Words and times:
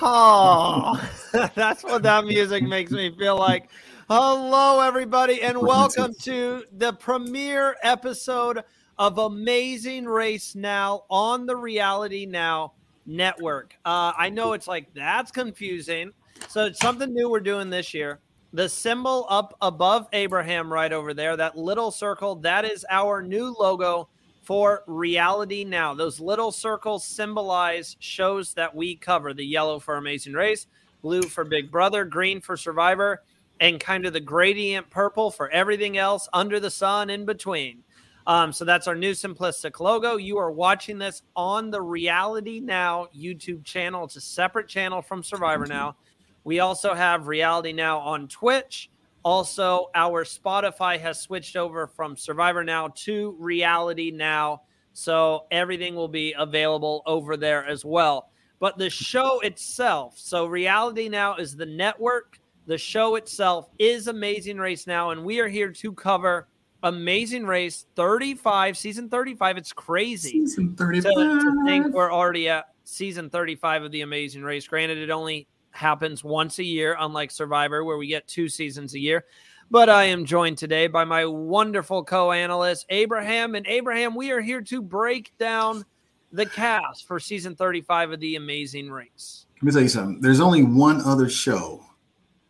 Oh, 0.00 1.00
that's 1.56 1.82
what 1.82 2.04
that 2.04 2.24
music 2.24 2.62
makes 2.62 2.92
me 2.92 3.10
feel 3.18 3.36
like. 3.36 3.68
Hello, 4.08 4.80
everybody, 4.80 5.42
and 5.42 5.60
welcome 5.60 6.14
to 6.22 6.62
the 6.72 6.92
premiere 6.92 7.74
episode 7.82 8.62
of 8.96 9.18
Amazing 9.18 10.04
Race 10.04 10.54
Now 10.54 11.02
on 11.10 11.46
the 11.46 11.56
Reality 11.56 12.26
Now 12.26 12.74
Network. 13.06 13.74
Uh, 13.84 14.12
I 14.16 14.30
know 14.30 14.52
it's 14.52 14.68
like 14.68 14.94
that's 14.94 15.32
confusing. 15.32 16.12
So 16.48 16.66
it's 16.66 16.78
something 16.78 17.12
new 17.12 17.28
we're 17.28 17.40
doing 17.40 17.68
this 17.68 17.92
year. 17.92 18.20
The 18.52 18.68
symbol 18.68 19.26
up 19.28 19.56
above 19.60 20.06
Abraham, 20.12 20.72
right 20.72 20.92
over 20.92 21.12
there, 21.12 21.36
that 21.36 21.58
little 21.58 21.90
circle, 21.90 22.36
that 22.36 22.64
is 22.64 22.86
our 22.88 23.20
new 23.20 23.52
logo 23.58 24.08
for 24.48 24.82
reality 24.86 25.62
now. 25.62 25.92
Those 25.92 26.20
little 26.20 26.50
circles 26.50 27.04
symbolize 27.04 27.98
shows 28.00 28.54
that 28.54 28.74
we 28.74 28.96
cover 28.96 29.34
the 29.34 29.44
yellow 29.44 29.78
for 29.78 29.98
Amazing 29.98 30.32
Race, 30.32 30.66
blue 31.02 31.20
for 31.20 31.44
Big 31.44 31.70
Brother, 31.70 32.06
green 32.06 32.40
for 32.40 32.56
Survivor, 32.56 33.24
and 33.60 33.78
kind 33.78 34.06
of 34.06 34.14
the 34.14 34.20
gradient 34.20 34.88
purple 34.88 35.30
for 35.30 35.50
everything 35.50 35.98
else 35.98 36.30
under 36.32 36.58
the 36.60 36.70
sun 36.70 37.10
in 37.10 37.26
between. 37.26 37.84
Um, 38.26 38.50
so 38.50 38.64
that's 38.64 38.88
our 38.88 38.94
new 38.94 39.10
simplistic 39.10 39.80
logo. 39.80 40.16
You 40.16 40.38
are 40.38 40.50
watching 40.50 40.96
this 40.96 41.20
on 41.36 41.70
the 41.70 41.82
Reality 41.82 42.58
Now 42.58 43.08
YouTube 43.14 43.66
channel. 43.66 44.04
It's 44.06 44.16
a 44.16 44.22
separate 44.22 44.66
channel 44.66 45.02
from 45.02 45.22
Survivor 45.22 45.66
Now. 45.66 45.96
We 46.44 46.60
also 46.60 46.94
have 46.94 47.28
Reality 47.28 47.74
Now 47.74 47.98
on 47.98 48.28
Twitch. 48.28 48.88
Also, 49.28 49.90
our 49.94 50.24
Spotify 50.24 50.98
has 50.98 51.20
switched 51.20 51.54
over 51.54 51.86
from 51.86 52.16
Survivor 52.16 52.64
Now 52.64 52.88
to 52.94 53.36
Reality 53.38 54.10
Now. 54.10 54.62
So 54.94 55.44
everything 55.50 55.94
will 55.94 56.08
be 56.08 56.34
available 56.38 57.02
over 57.04 57.36
there 57.36 57.62
as 57.66 57.84
well. 57.84 58.30
But 58.58 58.78
the 58.78 58.88
show 58.88 59.40
itself, 59.40 60.14
so 60.16 60.46
Reality 60.46 61.10
Now 61.10 61.36
is 61.36 61.54
the 61.54 61.66
network. 61.66 62.40
The 62.64 62.78
show 62.78 63.16
itself 63.16 63.68
is 63.78 64.08
Amazing 64.08 64.56
Race 64.56 64.86
Now. 64.86 65.10
And 65.10 65.22
we 65.22 65.40
are 65.40 65.48
here 65.48 65.72
to 65.72 65.92
cover 65.92 66.48
Amazing 66.82 67.44
Race 67.44 67.84
35, 67.96 68.78
season 68.78 69.10
35. 69.10 69.58
It's 69.58 69.74
crazy. 69.74 70.30
Season 70.30 70.74
35. 70.74 71.12
To, 71.12 71.40
to 71.40 71.64
think 71.66 71.92
we're 71.92 72.10
already 72.10 72.48
at 72.48 72.64
season 72.84 73.28
35 73.28 73.82
of 73.82 73.92
the 73.92 74.00
Amazing 74.00 74.42
Race. 74.42 74.66
Granted, 74.66 74.96
it 74.96 75.10
only 75.10 75.46
happens 75.78 76.22
once 76.22 76.58
a 76.58 76.64
year, 76.64 76.96
unlike 76.98 77.30
Survivor, 77.30 77.84
where 77.84 77.96
we 77.96 78.08
get 78.08 78.26
two 78.26 78.48
seasons 78.48 78.94
a 78.94 78.98
year. 78.98 79.24
But 79.70 79.88
I 79.88 80.04
am 80.04 80.24
joined 80.24 80.58
today 80.58 80.86
by 80.86 81.04
my 81.04 81.24
wonderful 81.24 82.04
co 82.04 82.32
analyst, 82.32 82.86
Abraham. 82.88 83.54
And 83.54 83.66
Abraham, 83.66 84.14
we 84.14 84.30
are 84.30 84.40
here 84.40 84.62
to 84.62 84.82
break 84.82 85.36
down 85.38 85.84
the 86.32 86.46
cast 86.46 87.06
for 87.06 87.20
season 87.20 87.54
35 87.54 88.12
of 88.12 88.20
The 88.20 88.36
Amazing 88.36 88.90
Race. 88.90 89.46
Let 89.56 89.62
me 89.62 89.72
tell 89.72 89.82
you 89.82 89.88
something. 89.88 90.20
There's 90.20 90.40
only 90.40 90.62
one 90.62 91.00
other 91.02 91.28
show 91.28 91.84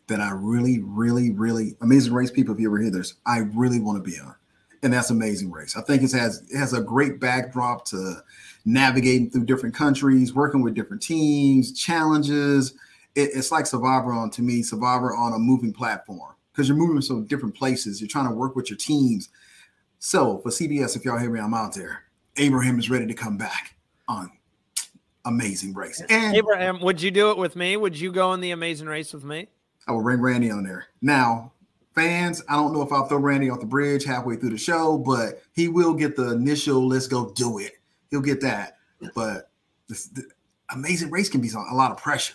that 0.07 0.21
I 0.21 0.31
really, 0.31 0.81
really, 0.81 1.31
really 1.31 1.77
Amazing 1.81 2.13
Race 2.13 2.31
people, 2.31 2.55
if 2.55 2.61
you 2.61 2.69
ever 2.69 2.81
hear 2.81 2.91
this, 2.91 3.15
I 3.27 3.39
really 3.55 3.81
want 3.81 4.03
to 4.03 4.11
be 4.11 4.19
on. 4.19 4.35
And 4.83 4.93
that's 4.93 5.11
Amazing 5.11 5.51
Race. 5.51 5.77
I 5.77 5.83
think 5.83 6.03
it 6.03 6.13
has 6.13 6.43
it 6.49 6.57
has 6.57 6.73
a 6.73 6.81
great 6.81 7.19
backdrop 7.19 7.85
to 7.87 8.23
navigating 8.65 9.29
through 9.29 9.45
different 9.45 9.75
countries, 9.75 10.35
working 10.35 10.63
with 10.63 10.75
different 10.75 11.03
teams, 11.03 11.73
challenges 11.73 12.75
it, 13.19 13.31
it's 13.35 13.51
like 13.51 13.67
Survivor 13.67 14.13
on 14.13 14.31
to 14.31 14.43
me, 14.43 14.63
Survivor 14.63 15.15
on 15.15 15.33
a 15.33 15.39
moving 15.39 15.73
platform 15.73 16.35
because 16.53 16.69
you're 16.69 16.77
moving 16.77 17.03
so 17.03 17.21
different 17.21 17.55
places. 17.55 18.01
You're 18.01 18.09
trying 18.09 18.29
to 18.29 18.35
work 18.35 18.55
with 18.55 18.71
your 18.71 18.77
teams. 18.77 19.31
So 19.99 20.39
for 20.39 20.51
CBS, 20.51 20.97
if 20.97 21.05
y'all 21.05 21.19
hear 21.19 21.31
me, 21.31 21.41
I'm 21.41 21.55
out 21.55 21.75
there. 21.75 22.05
Abraham 22.37 22.79
is 22.79 22.89
ready 22.89 23.07
to 23.07 23.15
come 23.15 23.37
back 23.37 23.75
on 24.07 24.31
Amazing 25.25 25.75
Race. 25.75 26.01
And 26.09 26.37
Abraham, 26.37 26.81
would 26.81 27.03
you 27.03 27.11
do 27.11 27.33
it 27.33 27.39
with 27.39 27.57
me? 27.57 27.77
Would 27.77 27.99
you 27.99 28.13
go 28.13 28.33
in 28.35 28.41
the 28.41 28.53
Amazing 28.53 28.87
Race 28.87 29.13
with 29.13 29.25
me? 29.25 29.49
I 29.89 29.93
will 29.93 30.03
bring 30.03 30.21
Randy 30.21 30.53
on 30.53 30.63
there. 30.63 30.87
Now, 31.03 31.53
fans, 31.97 32.45
I 32.49 32.55
don't 32.55 32.73
know 32.73 32.83
if 32.83 32.93
I'll 32.93 33.07
throw 33.07 33.19
Randy 33.19 33.51
off 33.51 33.59
the 33.59 33.67
bridge 33.67 34.05
halfway 34.05 34.37
through 34.37 34.51
the 34.51 34.59
show, 34.59 34.99
but 34.99 35.43
he 35.53 35.67
will 35.67 35.95
get 35.95 36.15
the 36.15 36.33
initial 36.33 36.87
"Let's 36.87 37.09
go 37.09 37.31
do 37.31 37.59
it." 37.59 37.73
He'll 38.11 38.21
get 38.21 38.41
that. 38.43 38.77
But 39.15 39.51
this, 39.89 40.07
the 40.07 40.25
Amazing 40.71 41.11
Race 41.11 41.29
can 41.29 41.41
be 41.41 41.49
a 41.49 41.75
lot 41.75 41.91
of 41.91 41.97
pressure. 41.97 42.35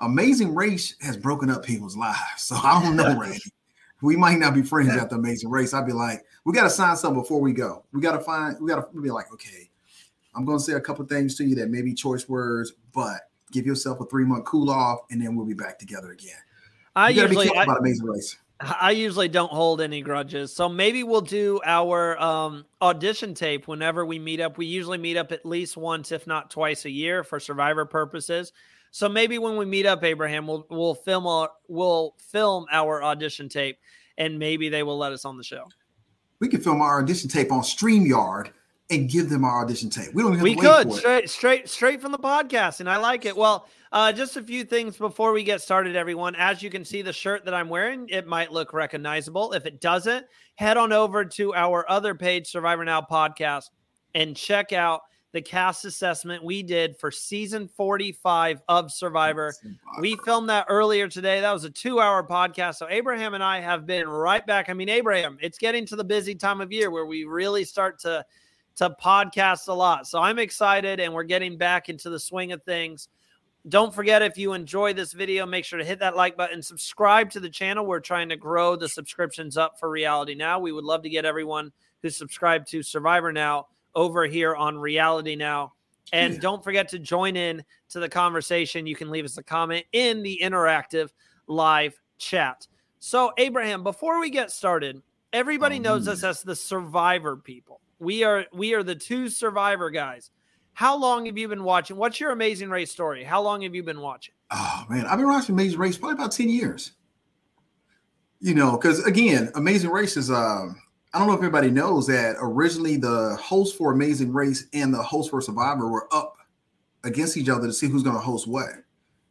Amazing 0.00 0.54
Race 0.54 0.94
has 1.00 1.16
broken 1.16 1.50
up 1.50 1.64
people's 1.64 1.96
lives. 1.96 2.18
So 2.36 2.56
I 2.56 2.82
don't 2.82 2.96
know, 2.96 3.18
Randy. 3.18 3.40
we 4.02 4.16
might 4.16 4.38
not 4.38 4.54
be 4.54 4.62
friends 4.62 4.90
after 4.90 5.16
Amazing 5.16 5.50
Race. 5.50 5.72
I'd 5.72 5.86
be 5.86 5.92
like, 5.92 6.24
we 6.44 6.52
got 6.52 6.64
to 6.64 6.70
sign 6.70 6.96
something 6.96 7.22
before 7.22 7.40
we 7.40 7.52
go. 7.52 7.84
We 7.92 8.00
got 8.00 8.12
to 8.12 8.20
find, 8.20 8.56
we 8.60 8.68
got 8.68 8.92
to 8.92 9.00
be 9.00 9.10
like, 9.10 9.32
okay, 9.32 9.70
I'm 10.34 10.44
going 10.44 10.58
to 10.58 10.64
say 10.64 10.74
a 10.74 10.80
couple 10.80 11.04
things 11.06 11.36
to 11.36 11.44
you 11.44 11.54
that 11.56 11.70
may 11.70 11.82
be 11.82 11.94
choice 11.94 12.28
words, 12.28 12.72
but 12.94 13.20
give 13.52 13.64
yourself 13.64 14.00
a 14.00 14.06
three 14.06 14.24
month 14.24 14.44
cool 14.44 14.70
off 14.70 15.00
and 15.10 15.20
then 15.20 15.34
we'll 15.34 15.46
be 15.46 15.54
back 15.54 15.78
together 15.78 16.12
again. 16.12 16.36
I 16.94 17.10
you 17.10 17.22
usually, 17.22 17.50
I, 17.50 17.62
about 17.64 17.80
Amazing 17.80 18.06
Race. 18.06 18.36
I 18.60 18.92
usually 18.92 19.28
don't 19.28 19.52
hold 19.52 19.80
any 19.80 20.00
grudges. 20.00 20.52
So 20.52 20.68
maybe 20.68 21.04
we'll 21.04 21.20
do 21.20 21.60
our 21.64 22.18
um, 22.20 22.64
audition 22.80 23.34
tape 23.34 23.68
whenever 23.68 24.04
we 24.06 24.18
meet 24.18 24.40
up. 24.40 24.56
We 24.56 24.66
usually 24.66 24.98
meet 24.98 25.16
up 25.16 25.32
at 25.32 25.44
least 25.44 25.76
once, 25.76 26.10
if 26.10 26.26
not 26.26 26.50
twice 26.50 26.84
a 26.86 26.90
year 26.90 27.22
for 27.22 27.38
survivor 27.38 27.84
purposes. 27.84 28.52
So 28.90 29.08
maybe 29.08 29.38
when 29.38 29.56
we 29.56 29.64
meet 29.64 29.86
up, 29.86 30.04
Abraham, 30.04 30.46
we'll 30.46 30.66
we'll 30.70 30.94
film 30.94 31.26
our 31.26 31.50
we'll 31.68 32.14
film 32.18 32.66
our 32.70 33.02
audition 33.02 33.48
tape, 33.48 33.78
and 34.18 34.38
maybe 34.38 34.68
they 34.68 34.82
will 34.82 34.98
let 34.98 35.12
us 35.12 35.24
on 35.24 35.36
the 35.36 35.44
show. 35.44 35.64
We 36.40 36.48
could 36.48 36.62
film 36.62 36.80
our 36.80 37.00
audition 37.00 37.28
tape 37.28 37.50
on 37.50 37.60
Streamyard 37.60 38.50
and 38.90 39.10
give 39.10 39.28
them 39.28 39.44
our 39.44 39.64
audition 39.64 39.90
tape. 39.90 40.14
We 40.14 40.22
don't 40.22 40.34
even 40.34 40.44
we 40.44 40.54
could 40.54 40.92
straight 40.92 41.28
straight 41.28 41.68
straight 41.68 42.00
from 42.00 42.12
the 42.12 42.18
podcast, 42.18 42.80
and 42.80 42.88
I 42.88 42.98
like 42.98 43.24
it. 43.24 43.36
Well, 43.36 43.68
uh, 43.92 44.12
just 44.12 44.36
a 44.36 44.42
few 44.42 44.64
things 44.64 44.96
before 44.96 45.32
we 45.32 45.42
get 45.42 45.60
started, 45.60 45.96
everyone. 45.96 46.34
As 46.36 46.62
you 46.62 46.70
can 46.70 46.84
see, 46.84 47.02
the 47.02 47.12
shirt 47.12 47.44
that 47.44 47.54
I'm 47.54 47.68
wearing, 47.68 48.08
it 48.08 48.26
might 48.26 48.52
look 48.52 48.72
recognizable. 48.72 49.52
If 49.52 49.66
it 49.66 49.80
doesn't, 49.80 50.26
head 50.54 50.76
on 50.76 50.92
over 50.92 51.24
to 51.24 51.54
our 51.54 51.88
other 51.90 52.14
page, 52.14 52.48
Survivor 52.48 52.84
Now 52.84 53.00
Podcast, 53.00 53.70
and 54.14 54.36
check 54.36 54.72
out 54.72 55.02
the 55.36 55.42
cast 55.42 55.84
assessment 55.84 56.42
we 56.42 56.62
did 56.62 56.96
for 56.96 57.10
season 57.10 57.68
45 57.68 58.62
of 58.68 58.90
Survivor. 58.90 59.52
We 60.00 60.16
filmed 60.24 60.48
that 60.48 60.64
earlier 60.70 61.08
today. 61.08 61.42
That 61.42 61.52
was 61.52 61.64
a 61.64 61.70
two 61.70 62.00
hour 62.00 62.26
podcast. 62.26 62.76
So, 62.76 62.88
Abraham 62.88 63.34
and 63.34 63.44
I 63.44 63.60
have 63.60 63.84
been 63.84 64.08
right 64.08 64.44
back. 64.46 64.70
I 64.70 64.72
mean, 64.72 64.88
Abraham, 64.88 65.36
it's 65.42 65.58
getting 65.58 65.84
to 65.86 65.96
the 65.96 66.04
busy 66.04 66.34
time 66.34 66.62
of 66.62 66.72
year 66.72 66.90
where 66.90 67.04
we 67.04 67.24
really 67.24 67.64
start 67.64 67.98
to 68.00 68.24
to 68.76 68.96
podcast 68.98 69.68
a 69.68 69.72
lot. 69.74 70.06
So 70.06 70.20
I'm 70.20 70.38
excited 70.38 71.00
and 71.00 71.12
we're 71.12 71.24
getting 71.24 71.58
back 71.58 71.90
into 71.90 72.08
the 72.08 72.18
swing 72.20 72.52
of 72.52 72.62
things. 72.62 73.08
don't 73.68 73.94
forget 73.94 74.22
if 74.22 74.38
you 74.38 74.54
enjoy 74.54 74.94
this 74.94 75.12
video, 75.12 75.44
make 75.44 75.66
sure 75.66 75.78
to 75.78 75.84
hit 75.84 75.98
that 75.98 76.16
like 76.16 76.36
button, 76.36 76.62
subscribe 76.62 77.30
to 77.30 77.40
the 77.40 77.50
channel. 77.50 77.84
We're 77.84 78.00
trying 78.00 78.30
to 78.30 78.36
grow 78.36 78.76
the 78.76 78.88
subscriptions 78.88 79.58
up 79.58 79.78
for 79.78 79.90
Reality 79.90 80.34
Now. 80.34 80.60
We 80.60 80.72
would 80.72 80.84
love 80.84 81.02
to 81.02 81.10
get 81.10 81.26
everyone 81.26 81.72
who's 82.00 82.16
subscribed 82.16 82.68
to 82.68 82.82
Survivor 82.82 83.32
Now 83.32 83.66
over 83.96 84.26
here 84.26 84.54
on 84.54 84.78
Reality 84.78 85.34
Now. 85.34 85.72
And 86.12 86.40
don't 86.40 86.62
forget 86.62 86.90
to 86.90 87.00
join 87.00 87.34
in 87.34 87.64
to 87.88 87.98
the 87.98 88.08
conversation. 88.08 88.86
You 88.86 88.94
can 88.94 89.10
leave 89.10 89.24
us 89.24 89.38
a 89.38 89.42
comment 89.42 89.84
in 89.92 90.22
the 90.22 90.38
interactive 90.40 91.10
live 91.48 92.00
chat. 92.18 92.68
So, 93.00 93.32
Abraham, 93.38 93.82
before 93.82 94.20
we 94.20 94.30
get 94.30 94.52
started, 94.52 95.02
everybody 95.32 95.78
oh, 95.78 95.82
knows 95.82 96.06
us 96.06 96.22
as 96.22 96.42
the 96.42 96.54
Survivor 96.54 97.36
people. 97.36 97.80
We 97.98 98.22
are 98.22 98.44
we 98.52 98.74
are 98.74 98.84
the 98.84 98.94
two 98.94 99.28
Survivor 99.28 99.90
guys. 99.90 100.30
How 100.74 100.96
long 100.96 101.26
have 101.26 101.36
you 101.38 101.48
been 101.48 101.64
watching? 101.64 101.96
What's 101.96 102.20
your 102.20 102.30
Amazing 102.30 102.70
Race 102.70 102.92
story? 102.92 103.24
How 103.24 103.42
long 103.42 103.62
have 103.62 103.74
you 103.74 103.82
been 103.82 104.00
watching? 104.00 104.34
Oh 104.52 104.84
man, 104.88 105.06
I've 105.06 105.18
been 105.18 105.26
watching 105.26 105.54
Amazing 105.54 105.78
Race 105.80 105.98
probably 105.98 106.14
about 106.14 106.32
ten 106.32 106.48
years. 106.48 106.92
You 108.38 108.54
know, 108.54 108.76
because 108.76 109.04
again, 109.04 109.50
Amazing 109.56 109.90
Race 109.90 110.16
is. 110.16 110.30
Um, 110.30 110.80
I 111.16 111.18
don't 111.18 111.28
know 111.28 111.32
if 111.32 111.38
everybody 111.38 111.70
knows 111.70 112.06
that 112.08 112.36
originally 112.40 112.98
the 112.98 113.38
host 113.40 113.78
for 113.78 113.90
Amazing 113.90 114.34
Race 114.34 114.66
and 114.74 114.92
the 114.92 115.02
host 115.02 115.30
for 115.30 115.40
Survivor 115.40 115.88
were 115.88 116.14
up 116.14 116.36
against 117.04 117.38
each 117.38 117.48
other 117.48 117.66
to 117.66 117.72
see 117.72 117.88
who's 117.88 118.02
going 118.02 118.16
to 118.16 118.20
host 118.20 118.46
what. 118.46 118.68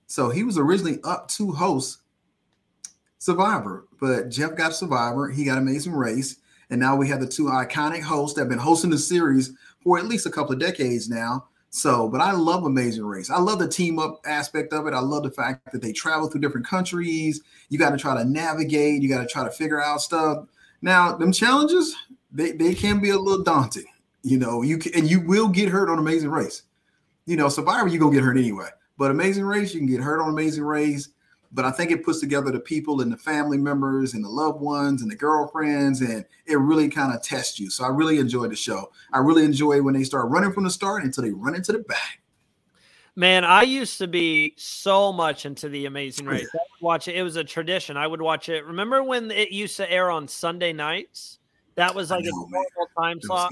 So 0.07 0.31
he 0.31 0.41
was 0.41 0.57
originally 0.57 0.97
up 1.03 1.27
to 1.33 1.51
host 1.51 1.99
Survivor, 3.19 3.85
but 4.01 4.29
Jeff 4.29 4.55
got 4.55 4.73
Survivor. 4.73 5.29
He 5.29 5.45
got 5.45 5.59
Amazing 5.59 5.93
Race. 5.93 6.37
And 6.71 6.79
now 6.79 6.95
we 6.95 7.07
have 7.07 7.19
the 7.19 7.27
two 7.27 7.43
iconic 7.43 8.01
hosts 8.01 8.33
that 8.33 8.41
have 8.41 8.49
been 8.49 8.57
hosting 8.57 8.89
the 8.89 8.97
series 8.97 9.53
for 9.83 9.99
at 9.99 10.05
least 10.05 10.25
a 10.25 10.31
couple 10.31 10.53
of 10.53 10.59
decades 10.59 11.07
now. 11.07 11.45
So, 11.69 12.09
but 12.09 12.19
I 12.19 12.31
love 12.31 12.63
Amazing 12.63 13.05
Race. 13.05 13.29
I 13.29 13.37
love 13.37 13.59
the 13.59 13.67
team 13.67 13.99
up 13.99 14.21
aspect 14.25 14.73
of 14.73 14.87
it. 14.87 14.95
I 14.95 15.01
love 15.01 15.21
the 15.21 15.29
fact 15.29 15.71
that 15.71 15.83
they 15.83 15.91
travel 15.91 16.29
through 16.29 16.41
different 16.41 16.65
countries. 16.65 17.41
You 17.69 17.77
got 17.77 17.91
to 17.91 17.97
try 17.97 18.17
to 18.17 18.27
navigate, 18.27 19.03
you 19.03 19.09
got 19.09 19.21
to 19.21 19.27
try 19.27 19.43
to 19.43 19.51
figure 19.51 19.83
out 19.83 20.01
stuff. 20.01 20.47
Now, 20.81 21.15
them 21.15 21.31
challenges, 21.31 21.95
they, 22.31 22.51
they 22.51 22.73
can 22.73 22.99
be 22.99 23.09
a 23.09 23.17
little 23.17 23.43
daunting. 23.43 23.85
You 24.23 24.37
know, 24.37 24.61
you 24.61 24.77
can, 24.77 24.93
and 24.95 25.09
you 25.09 25.21
will 25.21 25.47
get 25.47 25.69
hurt 25.69 25.89
on 25.89 25.99
Amazing 25.99 26.29
Race. 26.29 26.63
You 27.25 27.37
know, 27.37 27.49
Survivor, 27.49 27.87
you're 27.87 27.99
gonna 27.99 28.13
get 28.13 28.23
hurt 28.23 28.37
anyway. 28.37 28.69
But 28.97 29.11
Amazing 29.11 29.45
Race, 29.45 29.73
you 29.73 29.79
can 29.79 29.87
get 29.87 30.01
hurt 30.01 30.21
on 30.21 30.29
Amazing 30.29 30.63
Race 30.63 31.09
but 31.55 31.63
I 31.63 31.71
think 31.71 31.89
it 31.89 32.03
puts 32.03 32.19
together 32.19 32.51
the 32.51 32.59
people 32.59 33.01
and 33.01 33.11
the 33.11 33.17
family 33.17 33.57
members 33.57 34.13
and 34.13 34.23
the 34.23 34.29
loved 34.29 34.59
ones 34.59 35.01
and 35.01 35.09
the 35.09 35.15
girlfriends, 35.15 36.01
and 36.01 36.25
it 36.45 36.57
really 36.57 36.89
kind 36.89 37.15
of 37.15 37.23
tests 37.23 37.59
you. 37.59 37.69
So 37.69 37.85
I 37.85 37.87
really 37.87 38.19
enjoyed 38.19 38.51
the 38.51 38.57
show. 38.57 38.91
I 39.13 39.19
really 39.19 39.45
enjoy 39.45 39.81
when 39.81 39.93
they 39.93 40.03
start 40.03 40.29
running 40.29 40.51
from 40.51 40.65
the 40.65 40.69
start 40.69 41.05
until 41.05 41.23
they 41.23 41.31
run 41.31 41.55
into 41.55 41.71
the 41.71 41.79
back. 41.79 42.19
Man, 43.15 43.45
I 43.45 43.61
used 43.61 43.97
to 43.99 44.07
be 44.07 44.53
so 44.57 45.13
much 45.13 45.45
into 45.45 45.69
the 45.69 45.85
Amazing 45.85 46.25
Race. 46.25 46.49
I 46.53 46.57
would 46.57 46.85
watch 46.85 47.07
it. 47.07 47.15
It 47.15 47.23
was 47.23 47.37
a 47.37 47.43
tradition. 47.43 47.95
I 47.95 48.07
would 48.07 48.21
watch 48.21 48.49
it. 48.49 48.65
Remember 48.65 49.03
when 49.03 49.31
it 49.31 49.51
used 49.51 49.77
to 49.77 49.89
air 49.89 50.11
on 50.11 50.27
Sunday 50.27 50.73
nights? 50.73 51.39
That 51.75 51.95
was 51.95 52.11
like 52.11 52.25
know, 52.25 52.31
a 52.31 52.49
normal 52.49 52.89
time 52.97 53.21
slot. 53.21 53.51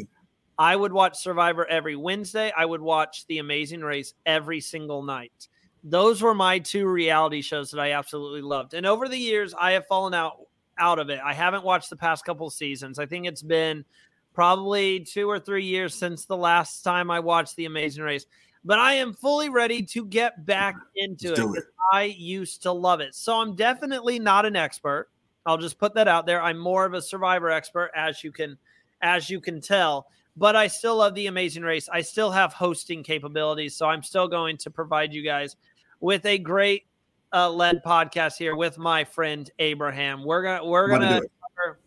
I 0.58 0.76
would 0.76 0.92
watch 0.92 1.18
Survivor 1.18 1.66
every 1.66 1.96
Wednesday. 1.96 2.52
I 2.56 2.66
would 2.66 2.82
watch 2.82 3.26
the 3.28 3.40
Amazing 3.40 3.82
Race 3.82 4.14
every 4.26 4.60
single 4.60 5.02
night 5.02 5.48
those 5.84 6.22
were 6.22 6.34
my 6.34 6.60
two 6.60 6.88
reality 6.88 7.42
shows 7.42 7.72
that 7.72 7.80
I 7.80 7.92
absolutely 7.92 8.42
loved. 8.42 8.74
And 8.74 8.86
over 8.86 9.10
the 9.10 9.18
years, 9.18 9.54
I 9.54 9.72
have 9.72 9.86
fallen 9.88 10.14
out 10.14 10.38
out 10.78 10.98
of 10.98 11.10
it. 11.10 11.20
I 11.24 11.34
haven't 11.34 11.64
watched 11.64 11.90
the 11.90 11.96
past 11.96 12.26
couple 12.26 12.50
seasons. 12.50 12.98
I 12.98 13.06
think 13.06 13.28
it's 13.28 13.44
been 13.44 13.86
probably 14.34 15.02
two 15.02 15.30
or 15.30 15.40
three 15.40 15.66
years 15.66 15.94
since 15.94 16.26
the 16.26 16.38
last 16.38 16.82
time 16.82 17.12
I 17.12 17.20
watched 17.20 17.56
The 17.56 17.66
Amazing 17.66 18.04
Race. 18.04 18.26
But 18.66 18.80
I 18.80 18.94
am 18.94 19.14
fully 19.14 19.50
ready 19.50 19.84
to 19.84 20.06
get 20.06 20.46
back 20.46 20.76
into 20.96 21.34
it, 21.34 21.58
it. 21.58 21.64
I 21.92 22.04
used 22.04 22.64
to 22.64 22.72
love 22.72 23.02
it. 23.02 23.14
So 23.14 23.40
I'm 23.40 23.56
definitely 23.56 24.20
not 24.20 24.46
an 24.46 24.56
expert. 24.56 25.10
I'll 25.46 25.58
just 25.58 25.78
put 25.78 25.94
that 25.96 26.08
out 26.08 26.26
there. 26.26 26.42
I'm 26.42 26.58
more 26.58 26.86
of 26.86 26.94
a 26.94 27.02
survivor 27.02 27.50
expert, 27.50 27.92
as 27.96 28.24
you 28.24 28.32
can 28.32 28.58
as 29.02 29.30
you 29.30 29.42
can 29.42 29.60
tell. 29.60 30.08
But 30.36 30.56
I 30.56 30.68
still 30.68 30.98
love 30.98 31.14
the 31.14 31.28
Amazing 31.28 31.64
Race. 31.64 31.90
I 31.92 32.02
still 32.02 32.32
have 32.32 32.54
hosting 32.54 33.04
capabilities, 33.04 33.76
so 33.76 33.86
I'm 33.86 34.02
still 34.02 34.28
going 34.28 34.58
to 34.58 34.72
provide 34.72 35.14
you 35.14 35.22
guys 35.22 35.58
with 36.00 36.26
a 36.26 36.38
great 36.38 36.86
uh, 37.34 37.50
led 37.50 37.84
podcast 37.84 38.38
here 38.38 38.56
with 38.56 38.78
my 38.78 39.04
friend 39.04 39.50
Abraham. 39.60 40.24
We're 40.24 40.44
gonna 40.44 40.66
we're 40.66 40.88
gonna 40.88 41.22
cover 41.22 41.80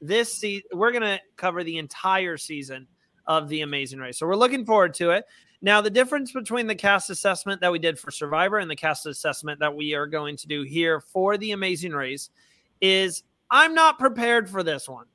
this 0.00 0.32
season. 0.32 0.68
We're 0.72 0.92
gonna 0.92 1.20
cover 1.36 1.64
the 1.64 1.78
entire 1.78 2.36
season 2.36 2.86
of 3.30 3.48
the 3.48 3.60
Amazing 3.60 4.00
Race. 4.00 4.18
So 4.18 4.26
we're 4.26 4.34
looking 4.34 4.66
forward 4.66 4.92
to 4.94 5.10
it. 5.10 5.24
Now, 5.62 5.80
the 5.80 5.88
difference 5.88 6.32
between 6.32 6.66
the 6.66 6.74
cast 6.74 7.10
assessment 7.10 7.60
that 7.60 7.70
we 7.70 7.78
did 7.78 7.96
for 7.96 8.10
Survivor 8.10 8.58
and 8.58 8.68
the 8.68 8.74
cast 8.74 9.06
assessment 9.06 9.60
that 9.60 9.72
we 9.74 9.94
are 9.94 10.08
going 10.08 10.36
to 10.38 10.48
do 10.48 10.62
here 10.62 11.00
for 11.00 11.38
the 11.38 11.52
Amazing 11.52 11.92
Race 11.92 12.30
is 12.80 13.22
I'm 13.48 13.72
not 13.72 14.00
prepared 14.00 14.50
for 14.50 14.64
this 14.64 14.88
one. 14.88 15.06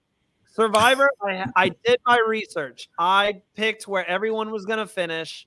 Survivor, 0.54 1.10
I, 1.22 1.46
I 1.58 1.70
did 1.84 2.00
my 2.06 2.24
research. 2.26 2.90
I 2.98 3.42
picked 3.54 3.86
where 3.86 4.08
everyone 4.08 4.50
was 4.50 4.66
going 4.66 4.80
to 4.80 4.88
finish. 4.88 5.46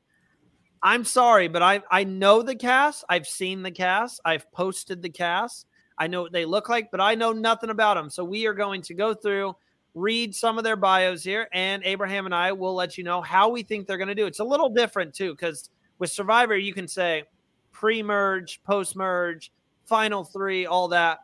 I'm 0.82 1.06
sorry, 1.06 1.48
but 1.48 1.62
I 1.62 1.82
I 1.90 2.04
know 2.04 2.42
the 2.42 2.54
cast. 2.54 3.02
I've 3.08 3.26
seen 3.26 3.62
the 3.62 3.70
cast. 3.70 4.20
I've 4.26 4.50
posted 4.52 5.00
the 5.00 5.08
cast. 5.08 5.66
I 5.96 6.06
know 6.06 6.22
what 6.22 6.32
they 6.32 6.44
look 6.44 6.68
like, 6.68 6.90
but 6.90 7.00
I 7.00 7.14
know 7.14 7.32
nothing 7.32 7.70
about 7.70 7.94
them. 7.94 8.10
So 8.10 8.24
we 8.24 8.46
are 8.46 8.52
going 8.52 8.82
to 8.82 8.94
go 8.94 9.14
through, 9.14 9.56
read 9.94 10.34
some 10.34 10.58
of 10.58 10.64
their 10.64 10.76
bios 10.76 11.24
here, 11.24 11.48
and 11.52 11.82
Abraham 11.84 12.26
and 12.26 12.34
I 12.34 12.52
will 12.52 12.74
let 12.74 12.96
you 12.96 13.04
know 13.04 13.20
how 13.20 13.48
we 13.48 13.62
think 13.62 13.86
they're 13.86 13.98
going 13.98 14.08
to 14.08 14.14
do. 14.14 14.26
It's 14.26 14.40
a 14.40 14.44
little 14.44 14.68
different 14.68 15.14
too, 15.14 15.32
because 15.32 15.70
with 15.98 16.10
Survivor 16.10 16.56
you 16.56 16.72
can 16.72 16.86
say 16.86 17.24
pre-merge, 17.72 18.62
post-merge, 18.64 19.52
final 19.86 20.24
three, 20.24 20.66
all 20.66 20.88
that. 20.88 21.20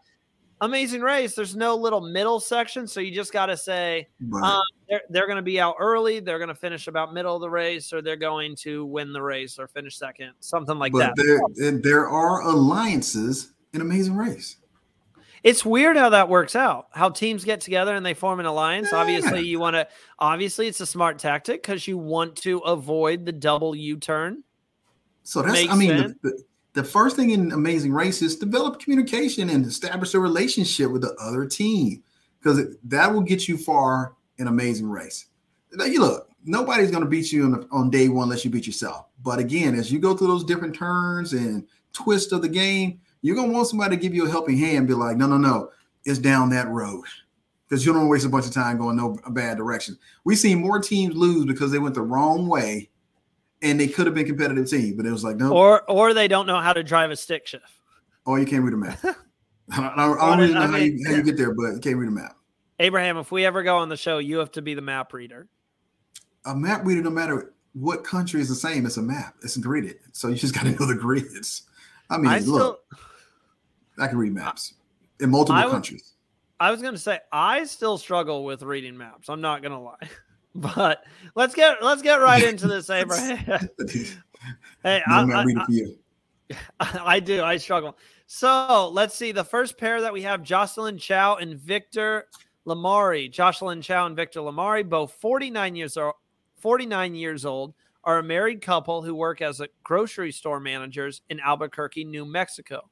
Amazing 0.60 1.02
Race, 1.02 1.34
there's 1.34 1.56
no 1.56 1.74
little 1.74 2.00
middle 2.00 2.40
section, 2.40 2.86
so 2.86 3.00
you 3.00 3.12
just 3.14 3.32
got 3.32 3.46
to 3.46 3.56
say 3.56 4.08
right. 4.28 4.54
um, 4.54 4.62
they're, 4.88 5.02
they're 5.10 5.26
going 5.26 5.36
to 5.36 5.42
be 5.42 5.60
out 5.60 5.74
early, 5.78 6.20
they're 6.20 6.38
going 6.38 6.48
to 6.48 6.54
finish 6.54 6.86
about 6.86 7.12
middle 7.12 7.34
of 7.34 7.40
the 7.42 7.50
race, 7.50 7.92
or 7.92 8.00
they're 8.00 8.16
going 8.16 8.56
to 8.56 8.86
win 8.86 9.12
the 9.12 9.20
race 9.20 9.58
or 9.58 9.66
finish 9.66 9.98
second, 9.98 10.30
something 10.40 10.78
like 10.78 10.92
but 10.92 11.14
that. 11.16 11.50
There, 11.56 11.72
there 11.72 12.08
are 12.08 12.42
alliances 12.42 13.52
in 13.72 13.80
Amazing 13.80 14.16
Race. 14.16 14.56
It's 15.44 15.64
weird 15.64 15.98
how 15.98 16.08
that 16.08 16.30
works 16.30 16.56
out. 16.56 16.88
How 16.92 17.10
teams 17.10 17.44
get 17.44 17.60
together 17.60 17.94
and 17.94 18.04
they 18.04 18.14
form 18.14 18.40
an 18.40 18.46
alliance. 18.46 18.88
Yeah. 18.90 18.98
Obviously, 18.98 19.42
you 19.42 19.60
want 19.60 19.74
to. 19.74 19.86
Obviously, 20.18 20.66
it's 20.66 20.80
a 20.80 20.86
smart 20.86 21.18
tactic 21.18 21.62
because 21.62 21.86
you 21.86 21.98
want 21.98 22.34
to 22.36 22.58
avoid 22.60 23.26
the 23.26 23.32
double 23.32 23.76
U 23.76 23.98
turn. 23.98 24.42
So 25.22 25.42
that's. 25.42 25.52
Makes 25.52 25.72
I 25.72 25.76
mean, 25.76 25.96
the, 25.96 26.16
the, 26.22 26.42
the 26.72 26.84
first 26.84 27.14
thing 27.14 27.30
in 27.30 27.52
Amazing 27.52 27.92
Race 27.92 28.22
is 28.22 28.36
develop 28.36 28.80
communication 28.80 29.50
and 29.50 29.66
establish 29.66 30.14
a 30.14 30.18
relationship 30.18 30.90
with 30.90 31.02
the 31.02 31.14
other 31.20 31.46
team 31.46 32.02
because 32.40 32.76
that 32.84 33.12
will 33.12 33.20
get 33.20 33.46
you 33.46 33.58
far 33.58 34.14
in 34.38 34.48
Amazing 34.48 34.88
Race. 34.88 35.26
Now, 35.74 35.84
you 35.84 36.00
look, 36.00 36.30
nobody's 36.44 36.90
going 36.90 37.04
to 37.04 37.08
beat 37.08 37.32
you 37.32 37.44
on, 37.44 37.50
the, 37.52 37.68
on 37.70 37.90
day 37.90 38.08
one 38.08 38.24
unless 38.24 38.44
you 38.44 38.50
beat 38.50 38.66
yourself. 38.66 39.06
But 39.22 39.38
again, 39.40 39.74
as 39.74 39.92
you 39.92 39.98
go 39.98 40.16
through 40.16 40.28
those 40.28 40.44
different 40.44 40.74
turns 40.74 41.32
and 41.34 41.66
twists 41.92 42.32
of 42.32 42.42
the 42.42 42.48
game, 42.48 43.00
you're 43.24 43.34
going 43.34 43.48
to 43.48 43.54
want 43.54 43.66
somebody 43.66 43.96
to 43.96 44.02
give 44.02 44.14
you 44.14 44.26
a 44.26 44.30
helping 44.30 44.58
hand, 44.58 44.86
be 44.86 44.92
like, 44.92 45.16
no, 45.16 45.26
no, 45.26 45.38
no, 45.38 45.70
it's 46.04 46.18
down 46.18 46.50
that 46.50 46.68
road. 46.68 47.04
Because 47.66 47.86
you 47.86 47.94
don't 47.94 48.08
waste 48.08 48.26
a 48.26 48.28
bunch 48.28 48.44
of 48.44 48.52
time 48.52 48.76
going 48.76 48.98
no 48.98 49.18
bad 49.30 49.56
direction. 49.56 49.98
We've 50.24 50.36
seen 50.36 50.60
more 50.60 50.78
teams 50.78 51.16
lose 51.16 51.46
because 51.46 51.72
they 51.72 51.78
went 51.78 51.94
the 51.94 52.02
wrong 52.02 52.46
way 52.46 52.90
and 53.62 53.80
they 53.80 53.88
could 53.88 54.04
have 54.04 54.14
been 54.14 54.26
competitive 54.26 54.68
team, 54.68 54.98
but 54.98 55.06
it 55.06 55.10
was 55.10 55.24
like 55.24 55.36
no. 55.36 55.54
Or 55.54 55.90
or 55.90 56.12
they 56.12 56.28
don't 56.28 56.46
know 56.46 56.60
how 56.60 56.74
to 56.74 56.82
drive 56.82 57.10
a 57.10 57.16
stick 57.16 57.46
shift. 57.46 57.64
Or 58.26 58.38
you 58.38 58.44
can't 58.44 58.62
read 58.62 58.74
a 58.74 58.76
map. 58.76 58.98
I 59.72 59.76
don't, 59.80 60.20
I 60.20 60.36
really 60.36 60.52
know 60.52 60.60
I 60.60 60.66
mean, 60.66 60.72
how, 60.72 60.78
you, 60.78 61.04
how 61.06 61.12
you 61.14 61.22
get 61.22 61.38
there, 61.38 61.54
but 61.54 61.72
you 61.72 61.80
can't 61.80 61.96
read 61.96 62.08
a 62.08 62.12
map. 62.12 62.36
Abraham, 62.78 63.16
if 63.16 63.32
we 63.32 63.46
ever 63.46 63.62
go 63.62 63.78
on 63.78 63.88
the 63.88 63.96
show, 63.96 64.18
you 64.18 64.36
have 64.36 64.52
to 64.52 64.62
be 64.62 64.74
the 64.74 64.82
map 64.82 65.14
reader. 65.14 65.48
A 66.44 66.54
map 66.54 66.84
reader, 66.84 67.00
no 67.02 67.08
matter 67.08 67.54
what 67.72 68.04
country 68.04 68.42
is 68.42 68.50
the 68.50 68.54
same, 68.54 68.84
it's 68.84 68.98
a 68.98 69.02
map. 69.02 69.36
It's 69.42 69.56
gridded, 69.56 69.96
so 70.12 70.28
you 70.28 70.34
just 70.34 70.54
got 70.54 70.64
to 70.64 70.72
know 70.72 70.84
the 70.84 70.94
grids. 71.00 71.62
I 72.10 72.18
mean, 72.18 72.26
I 72.26 72.40
look, 72.40 72.84
I 73.98 74.08
can 74.08 74.18
read 74.18 74.32
maps 74.32 74.74
in 75.20 75.30
multiple 75.30 75.56
I 75.56 75.68
countries. 75.68 76.14
I 76.60 76.70
was 76.70 76.80
going 76.80 76.94
to 76.94 77.00
say 77.00 77.18
I 77.32 77.64
still 77.64 77.98
struggle 77.98 78.44
with 78.44 78.62
reading 78.62 78.96
maps. 78.96 79.28
I'm 79.28 79.40
not 79.40 79.62
going 79.62 79.72
to 79.72 79.78
lie. 79.78 79.96
But 80.56 81.02
let's 81.34 81.52
get 81.52 81.82
let's 81.82 82.00
get 82.00 82.20
right 82.20 82.44
into 82.48 82.68
this, 82.68 82.88
Abraham. 82.88 83.38
hey, 84.84 85.02
I'm 85.04 85.28
not 85.28 85.46
reading 85.46 85.64
for 85.64 85.72
you. 85.72 85.98
I 86.80 87.18
do. 87.18 87.42
I 87.42 87.56
struggle. 87.56 87.98
So 88.28 88.88
let's 88.92 89.16
see. 89.16 89.32
The 89.32 89.42
first 89.42 89.76
pair 89.76 90.00
that 90.02 90.12
we 90.12 90.22
have 90.22 90.44
Jocelyn 90.44 90.98
Chao 90.98 91.34
and 91.36 91.58
Victor 91.58 92.28
Limary. 92.66 93.30
Jocelyn 93.30 93.82
Chao 93.82 94.06
and 94.06 94.14
Victor 94.14 94.40
Limary, 94.40 94.88
both 94.88 95.12
49 95.14 95.74
years 95.76 95.96
old, 95.96 96.14
49 96.58 97.14
years 97.14 97.44
old, 97.44 97.74
are 98.04 98.18
a 98.18 98.22
married 98.22 98.62
couple 98.62 99.02
who 99.02 99.14
work 99.14 99.42
as 99.42 99.60
grocery 99.82 100.30
store 100.30 100.60
managers 100.60 101.22
in 101.30 101.40
Albuquerque, 101.40 102.04
New 102.04 102.24
Mexico. 102.24 102.88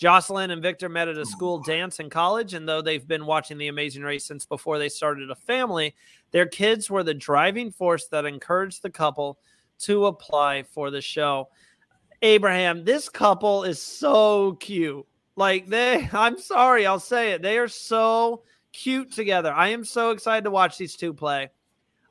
Jocelyn 0.00 0.50
and 0.50 0.62
Victor 0.62 0.88
met 0.88 1.08
at 1.08 1.18
a 1.18 1.26
school 1.26 1.58
dance 1.58 2.00
in 2.00 2.08
college, 2.08 2.54
and 2.54 2.66
though 2.66 2.80
they've 2.80 3.06
been 3.06 3.26
watching 3.26 3.58
The 3.58 3.68
Amazing 3.68 4.02
Race 4.02 4.24
since 4.24 4.46
before 4.46 4.78
they 4.78 4.88
started 4.88 5.30
a 5.30 5.34
family, 5.34 5.94
their 6.30 6.46
kids 6.46 6.88
were 6.88 7.02
the 7.02 7.12
driving 7.12 7.70
force 7.70 8.06
that 8.06 8.24
encouraged 8.24 8.80
the 8.80 8.88
couple 8.88 9.38
to 9.80 10.06
apply 10.06 10.62
for 10.62 10.90
the 10.90 11.02
show. 11.02 11.50
Abraham, 12.22 12.82
this 12.82 13.10
couple 13.10 13.64
is 13.64 13.82
so 13.82 14.54
cute. 14.54 15.06
Like 15.36 15.66
they, 15.66 16.08
I'm 16.14 16.38
sorry, 16.38 16.86
I'll 16.86 16.98
say 16.98 17.32
it. 17.32 17.42
They 17.42 17.58
are 17.58 17.68
so 17.68 18.44
cute 18.72 19.12
together. 19.12 19.52
I 19.52 19.68
am 19.68 19.84
so 19.84 20.12
excited 20.12 20.44
to 20.44 20.50
watch 20.50 20.78
these 20.78 20.96
two 20.96 21.12
play. 21.12 21.50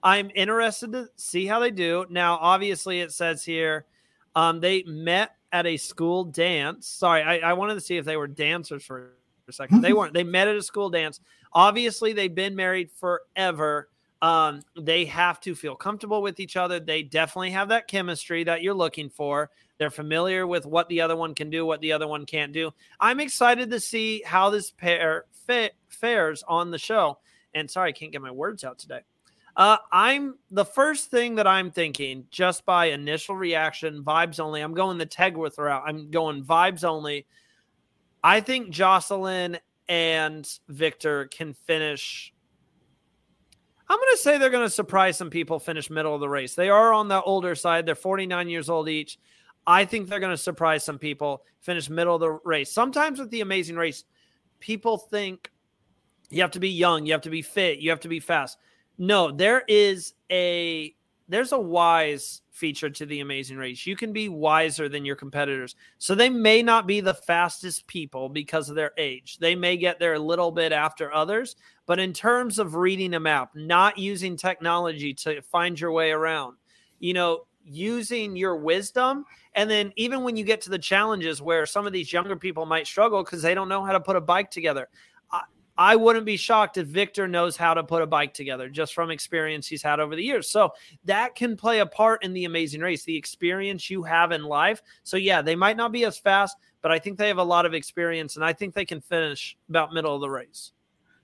I'm 0.03 0.29
interested 0.35 0.91
to 0.91 1.09
see 1.15 1.47
how 1.47 1.59
they 1.59 1.71
do. 1.71 2.05
Now, 2.11 2.37
obviously, 2.39 3.01
it 3.01 3.13
says 3.13 3.43
here 3.43 3.87
um, 4.35 4.59
they 4.59 4.83
met 4.83 5.31
at 5.51 5.65
a 5.65 5.77
school 5.77 6.23
dance. 6.23 6.87
Sorry, 6.87 7.21
I, 7.21 7.49
I 7.49 7.53
wanted 7.53 7.75
to 7.75 7.81
see 7.81 7.97
if 7.97 8.05
they 8.05 8.17
were 8.17 8.27
dancers 8.27 8.83
for 8.83 9.13
a 9.47 9.53
second. 9.53 9.81
They 9.81 9.93
weren't. 9.93 10.13
They 10.13 10.23
met 10.23 10.47
at 10.47 10.55
a 10.55 10.61
school 10.61 10.89
dance. 10.89 11.19
Obviously, 11.53 12.13
they've 12.13 12.33
been 12.33 12.55
married 12.55 12.91
forever. 12.91 13.89
Um, 14.21 14.61
they 14.77 15.05
have 15.05 15.39
to 15.41 15.55
feel 15.55 15.75
comfortable 15.75 16.21
with 16.21 16.39
each 16.39 16.57
other. 16.57 16.79
They 16.79 17.03
definitely 17.03 17.51
have 17.51 17.69
that 17.69 17.87
chemistry 17.87 18.43
that 18.43 18.61
you're 18.61 18.73
looking 18.73 19.09
for. 19.09 19.49
They're 19.77 19.89
familiar 19.89 20.45
with 20.45 20.65
what 20.65 20.89
the 20.89 21.01
other 21.01 21.15
one 21.15 21.33
can 21.33 21.49
do, 21.49 21.65
what 21.65 21.79
the 21.79 21.93
other 21.93 22.07
one 22.07 22.25
can't 22.25 22.51
do. 22.51 22.71
I'm 22.99 23.21
excited 23.21 23.71
to 23.71 23.79
see 23.79 24.21
how 24.25 24.49
this 24.49 24.71
pair 24.71 25.25
fa- 25.47 25.71
fares 25.87 26.43
on 26.47 26.69
the 26.69 26.77
show. 26.77 27.19
And 27.53 27.71
sorry, 27.71 27.89
I 27.89 27.93
can't 27.93 28.11
get 28.11 28.21
my 28.21 28.31
words 28.31 28.63
out 28.63 28.77
today. 28.77 29.01
Uh, 29.55 29.77
I'm 29.91 30.35
the 30.51 30.65
first 30.65 31.11
thing 31.11 31.35
that 31.35 31.47
I'm 31.47 31.71
thinking 31.71 32.25
just 32.29 32.65
by 32.65 32.85
initial 32.87 33.35
reaction, 33.35 34.03
vibes 34.03 34.39
only. 34.39 34.61
I'm 34.61 34.73
going 34.73 34.97
the 34.97 35.05
Tegworth 35.05 35.57
route. 35.57 35.83
I'm 35.85 36.11
going 36.11 36.43
vibes 36.43 36.83
only. 36.83 37.25
I 38.23 38.41
think 38.41 38.69
Jocelyn 38.69 39.57
and 39.87 40.47
Victor 40.67 41.25
can 41.25 41.53
finish. 41.53 42.33
I'm 43.87 43.97
going 43.97 44.13
to 44.13 44.21
say 44.21 44.37
they're 44.37 44.51
going 44.51 44.65
to 44.65 44.69
surprise 44.69 45.17
some 45.17 45.31
people, 45.31 45.59
finish 45.59 45.89
middle 45.89 46.13
of 46.13 46.21
the 46.21 46.29
race. 46.29 46.53
They 46.53 46.69
are 46.69 46.93
on 46.93 47.07
the 47.07 47.21
older 47.21 47.55
side. 47.55 47.85
They're 47.85 47.95
49 47.95 48.47
years 48.49 48.69
old 48.69 48.87
each. 48.87 49.17
I 49.65 49.85
think 49.85 50.07
they're 50.07 50.19
going 50.19 50.33
to 50.33 50.37
surprise 50.37 50.83
some 50.83 50.99
people, 50.99 51.43
finish 51.59 51.89
middle 51.89 52.15
of 52.15 52.21
the 52.21 52.31
race. 52.43 52.71
Sometimes 52.71 53.19
with 53.19 53.31
the 53.31 53.41
amazing 53.41 53.75
race, 53.75 54.03
people 54.59 54.97
think 54.97 55.51
you 56.29 56.41
have 56.41 56.51
to 56.51 56.59
be 56.59 56.69
young, 56.69 57.05
you 57.05 57.13
have 57.13 57.21
to 57.21 57.29
be 57.29 57.41
fit, 57.41 57.79
you 57.79 57.89
have 57.89 57.99
to 58.01 58.07
be 58.07 58.19
fast. 58.19 58.57
No, 58.99 59.31
there 59.31 59.63
is 59.67 60.13
a 60.29 60.93
there's 61.29 61.53
a 61.53 61.59
wise 61.59 62.41
feature 62.51 62.89
to 62.89 63.05
the 63.05 63.21
amazing 63.21 63.55
race. 63.55 63.87
You 63.87 63.95
can 63.95 64.11
be 64.11 64.27
wiser 64.27 64.89
than 64.89 65.05
your 65.05 65.15
competitors. 65.15 65.75
So 65.97 66.13
they 66.13 66.29
may 66.29 66.61
not 66.61 66.85
be 66.85 66.99
the 66.99 67.13
fastest 67.13 67.87
people 67.87 68.27
because 68.27 68.67
of 68.69 68.75
their 68.75 68.91
age. 68.97 69.37
They 69.37 69.55
may 69.55 69.77
get 69.77 69.99
there 69.99 70.15
a 70.15 70.19
little 70.19 70.51
bit 70.51 70.73
after 70.73 71.13
others, 71.13 71.55
but 71.85 71.99
in 71.99 72.11
terms 72.11 72.59
of 72.59 72.75
reading 72.75 73.13
a 73.13 73.19
map, 73.19 73.51
not 73.55 73.97
using 73.97 74.35
technology 74.35 75.13
to 75.13 75.41
find 75.43 75.79
your 75.79 75.93
way 75.93 76.11
around, 76.11 76.57
you 76.99 77.13
know, 77.13 77.45
using 77.63 78.35
your 78.35 78.57
wisdom 78.57 79.23
and 79.53 79.69
then 79.69 79.93
even 79.95 80.23
when 80.23 80.35
you 80.35 80.43
get 80.43 80.61
to 80.61 80.69
the 80.69 80.79
challenges 80.79 81.41
where 81.41 81.65
some 81.65 81.85
of 81.85 81.93
these 81.93 82.11
younger 82.11 82.35
people 82.35 82.65
might 82.65 82.87
struggle 82.87 83.23
because 83.23 83.41
they 83.41 83.53
don't 83.53 83.69
know 83.69 83.83
how 83.83 83.91
to 83.91 83.99
put 83.99 84.15
a 84.15 84.21
bike 84.21 84.49
together 84.49 84.87
I 85.79 85.95
wouldn't 85.95 86.25
be 86.25 86.35
shocked 86.35 86.75
if 86.77 86.87
Victor 86.87 87.25
knows 87.25 87.55
how 87.55 87.73
to 87.73 87.85
put 87.85 88.01
a 88.01 88.05
bike 88.05 88.33
together 88.33 88.67
just 88.67 88.93
from 88.93 89.11
experience 89.11 89.65
he's 89.65 89.81
had 89.81 90.01
over 90.01 90.13
the 90.13 90.21
years. 90.21 90.49
So 90.49 90.73
that 91.05 91.35
can 91.35 91.55
play 91.55 91.79
a 91.79 91.85
part 91.85 92.21
in 92.21 92.33
the 92.33 92.43
amazing 92.43 92.81
race, 92.81 93.05
the 93.05 93.15
experience 93.15 93.89
you 93.89 94.03
have 94.03 94.33
in 94.33 94.43
life. 94.43 94.81
So, 95.03 95.15
yeah, 95.15 95.41
they 95.41 95.55
might 95.55 95.77
not 95.77 95.93
be 95.93 96.03
as 96.03 96.19
fast, 96.19 96.57
but 96.81 96.91
I 96.91 96.99
think 96.99 97.17
they 97.17 97.29
have 97.29 97.37
a 97.37 97.43
lot 97.43 97.65
of 97.65 97.73
experience 97.73 98.35
and 98.35 98.43
I 98.43 98.51
think 98.51 98.73
they 98.73 98.83
can 98.83 98.99
finish 98.99 99.57
about 99.69 99.93
middle 99.93 100.13
of 100.13 100.19
the 100.19 100.29
race. 100.29 100.73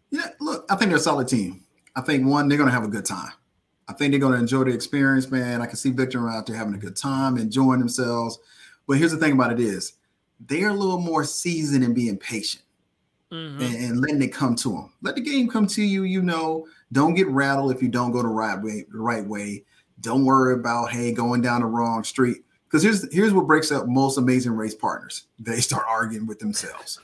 Yeah, 0.09 0.29
look, 0.39 0.65
I 0.69 0.77
think 0.77 0.87
they're 0.87 0.99
a 0.99 1.01
solid 1.01 1.27
team. 1.27 1.65
I 1.97 1.99
think 1.99 2.25
one, 2.25 2.47
they're 2.47 2.57
going 2.57 2.69
to 2.69 2.73
have 2.73 2.85
a 2.85 2.87
good 2.87 3.05
time. 3.05 3.33
I 3.89 3.93
think 3.93 4.11
they're 4.11 4.21
going 4.21 4.35
to 4.35 4.39
enjoy 4.39 4.63
the 4.63 4.73
experience, 4.73 5.29
man. 5.29 5.61
I 5.61 5.65
can 5.65 5.75
see 5.75 5.91
Victor 5.91 6.29
out 6.29 6.45
there 6.45 6.55
having 6.55 6.75
a 6.75 6.77
good 6.77 6.95
time, 6.95 7.37
enjoying 7.37 7.79
themselves. 7.79 8.39
But 8.87 8.99
here's 8.99 9.11
the 9.11 9.17
thing 9.17 9.33
about 9.33 9.51
it 9.51 9.59
is 9.59 9.95
they're 10.39 10.69
a 10.69 10.73
little 10.73 10.99
more 10.99 11.25
seasoned 11.25 11.83
and 11.83 11.93
being 11.93 12.17
patient 12.17 12.63
mm-hmm. 13.31 13.61
and, 13.61 13.75
and, 13.75 14.01
letting 14.01 14.21
it 14.21 14.33
come 14.33 14.55
to 14.57 14.69
them. 14.69 14.93
Let 15.01 15.15
the 15.15 15.21
game 15.21 15.47
come 15.47 15.67
to 15.67 15.83
you. 15.83 16.03
You 16.03 16.21
know, 16.21 16.67
don't 16.91 17.13
get 17.13 17.27
rattled 17.27 17.71
if 17.71 17.81
you 17.81 17.89
don't 17.89 18.11
go 18.11 18.21
the 18.21 18.27
right 18.27 18.61
way. 18.61 18.85
The 18.91 18.99
right 18.99 19.25
way. 19.25 19.63
Don't 20.01 20.25
worry 20.25 20.53
about 20.53 20.91
hey 20.91 21.11
going 21.11 21.41
down 21.41 21.61
the 21.61 21.67
wrong 21.67 22.03
street. 22.03 22.43
Because 22.65 22.83
here's 22.83 23.13
here's 23.13 23.33
what 23.33 23.47
breaks 23.47 23.71
up 23.71 23.87
most 23.87 24.17
amazing 24.17 24.53
race 24.53 24.75
partners. 24.75 25.27
They 25.39 25.59
start 25.59 25.85
arguing 25.87 26.27
with 26.27 26.39
themselves. 26.39 26.99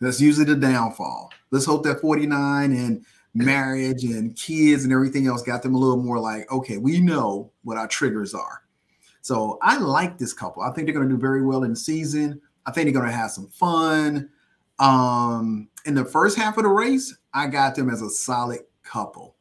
That's 0.00 0.20
usually 0.20 0.46
the 0.46 0.56
downfall. 0.56 1.32
Let's 1.50 1.64
hope 1.64 1.84
that 1.84 2.00
49 2.00 2.72
and 2.72 3.04
marriage 3.34 4.04
and 4.04 4.34
kids 4.36 4.84
and 4.84 4.92
everything 4.92 5.26
else 5.26 5.42
got 5.42 5.62
them 5.62 5.74
a 5.74 5.78
little 5.78 6.02
more 6.02 6.18
like, 6.18 6.50
okay, 6.50 6.78
we 6.78 7.00
know 7.00 7.50
what 7.62 7.76
our 7.76 7.88
triggers 7.88 8.34
are. 8.34 8.62
So 9.22 9.58
I 9.62 9.78
like 9.78 10.18
this 10.18 10.32
couple. 10.32 10.62
I 10.62 10.70
think 10.70 10.86
they're 10.86 10.94
going 10.94 11.08
to 11.08 11.14
do 11.14 11.20
very 11.20 11.44
well 11.44 11.64
in 11.64 11.74
season. 11.74 12.40
I 12.66 12.70
think 12.70 12.86
they're 12.86 13.00
going 13.00 13.10
to 13.10 13.16
have 13.16 13.30
some 13.30 13.48
fun. 13.48 14.28
Um, 14.78 15.68
in 15.84 15.94
the 15.94 16.04
first 16.04 16.36
half 16.36 16.56
of 16.56 16.64
the 16.64 16.70
race, 16.70 17.16
I 17.32 17.46
got 17.46 17.74
them 17.74 17.90
as 17.90 18.02
a 18.02 18.10
solid 18.10 18.60
couple. 18.82 19.36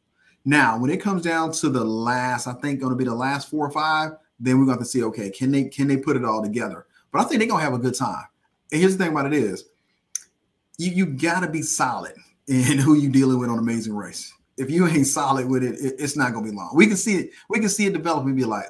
Now, 0.45 0.77
when 0.77 0.91
it 0.91 0.97
comes 0.97 1.21
down 1.21 1.51
to 1.53 1.69
the 1.69 1.83
last, 1.83 2.47
I 2.47 2.53
think 2.53 2.79
going 2.79 2.91
to 2.91 2.97
be 2.97 3.05
the 3.05 3.15
last 3.15 3.49
four 3.49 3.65
or 3.65 3.71
five, 3.71 4.11
then 4.39 4.59
we're 4.59 4.65
going 4.65 4.79
to 4.79 4.85
see, 4.85 5.03
okay, 5.03 5.29
can 5.29 5.51
they 5.51 5.65
can 5.65 5.87
they 5.87 5.97
put 5.97 6.17
it 6.17 6.25
all 6.25 6.43
together? 6.43 6.85
But 7.13 7.21
I 7.21 7.23
think 7.25 7.39
they're 7.39 7.47
gonna 7.47 7.63
have 7.63 7.73
a 7.73 7.79
good 7.79 7.95
time. 7.95 8.25
And 8.71 8.81
here's 8.81 8.97
the 8.97 9.03
thing 9.03 9.13
about 9.13 9.27
it 9.27 9.33
is, 9.33 9.65
you 10.77 10.91
you 10.91 11.05
gotta 11.05 11.47
be 11.47 11.61
solid 11.61 12.13
in 12.47 12.79
who 12.79 12.95
you 12.95 13.09
dealing 13.09 13.39
with 13.39 13.49
on 13.49 13.59
Amazing 13.59 13.95
Race. 13.95 14.33
If 14.57 14.69
you 14.69 14.87
ain't 14.87 15.07
solid 15.07 15.47
with 15.47 15.63
it, 15.63 15.75
it 15.75 15.95
it's 15.99 16.17
not 16.17 16.33
gonna 16.33 16.49
be 16.49 16.55
long. 16.55 16.71
We 16.75 16.87
can 16.87 16.97
see 16.97 17.15
it. 17.15 17.29
We 17.49 17.59
can 17.59 17.69
see 17.69 17.85
it 17.85 17.93
develop 17.93 18.25
and 18.25 18.35
be 18.35 18.43
like, 18.43 18.65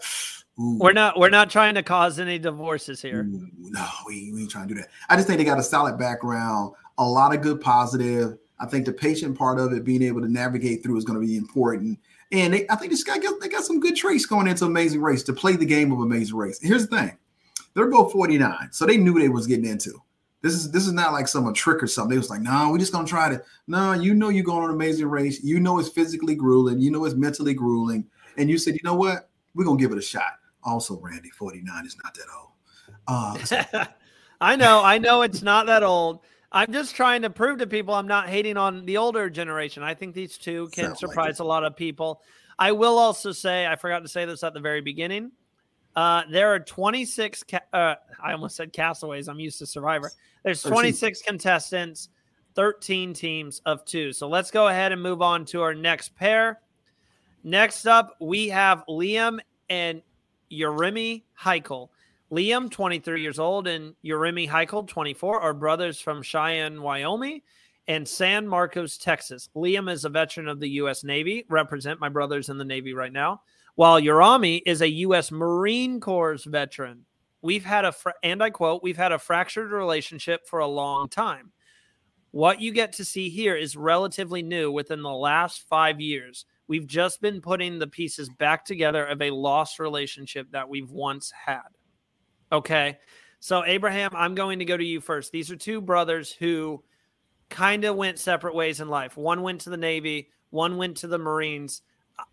Ooh. 0.59 0.77
We're 0.79 0.93
not 0.93 1.17
we're 1.17 1.29
not 1.29 1.49
trying 1.49 1.73
to 1.75 1.83
cause 1.83 2.19
any 2.19 2.37
divorces 2.37 3.01
here. 3.01 3.21
Ooh, 3.21 3.49
no, 3.57 3.87
we, 4.05 4.31
we 4.31 4.41
ain't 4.41 4.51
trying 4.51 4.67
to 4.67 4.73
do 4.75 4.79
that. 4.81 4.89
I 5.09 5.15
just 5.15 5.27
think 5.27 5.39
they 5.39 5.45
got 5.45 5.57
a 5.57 5.63
solid 5.63 5.97
background, 5.97 6.73
a 6.97 7.05
lot 7.05 7.33
of 7.33 7.41
good 7.41 7.59
positive. 7.59 8.37
I 8.59 8.67
think 8.67 8.85
the 8.85 8.93
patient 8.93 9.37
part 9.37 9.59
of 9.59 9.73
it, 9.73 9.83
being 9.83 10.03
able 10.03 10.21
to 10.21 10.31
navigate 10.31 10.83
through, 10.83 10.97
is 10.97 11.05
going 11.05 11.19
to 11.19 11.25
be 11.25 11.37
important. 11.37 11.99
And 12.31 12.53
they, 12.53 12.67
I 12.69 12.75
think 12.75 12.91
this 12.91 13.03
guy 13.03 13.17
got 13.17 13.41
they 13.41 13.49
got 13.49 13.63
some 13.63 13.79
good 13.79 13.95
traits 13.95 14.27
going 14.27 14.47
into 14.47 14.65
Amazing 14.65 15.01
Race 15.01 15.23
to 15.23 15.33
play 15.33 15.55
the 15.55 15.65
game 15.65 15.91
of 15.91 15.99
Amazing 15.99 16.35
Race. 16.35 16.59
Here's 16.61 16.87
the 16.87 16.97
thing: 16.97 17.17
they're 17.73 17.89
both 17.89 18.11
49, 18.11 18.69
so 18.71 18.85
they 18.85 18.97
knew 18.97 19.19
they 19.19 19.29
was 19.29 19.47
getting 19.47 19.65
into. 19.65 19.99
This 20.43 20.53
is 20.53 20.71
this 20.71 20.85
is 20.85 20.93
not 20.93 21.13
like 21.13 21.27
some 21.27 21.51
trick 21.53 21.81
or 21.81 21.87
something. 21.87 22.11
They 22.11 22.17
was 22.17 22.29
like, 22.29 22.41
no, 22.41 22.51
nah, 22.51 22.71
we're 22.71 22.77
just 22.77 22.93
gonna 22.93 23.07
try 23.07 23.29
to. 23.29 23.41
No, 23.65 23.93
you 23.93 24.13
know 24.13 24.29
you're 24.29 24.43
going 24.43 24.63
on 24.63 24.69
Amazing 24.69 25.07
Race. 25.07 25.43
You 25.43 25.59
know 25.59 25.79
it's 25.79 25.89
physically 25.89 26.35
grueling. 26.35 26.79
You 26.79 26.91
know 26.91 27.05
it's 27.05 27.15
mentally 27.15 27.55
grueling. 27.55 28.05
And 28.37 28.51
you 28.51 28.59
said, 28.59 28.75
you 28.75 28.81
know 28.83 28.95
what? 28.95 29.29
We're 29.55 29.65
gonna 29.65 29.79
give 29.79 29.91
it 29.91 29.97
a 29.97 30.01
shot 30.01 30.39
also, 30.65 30.99
Randy, 30.99 31.29
49 31.29 31.85
is 31.85 31.97
not 32.03 32.13
that 32.15 32.25
old. 32.37 32.51
Uh, 33.07 33.85
I 34.41 34.55
know, 34.55 34.83
I 34.83 34.97
know 34.97 35.21
it's 35.21 35.41
not 35.41 35.67
that 35.67 35.83
old. 35.83 36.21
I'm 36.51 36.71
just 36.71 36.95
trying 36.95 37.23
to 37.23 37.29
prove 37.29 37.59
to 37.59 37.67
people 37.67 37.93
I'm 37.93 38.07
not 38.07 38.29
hating 38.29 38.57
on 38.57 38.85
the 38.85 38.97
older 38.97 39.29
generation. 39.29 39.81
I 39.81 39.95
think 39.95 40.13
these 40.13 40.37
two 40.37 40.69
can 40.71 40.95
surprise 40.95 41.39
like 41.39 41.39
a 41.39 41.43
lot 41.47 41.63
of 41.63 41.75
people. 41.75 42.21
I 42.59 42.71
will 42.71 42.99
also 42.99 43.31
say, 43.31 43.65
I 43.65 43.75
forgot 43.75 43.99
to 44.03 44.07
say 44.07 44.25
this 44.25 44.43
at 44.43 44.53
the 44.53 44.59
very 44.59 44.81
beginning. 44.81 45.31
Uh, 45.95 46.23
there 46.29 46.53
are 46.53 46.59
26. 46.59 47.43
Ca- 47.49 47.59
uh, 47.71 47.95
I 48.23 48.33
almost 48.33 48.55
said 48.55 48.71
castaways. 48.71 49.27
I'm 49.27 49.39
used 49.39 49.59
to 49.59 49.65
Survivor. 49.65 50.11
There's 50.43 50.61
26 50.61 51.21
contestants, 51.23 52.09
13 52.55 53.13
teams 53.13 53.61
of 53.65 53.83
two. 53.85 54.11
So 54.13 54.27
let's 54.27 54.51
go 54.51 54.67
ahead 54.67 54.91
and 54.91 55.01
move 55.01 55.21
on 55.21 55.45
to 55.45 55.61
our 55.61 55.73
next 55.73 56.15
pair. 56.15 56.59
Next 57.43 57.87
up, 57.87 58.15
we 58.21 58.49
have 58.49 58.83
Liam 58.87 59.39
and 59.69 60.01
Yeremi 60.53 61.23
Hykel. 61.39 61.89
Liam, 62.31 62.69
23 62.69 63.21
years 63.21 63.37
old, 63.37 63.67
and 63.67 63.93
Yeremi 64.03 64.49
Hykel, 64.49 64.87
24, 64.87 65.39
are 65.39 65.53
brothers 65.53 65.99
from 65.99 66.23
Cheyenne, 66.23 66.81
Wyoming, 66.81 67.41
and 67.87 68.07
San 68.07 68.47
Marcos, 68.47 68.97
Texas. 68.97 69.49
Liam 69.55 69.91
is 69.91 70.05
a 70.05 70.09
veteran 70.09 70.47
of 70.47 70.59
the 70.59 70.69
U.S. 70.69 71.03
Navy, 71.03 71.45
represent 71.49 71.99
my 71.99 72.09
brothers 72.09 72.49
in 72.49 72.57
the 72.57 72.65
Navy 72.65 72.93
right 72.93 73.13
now, 73.13 73.41
while 73.75 74.01
Yeremi 74.01 74.61
is 74.65 74.81
a 74.81 74.89
U.S. 74.89 75.31
Marine 75.31 75.99
Corps 75.99 76.43
veteran. 76.45 77.05
We've 77.41 77.65
had 77.65 77.85
a, 77.85 77.93
and 78.23 78.41
I 78.41 78.49
quote, 78.49 78.81
we've 78.81 78.97
had 78.97 79.11
a 79.11 79.19
fractured 79.19 79.71
relationship 79.71 80.47
for 80.47 80.59
a 80.59 80.67
long 80.67 81.09
time. 81.09 81.51
What 82.31 82.61
you 82.61 82.71
get 82.71 82.93
to 82.93 83.05
see 83.05 83.29
here 83.29 83.55
is 83.55 83.75
relatively 83.75 84.41
new 84.41 84.71
within 84.71 85.03
the 85.03 85.13
last 85.13 85.67
five 85.67 86.01
years. 86.01 86.45
We've 86.67 86.87
just 86.87 87.21
been 87.21 87.41
putting 87.41 87.79
the 87.79 87.87
pieces 87.87 88.29
back 88.29 88.65
together 88.65 89.05
of 89.05 89.21
a 89.21 89.31
lost 89.31 89.79
relationship 89.79 90.51
that 90.51 90.69
we've 90.69 90.89
once 90.89 91.31
had. 91.31 91.67
Okay. 92.51 92.97
So, 93.39 93.65
Abraham, 93.65 94.11
I'm 94.13 94.35
going 94.35 94.59
to 94.59 94.65
go 94.65 94.77
to 94.77 94.83
you 94.83 95.01
first. 95.01 95.31
These 95.31 95.51
are 95.51 95.57
two 95.57 95.81
brothers 95.81 96.31
who 96.31 96.81
kind 97.49 97.83
of 97.83 97.95
went 97.95 98.17
separate 98.17 98.55
ways 98.55 98.79
in 98.79 98.87
life. 98.87 99.17
One 99.17 99.41
went 99.41 99.61
to 99.61 99.69
the 99.69 99.77
Navy, 99.77 100.29
one 100.49 100.77
went 100.77 100.97
to 100.97 101.07
the 101.07 101.17
Marines. 101.17 101.81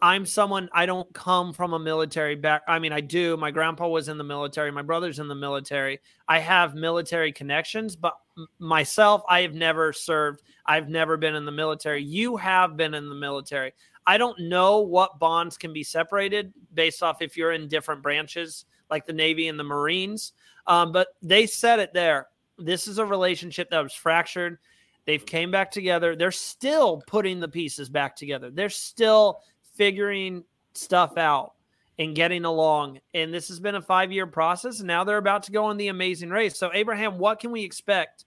I'm 0.01 0.27
someone 0.27 0.69
I 0.73 0.87
don't 0.87 1.13
come 1.15 1.53
from 1.53 1.73
a 1.73 1.79
military 1.79 2.37
back. 2.37 2.63
I 2.69 2.79
mean, 2.79 2.93
I 2.93 3.01
do. 3.01 3.37
My 3.37 3.51
grandpa 3.51 3.89
was 3.89 4.09
in 4.09 4.19
the 4.19 4.25
military. 4.25 4.71
My 4.71 4.83
brother's 4.83 5.19
in 5.19 5.27
the 5.27 5.35
military. 5.35 6.01
I 6.29 6.39
have 6.39 6.75
military 6.75 7.33
connections, 7.33 7.97
but 7.97 8.15
myself, 8.59 9.23
I 9.29 9.41
have 9.41 9.55
never 9.55 9.93
served. 9.93 10.43
I've 10.67 10.89
never 10.89 11.17
been 11.17 11.35
in 11.35 11.47
the 11.47 11.53
military. 11.53 12.03
You 12.03 12.37
have 12.37 12.77
been 12.77 12.95
in 12.95 13.09
the 13.09 13.15
military. 13.15 13.73
I 14.07 14.19
don't 14.19 14.39
know 14.41 14.81
what 14.81 15.19
bonds 15.19 15.57
can 15.57 15.73
be 15.73 15.83
separated 15.83 16.53
based 16.75 17.03
off 17.03 17.23
if 17.23 17.37
you're 17.37 17.53
in 17.53 17.69
different 17.69 18.03
branches, 18.03 18.65
like 18.91 19.07
the 19.07 19.13
Navy 19.13 19.49
and 19.49 19.59
the 19.59 19.65
Marines. 19.65 20.33
Um, 20.67 20.93
but 20.93 21.09
they 21.23 21.47
said 21.47 21.79
it 21.79 21.93
there. 21.93 22.29
This 22.59 22.87
is 22.87 22.99
a 22.99 23.05
relationship 23.05 23.71
that 23.71 23.81
was 23.81 23.95
fractured. 23.95 24.59
They've 25.07 25.25
came 25.25 25.51
back 25.51 25.71
together. 25.71 26.15
They're 26.15 26.31
still 26.31 27.03
putting 27.07 27.41
the 27.41 27.49
pieces 27.49 27.89
back 27.89 28.17
together. 28.17 28.51
They're 28.51 28.69
still 28.69 29.41
figuring 29.75 30.45
stuff 30.75 31.17
out 31.17 31.55
and 31.99 32.15
getting 32.15 32.45
along. 32.45 33.01
And 33.15 33.33
this 33.33 33.49
has 33.49 33.61
been 33.61 33.75
a 33.75 33.83
five 33.83 34.13
year 34.13 34.27
process. 34.27 34.81
And 34.81 34.87
now 34.87 35.05
they're 35.05 35.19
about 35.19 35.43
to 35.45 35.53
go 35.53 35.65
on 35.65 35.77
the 35.77 35.89
amazing 35.89 36.31
race. 36.31 36.57
So, 36.57 36.71
Abraham, 36.73 37.19
what 37.19 37.41
can 37.41 37.51
we 37.51 37.63
expect 37.63 38.25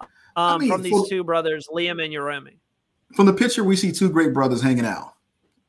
um, 0.00 0.08
I 0.36 0.58
mean, 0.58 0.68
from 0.68 0.82
these 0.82 0.92
for, 0.92 1.06
two 1.06 1.24
brothers, 1.24 1.68
Liam 1.72 2.02
and 2.02 2.12
Yaromi? 2.12 2.56
From 3.14 3.26
the 3.26 3.32
picture, 3.32 3.64
we 3.64 3.76
see 3.76 3.92
two 3.92 4.10
great 4.10 4.34
brothers 4.34 4.60
hanging 4.60 4.86
out. 4.86 5.13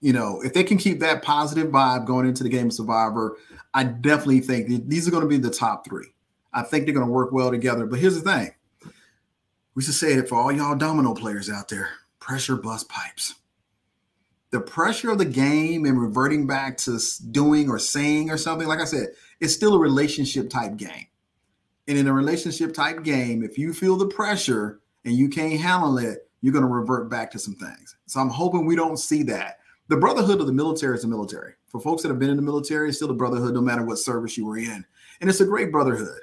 You 0.05 0.13
know, 0.13 0.39
if 0.41 0.53
they 0.53 0.63
can 0.63 0.77
keep 0.77 0.99
that 0.99 1.23
positive 1.23 1.71
vibe 1.71 2.05
going 2.05 2.27
into 2.27 2.43
the 2.43 2.49
game 2.49 2.67
of 2.67 2.73
Survivor, 2.73 3.37
I 3.73 3.85
definitely 3.85 4.41
think 4.41 4.87
these 4.87 5.07
are 5.07 5.11
going 5.11 5.23
to 5.23 5.27
be 5.27 5.39
the 5.39 5.49
top 5.49 5.83
three. 5.83 6.05
I 6.53 6.61
think 6.61 6.85
they're 6.85 6.93
going 6.93 7.07
to 7.07 7.11
work 7.11 7.31
well 7.31 7.49
together. 7.49 7.87
But 7.87 7.97
here's 7.97 8.13
the 8.13 8.21
thing 8.21 8.51
we 9.73 9.81
should 9.81 9.95
say 9.95 10.13
it 10.13 10.29
for 10.29 10.35
all 10.35 10.51
y'all 10.51 10.75
domino 10.75 11.15
players 11.15 11.49
out 11.49 11.69
there 11.69 11.89
pressure 12.19 12.55
bust 12.55 12.87
pipes. 12.87 13.33
The 14.51 14.61
pressure 14.61 15.09
of 15.09 15.17
the 15.17 15.25
game 15.25 15.85
and 15.85 15.99
reverting 15.99 16.45
back 16.45 16.77
to 16.77 16.99
doing 17.31 17.67
or 17.67 17.79
saying 17.79 18.29
or 18.29 18.37
something, 18.37 18.67
like 18.67 18.81
I 18.81 18.85
said, 18.85 19.07
it's 19.39 19.55
still 19.55 19.73
a 19.73 19.79
relationship 19.79 20.51
type 20.51 20.77
game. 20.77 21.07
And 21.87 21.97
in 21.97 22.05
a 22.05 22.13
relationship 22.13 22.75
type 22.75 23.01
game, 23.01 23.41
if 23.41 23.57
you 23.57 23.73
feel 23.73 23.95
the 23.95 24.05
pressure 24.05 24.81
and 25.03 25.15
you 25.15 25.29
can't 25.29 25.59
handle 25.59 25.97
it, 25.97 26.29
you're 26.41 26.53
going 26.53 26.61
to 26.61 26.69
revert 26.69 27.09
back 27.09 27.31
to 27.31 27.39
some 27.39 27.55
things. 27.55 27.95
So 28.05 28.19
I'm 28.19 28.29
hoping 28.29 28.67
we 28.67 28.75
don't 28.75 28.97
see 28.97 29.23
that. 29.23 29.61
The 29.87 29.97
brotherhood 29.97 30.41
of 30.41 30.47
the 30.47 30.53
military 30.53 30.95
is 30.95 31.03
the 31.03 31.07
military. 31.07 31.53
For 31.67 31.79
folks 31.79 32.01
that 32.01 32.09
have 32.09 32.19
been 32.19 32.31
in 32.31 32.37
the 32.37 32.41
military, 32.41 32.89
it's 32.89 32.97
still 32.97 33.11
a 33.11 33.15
brotherhood 33.15 33.53
no 33.53 33.61
matter 33.61 33.85
what 33.85 33.99
service 33.99 34.35
you 34.37 34.45
were 34.45 34.57
in. 34.57 34.83
And 35.21 35.29
it's 35.29 35.41
a 35.41 35.45
great 35.45 35.71
brotherhood. 35.71 36.19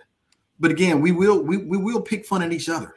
But 0.58 0.70
again, 0.70 1.00
we 1.00 1.12
will 1.12 1.42
we, 1.42 1.58
we 1.58 1.76
will 1.76 2.00
pick 2.00 2.26
fun 2.26 2.42
at 2.42 2.52
each 2.52 2.68
other. 2.68 2.94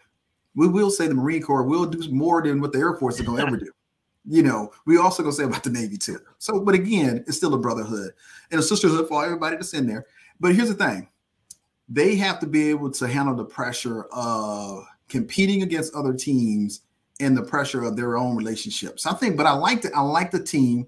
We 0.55 0.67
will 0.67 0.89
say 0.89 1.07
the 1.07 1.13
Marine 1.13 1.41
Corps 1.41 1.63
will 1.63 1.85
do 1.85 2.11
more 2.11 2.41
than 2.41 2.61
what 2.61 2.71
the 2.71 2.79
Air 2.79 2.95
Force 2.95 3.19
is 3.19 3.25
to 3.25 3.37
ever 3.37 3.57
do. 3.57 3.71
You 4.27 4.41
know, 4.41 4.71
we 4.85 4.97
also 4.97 5.21
to 5.23 5.31
say 5.31 5.43
about 5.43 5.63
the 5.63 5.69
Navy 5.69 5.97
too. 5.97 6.19
So, 6.39 6.59
but 6.59 6.73
again, 6.73 7.23
it's 7.27 7.37
still 7.37 7.53
a 7.53 7.59
brotherhood 7.59 8.11
and 8.49 8.59
a 8.59 8.63
sisterhood 8.63 9.07
for 9.07 9.23
everybody 9.23 9.55
that's 9.55 9.73
in 9.73 9.85
there. 9.85 10.07
But 10.39 10.55
here's 10.55 10.69
the 10.69 10.75
thing: 10.75 11.09
they 11.89 12.15
have 12.15 12.39
to 12.39 12.47
be 12.47 12.69
able 12.69 12.89
to 12.91 13.07
handle 13.07 13.35
the 13.35 13.45
pressure 13.45 14.05
of 14.05 14.85
competing 15.09 15.61
against 15.61 15.93
other 15.93 16.13
teams 16.13 16.81
and 17.19 17.37
the 17.37 17.43
pressure 17.43 17.83
of 17.83 17.95
their 17.95 18.17
own 18.17 18.35
relationships. 18.35 19.05
I 19.05 19.13
think, 19.13 19.37
but 19.37 19.45
I 19.45 19.53
like 19.53 19.81
the 19.81 19.93
I 19.93 20.01
like 20.01 20.31
the 20.31 20.43
team, 20.43 20.87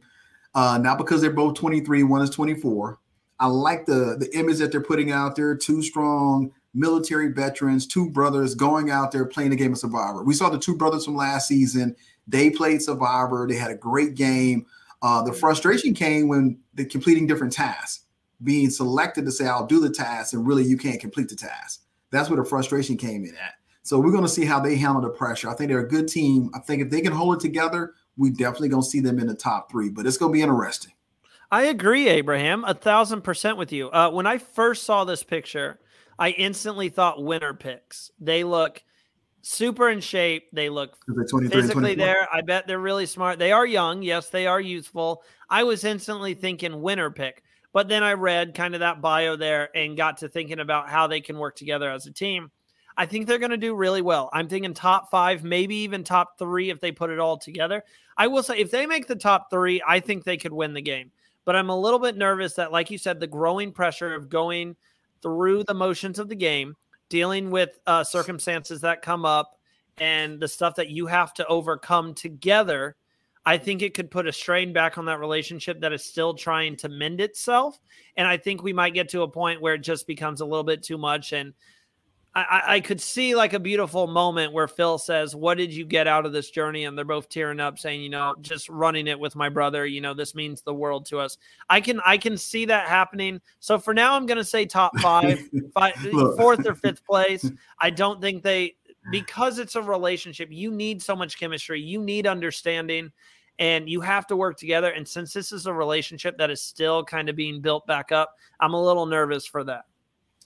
uh, 0.56 0.78
not 0.78 0.98
because 0.98 1.22
they're 1.22 1.32
both 1.32 1.56
23, 1.56 2.04
one 2.04 2.22
is 2.22 2.30
24. 2.30 3.00
I 3.40 3.48
like 3.48 3.86
the 3.86 4.18
the 4.20 4.30
image 4.38 4.58
that 4.58 4.72
they're 4.72 4.82
putting 4.82 5.12
out 5.12 5.36
there. 5.36 5.56
Two 5.56 5.82
strong 5.82 6.52
military 6.74 7.32
veterans, 7.32 7.88
two 7.88 8.10
brothers 8.10 8.56
going 8.56 8.90
out 8.90 9.12
there 9.12 9.26
playing 9.26 9.52
the 9.52 9.56
game 9.56 9.74
of 9.74 9.80
Survivor. 9.80 10.24
We 10.24 10.34
saw 10.34 10.50
the 10.50 10.60
two 10.60 10.76
brothers 10.76 11.06
from 11.06 11.16
last 11.16 11.48
season. 11.48 11.96
They 12.28 12.50
played 12.50 12.82
Survivor. 12.82 13.48
They 13.48 13.56
had 13.56 13.72
a 13.72 13.76
great 13.76 14.16
game. 14.16 14.66
Uh, 15.02 15.24
the 15.24 15.34
frustration 15.34 15.94
came 15.94 16.28
when 16.28 16.60
they're 16.74 16.86
completing 16.86 17.28
different 17.28 17.54
tasks, 17.54 18.06
being 18.44 18.70
selected 18.70 19.26
to 19.26 19.32
say, 19.32 19.46
I'll 19.46 19.68
do 19.68 19.80
the 19.80 19.92
task, 19.92 20.34
and 20.34 20.46
really 20.46 20.64
you 20.64 20.78
can't 20.78 21.00
complete 21.00 21.30
the 21.30 21.36
task. 21.36 21.84
That's 22.12 22.30
where 22.30 22.42
the 22.42 22.50
frustration 22.50 22.98
came 22.98 23.24
in 23.24 23.36
at. 23.36 23.54
So 23.88 23.98
we're 24.02 24.12
going 24.12 24.26
to 24.26 24.30
see 24.30 24.44
how 24.44 24.60
they 24.60 24.76
handle 24.76 25.02
the 25.02 25.10
pressure. 25.10 25.50
I 25.50 25.54
think 25.54 25.70
they're 25.70 25.80
a 25.80 25.88
good 25.88 26.10
team. 26.10 26.52
I 26.54 26.60
think 26.60 26.82
if 26.82 26.90
they 26.90 27.00
can 27.00 27.14
hold 27.14 27.38
it 27.38 27.40
together, 27.40 27.94
we 28.18 28.32
definitely 28.32 28.68
going 28.68 28.84
to 28.84 28.90
see 28.90 29.00
them 29.00 29.18
in 29.18 29.28
the 29.28 29.34
top 29.34 29.72
three, 29.72 29.88
but 29.88 30.06
it's 30.06 30.18
going 30.18 30.30
to 30.30 30.34
be 30.34 30.42
interesting. 30.42 30.92
I 31.52 31.68
agree, 31.68 32.10
Abraham, 32.10 32.66
a 32.66 32.74
thousand 32.74 33.22
percent 33.22 33.58
with 33.58 33.72
you. 33.72 33.90
Uh, 33.90 34.10
when 34.10 34.28
I 34.28 34.40
first 34.40 34.84
saw 34.84 35.06
this 35.06 35.24
picture, 35.24 35.80
I 36.20 36.32
instantly 36.32 36.90
thought 36.90 37.24
winner 37.24 37.54
picks. 37.54 38.12
They 38.20 38.44
look 38.44 38.84
super 39.42 39.90
in 39.90 40.02
shape. 40.02 40.50
They 40.52 40.68
look 40.68 40.98
physically 41.50 41.96
there. 41.96 42.28
I 42.30 42.42
bet 42.42 42.68
they're 42.68 42.80
really 42.80 43.06
smart. 43.06 43.40
They 43.40 43.54
are 43.54 43.66
young. 43.66 44.02
Yes, 44.02 44.28
they 44.30 44.48
are 44.48 44.60
youthful. 44.60 45.24
I 45.50 45.64
was 45.64 45.86
instantly 45.86 46.34
thinking 46.34 46.82
winner 46.82 47.10
pick. 47.10 47.42
But 47.72 47.88
then 47.88 48.04
I 48.04 48.14
read 48.14 48.54
kind 48.54 48.74
of 48.74 48.82
that 48.82 49.00
bio 49.00 49.38
there 49.38 49.70
and 49.74 49.96
got 49.96 50.18
to 50.18 50.28
thinking 50.28 50.60
about 50.60 50.90
how 50.90 51.08
they 51.08 51.22
can 51.22 51.38
work 51.38 51.56
together 51.56 51.90
as 51.90 52.06
a 52.06 52.12
team. 52.12 52.52
I 52.98 53.06
think 53.06 53.28
they're 53.28 53.38
going 53.38 53.52
to 53.52 53.58
do 53.58 53.76
really 53.76 54.02
well. 54.02 54.30
I'm 54.34 54.48
thinking 54.48 54.74
top 54.74 55.12
five, 55.12 55.44
maybe 55.44 55.76
even 55.78 56.04
top 56.04 56.40
three 56.40 56.72
if 56.72 56.80
they 56.80 56.92
put 56.92 57.12
it 57.12 57.20
all 57.20 57.38
together. 57.38 57.84
I 58.18 58.26
will 58.28 58.42
say, 58.42 58.58
if 58.58 58.72
they 58.72 58.88
make 58.88 59.06
the 59.06 59.16
top 59.16 59.52
three, 59.52 59.82
I 59.88 60.00
think 60.00 60.24
they 60.24 60.38
could 60.38 60.52
win 60.52 60.74
the 60.74 60.82
game. 60.82 61.12
But 61.46 61.56
I'm 61.56 61.70
a 61.70 61.80
little 61.80 62.00
bit 62.00 62.18
nervous 62.18 62.56
that, 62.56 62.72
like 62.72 62.90
you 62.90 62.98
said, 62.98 63.20
the 63.20 63.28
growing 63.28 63.72
pressure 63.72 64.16
of 64.16 64.30
going 64.30 64.76
through 65.22 65.64
the 65.64 65.74
motions 65.76 66.18
of 66.18 66.28
the 66.28 66.36
game, 66.36 66.76
dealing 67.08 67.52
with 67.52 67.80
uh, 67.86 68.04
circumstances 68.04 68.82
that 68.82 69.02
come 69.02 69.26
up 69.26 69.60
and 70.00 70.40
the 70.40 70.48
stuff 70.48 70.76
that 70.76 70.90
you 70.90 71.06
have 71.06 71.34
to 71.36 71.46
overcome 71.48 72.14
together. 72.14 72.96
I 73.46 73.58
think 73.58 73.82
it 73.82 73.94
could 73.94 74.12
put 74.12 74.28
a 74.28 74.34
strain 74.34 74.74
back 74.74 74.98
on 74.98 75.06
that 75.06 75.22
relationship 75.22 75.80
that 75.80 75.94
is 75.94 76.04
still 76.04 76.34
trying 76.34 76.76
to 76.78 76.90
mend 76.90 77.22
itself. 77.22 77.80
And 78.18 78.28
I 78.28 78.36
think 78.36 78.62
we 78.62 78.74
might 78.74 78.94
get 78.94 79.08
to 79.10 79.22
a 79.22 79.28
point 79.28 79.62
where 79.62 79.76
it 79.76 79.84
just 79.84 80.06
becomes 80.06 80.42
a 80.42 80.46
little 80.46 80.66
bit 80.66 80.84
too 80.84 80.98
much. 80.98 81.32
And 81.32 81.54
I, 82.42 82.76
I 82.76 82.80
could 82.82 83.02
see 83.02 83.36
like 83.36 83.54
a 83.54 83.60
beautiful 83.60 84.06
moment 84.06 84.54
where 84.54 84.68
Phil 84.68 85.00
says, 85.00 85.36
What 85.36 85.58
did 85.58 85.74
you 85.74 85.86
get 85.86 86.08
out 86.08 86.26
of 86.26 86.34
this 86.34 86.52
journey? 86.52 86.84
And 86.84 86.96
they're 86.96 87.06
both 87.06 87.30
tearing 87.30 87.60
up, 87.60 87.80
saying, 87.80 88.02
you 88.02 88.10
know, 88.10 88.36
just 88.42 88.70
running 88.70 89.08
it 89.08 89.20
with 89.20 89.36
my 89.36 89.50
brother, 89.50 89.86
you 89.88 90.02
know, 90.02 90.14
this 90.14 90.36
means 90.36 90.62
the 90.62 90.74
world 90.74 91.08
to 91.08 91.20
us. 91.20 91.38
I 91.70 91.82
can 91.82 92.00
I 92.06 92.18
can 92.18 92.38
see 92.38 92.66
that 92.66 92.88
happening. 92.88 93.42
So 93.60 93.80
for 93.80 93.94
now, 93.94 94.14
I'm 94.14 94.28
gonna 94.28 94.44
say 94.44 94.66
top 94.66 94.98
five, 95.00 95.40
five 95.74 95.96
fourth 96.36 96.68
or 96.68 96.76
fifth 96.76 97.04
place. 97.06 97.50
I 97.80 97.90
don't 97.90 98.22
think 98.22 98.44
they 98.44 98.76
because 99.12 99.58
it's 99.58 99.76
a 99.76 99.82
relationship, 99.82 100.50
you 100.52 100.70
need 100.70 101.02
so 101.02 101.16
much 101.16 101.40
chemistry, 101.40 101.82
you 101.82 102.02
need 102.02 102.28
understanding 102.28 103.12
and 103.58 103.90
you 103.90 104.02
have 104.02 104.28
to 104.28 104.36
work 104.36 104.58
together. 104.58 104.92
And 104.92 105.08
since 105.08 105.34
this 105.34 105.52
is 105.52 105.66
a 105.66 105.74
relationship 105.74 106.38
that 106.38 106.52
is 106.52 106.62
still 106.62 107.04
kind 107.04 107.30
of 107.30 107.36
being 107.36 107.62
built 107.62 107.88
back 107.88 108.12
up, 108.12 108.36
I'm 108.60 108.74
a 108.74 108.84
little 108.84 109.08
nervous 109.08 109.46
for 109.46 109.64
that 109.64 109.86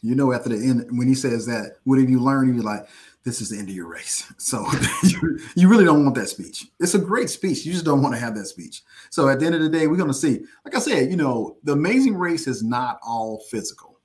you 0.02 0.16
know, 0.16 0.34
after 0.34 0.50
the 0.50 0.56
end, 0.56 0.86
when 0.98 1.08
he 1.08 1.16
says 1.16 1.46
that, 1.46 1.78
what 1.84 2.00
have 2.00 2.10
you 2.10 2.20
learned? 2.20 2.56
You're 2.56 2.64
like, 2.64 2.88
this 3.24 3.40
is 3.40 3.50
the 3.50 3.60
end 3.60 3.70
of 3.70 3.76
your 3.76 3.88
race. 3.88 4.32
So 4.38 4.66
you, 5.04 5.40
you 5.56 5.70
really 5.70 5.86
don't 5.86 6.04
want 6.04 6.16
that 6.16 6.28
speech. 6.28 6.66
It's 6.80 6.96
a 6.96 7.00
great 7.00 7.30
speech. 7.30 7.66
You 7.66 7.72
just 7.72 7.86
don't 7.86 8.02
want 8.02 8.16
to 8.16 8.20
have 8.20 8.36
that 8.36 8.48
speech. 8.48 8.82
So 9.12 9.30
at 9.30 9.40
the 9.40 9.46
end 9.46 9.56
of 9.56 9.62
the 9.62 9.70
day, 9.70 9.88
we're 9.88 9.96
going 9.96 10.10
to 10.10 10.14
see. 10.14 10.42
Like 10.66 10.76
I 10.76 10.80
said, 10.80 11.10
you 11.10 11.16
know, 11.16 11.58
the 11.64 11.74
amazing 11.74 12.16
race 12.16 12.48
is 12.48 12.64
not 12.64 13.00
all 13.06 13.40
physical. 13.50 14.00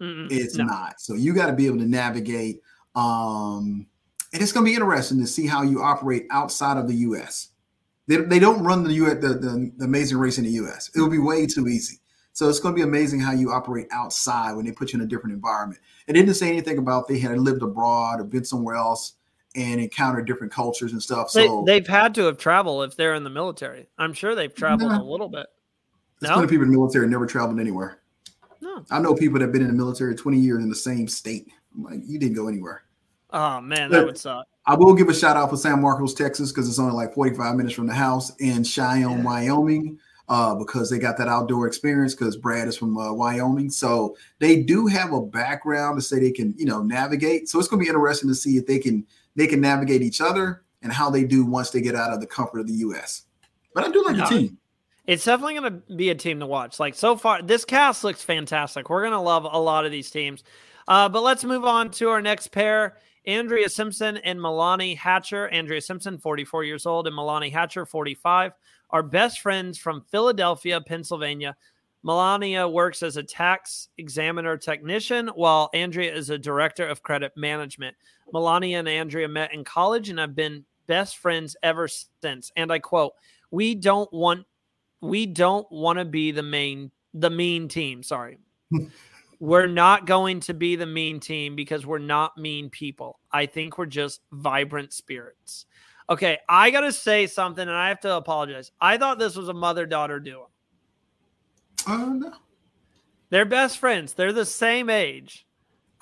Mm-mm, 0.00 0.28
it's 0.30 0.56
no. 0.56 0.64
not. 0.64 1.00
So 1.00 1.14
you 1.14 1.34
got 1.34 1.46
to 1.46 1.52
be 1.52 1.66
able 1.66 1.78
to 1.78 1.88
navigate. 1.88 2.62
Um, 2.94 3.86
and 4.32 4.42
it's 4.42 4.50
going 4.50 4.64
to 4.64 4.70
be 4.70 4.74
interesting 4.74 5.20
to 5.20 5.26
see 5.26 5.46
how 5.46 5.62
you 5.62 5.82
operate 5.82 6.26
outside 6.30 6.78
of 6.78 6.88
the 6.88 6.94
U.S. 6.94 7.50
They, 8.08 8.16
they 8.16 8.38
don't 8.38 8.64
run 8.64 8.82
the, 8.82 8.94
U.S., 8.94 9.18
the, 9.20 9.28
the, 9.28 9.72
the 9.76 9.84
amazing 9.84 10.18
race 10.18 10.38
in 10.38 10.44
the 10.44 10.50
U.S. 10.52 10.90
It 10.96 11.00
would 11.00 11.12
be 11.12 11.18
way 11.18 11.46
too 11.46 11.68
easy. 11.68 11.98
So 12.32 12.48
it's 12.48 12.60
going 12.60 12.74
to 12.74 12.76
be 12.76 12.82
amazing 12.82 13.20
how 13.20 13.32
you 13.32 13.52
operate 13.52 13.86
outside 13.92 14.52
when 14.52 14.64
they 14.64 14.72
put 14.72 14.92
you 14.92 14.98
in 14.98 15.04
a 15.04 15.08
different 15.08 15.34
environment. 15.34 15.80
It 16.06 16.14
didn't 16.14 16.34
say 16.34 16.48
anything 16.48 16.78
about 16.78 17.06
they 17.06 17.18
had 17.18 17.38
lived 17.38 17.62
abroad 17.62 18.20
or 18.20 18.24
been 18.24 18.44
somewhere 18.44 18.76
else 18.76 19.14
and 19.54 19.80
encountered 19.80 20.26
different 20.26 20.52
cultures 20.52 20.92
and 20.92 21.02
stuff. 21.02 21.30
So 21.30 21.62
they, 21.66 21.74
have 21.74 21.86
had 21.86 22.14
to 22.14 22.22
have 22.22 22.38
traveled 22.38 22.84
if 22.88 22.96
they're 22.96 23.14
in 23.14 23.24
the 23.24 23.30
military. 23.30 23.86
I'm 23.98 24.14
sure 24.14 24.34
they've 24.34 24.54
traveled 24.54 24.92
nah, 24.92 25.00
a 25.00 25.04
little 25.04 25.28
bit. 25.28 25.46
There's 26.20 26.30
no? 26.30 26.36
plenty 26.36 26.44
of 26.44 26.50
people 26.50 26.64
in 26.64 26.70
the 26.70 26.78
military 26.78 27.06
never 27.06 27.26
traveled 27.26 27.60
anywhere. 27.60 27.98
No. 28.62 28.84
I 28.90 28.98
know 28.98 29.14
people 29.14 29.38
that 29.38 29.44
have 29.44 29.52
been 29.52 29.62
in 29.62 29.68
the 29.68 29.74
military 29.74 30.14
20 30.14 30.38
years 30.38 30.62
in 30.62 30.70
the 30.70 30.74
same 30.74 31.08
state. 31.08 31.48
I'm 31.74 31.82
like, 31.82 32.00
you 32.04 32.18
didn't 32.18 32.36
go 32.36 32.48
anywhere. 32.48 32.84
Oh 33.30 33.60
man, 33.60 33.90
that 33.90 34.04
would 34.04 34.18
suck. 34.18 34.46
I 34.66 34.74
will 34.74 34.94
give 34.94 35.08
a 35.08 35.14
shout 35.14 35.36
out 35.36 35.50
for 35.50 35.56
San 35.56 35.80
Marcos, 35.80 36.14
Texas, 36.14 36.52
because 36.52 36.68
it's 36.68 36.78
only 36.78 36.92
like 36.92 37.14
45 37.14 37.56
minutes 37.56 37.74
from 37.74 37.86
the 37.86 37.94
house, 37.94 38.34
in 38.36 38.62
Cheyenne, 38.62 39.18
yeah. 39.18 39.22
Wyoming 39.22 39.98
uh, 40.28 40.54
because 40.54 40.88
they 40.90 40.98
got 40.98 41.16
that 41.18 41.28
outdoor 41.28 41.66
experience 41.66 42.14
because 42.14 42.36
Brad 42.36 42.68
is 42.68 42.76
from 42.76 42.96
uh, 42.96 43.12
Wyoming. 43.12 43.70
So 43.70 44.16
they 44.38 44.62
do 44.62 44.86
have 44.86 45.12
a 45.12 45.20
background 45.20 45.98
to 45.98 46.02
say 46.02 46.20
they 46.20 46.30
can, 46.30 46.54
you 46.56 46.64
know, 46.64 46.82
navigate. 46.82 47.48
So 47.48 47.58
it's 47.58 47.68
going 47.68 47.80
to 47.80 47.84
be 47.84 47.88
interesting 47.88 48.28
to 48.28 48.34
see 48.34 48.56
if 48.56 48.66
they 48.66 48.78
can 48.78 49.06
they 49.34 49.46
can 49.46 49.60
navigate 49.60 50.02
each 50.02 50.20
other 50.20 50.62
and 50.82 50.92
how 50.92 51.10
they 51.10 51.24
do 51.24 51.44
once 51.44 51.70
they 51.70 51.80
get 51.80 51.94
out 51.94 52.12
of 52.12 52.20
the 52.20 52.26
comfort 52.26 52.60
of 52.60 52.66
the 52.66 52.74
U.S. 52.74 53.24
But 53.74 53.84
I 53.84 53.90
do 53.90 54.04
like 54.04 54.16
no, 54.16 54.28
the 54.28 54.38
team. 54.38 54.58
It's 55.06 55.24
definitely 55.24 55.54
going 55.54 55.72
to 55.72 55.96
be 55.96 56.10
a 56.10 56.14
team 56.14 56.40
to 56.40 56.46
watch. 56.46 56.78
Like 56.78 56.94
so 56.94 57.16
far, 57.16 57.42
this 57.42 57.64
cast 57.64 58.04
looks 58.04 58.22
fantastic. 58.22 58.88
We're 58.90 59.02
going 59.02 59.12
to 59.12 59.20
love 59.20 59.44
a 59.50 59.58
lot 59.58 59.84
of 59.84 59.90
these 59.90 60.10
teams. 60.10 60.44
Uh, 60.86 61.08
but 61.08 61.22
let's 61.22 61.44
move 61.44 61.64
on 61.64 61.90
to 61.92 62.08
our 62.08 62.22
next 62.22 62.48
pair. 62.48 62.98
Andrea 63.24 63.68
Simpson 63.68 64.16
and 64.18 64.38
Malaina 64.38 64.96
Hatcher. 64.96 65.48
Andrea 65.48 65.80
Simpson, 65.80 66.18
44 66.18 66.64
years 66.64 66.86
old, 66.86 67.06
and 67.06 67.16
Malaina 67.16 67.52
Hatcher, 67.52 67.86
45 67.86 68.52
are 68.92 69.02
best 69.02 69.40
friends 69.40 69.78
from 69.78 70.04
Philadelphia, 70.10 70.80
Pennsylvania. 70.80 71.56
Malaina 72.04 72.70
works 72.70 73.02
as 73.02 73.16
a 73.16 73.22
tax 73.22 73.88
examiner 73.96 74.56
technician, 74.56 75.28
while 75.28 75.70
Andrea 75.72 76.14
is 76.14 76.30
a 76.30 76.38
director 76.38 76.86
of 76.86 77.02
credit 77.02 77.32
management. 77.36 77.96
Malaina 78.34 78.78
and 78.78 78.88
Andrea 78.88 79.28
met 79.28 79.54
in 79.54 79.64
college 79.64 80.08
and 80.08 80.18
have 80.18 80.34
been 80.34 80.64
best 80.86 81.18
friends 81.18 81.56
ever 81.62 81.88
since. 82.20 82.50
And 82.56 82.72
I 82.72 82.80
quote, 82.80 83.12
"We 83.50 83.74
don't 83.74 84.12
want 84.12 84.46
we 85.00 85.26
don't 85.26 85.70
want 85.70 85.98
to 85.98 86.04
be 86.04 86.32
the 86.32 86.42
main 86.42 86.90
the 87.14 87.30
mean 87.30 87.68
team, 87.68 88.02
sorry. 88.02 88.38
we're 89.40 89.66
not 89.66 90.06
going 90.06 90.40
to 90.40 90.54
be 90.54 90.76
the 90.76 90.86
mean 90.86 91.20
team 91.20 91.56
because 91.56 91.84
we're 91.84 91.98
not 91.98 92.38
mean 92.38 92.70
people. 92.70 93.18
I 93.32 93.46
think 93.46 93.76
we're 93.76 93.86
just 93.86 94.20
vibrant 94.30 94.92
spirits. 94.92 95.66
Okay, 96.12 96.36
I 96.46 96.70
got 96.70 96.82
to 96.82 96.92
say 96.92 97.26
something 97.26 97.66
and 97.66 97.74
I 97.74 97.88
have 97.88 98.00
to 98.00 98.16
apologize. 98.16 98.70
I 98.78 98.98
thought 98.98 99.18
this 99.18 99.34
was 99.34 99.48
a 99.48 99.54
mother 99.54 99.86
daughter 99.86 100.20
duo. 100.20 100.50
Oh, 101.88 101.94
uh, 101.94 102.12
no. 102.12 102.32
They're 103.30 103.46
best 103.46 103.78
friends, 103.78 104.12
they're 104.12 104.34
the 104.34 104.44
same 104.44 104.90
age. 104.90 105.46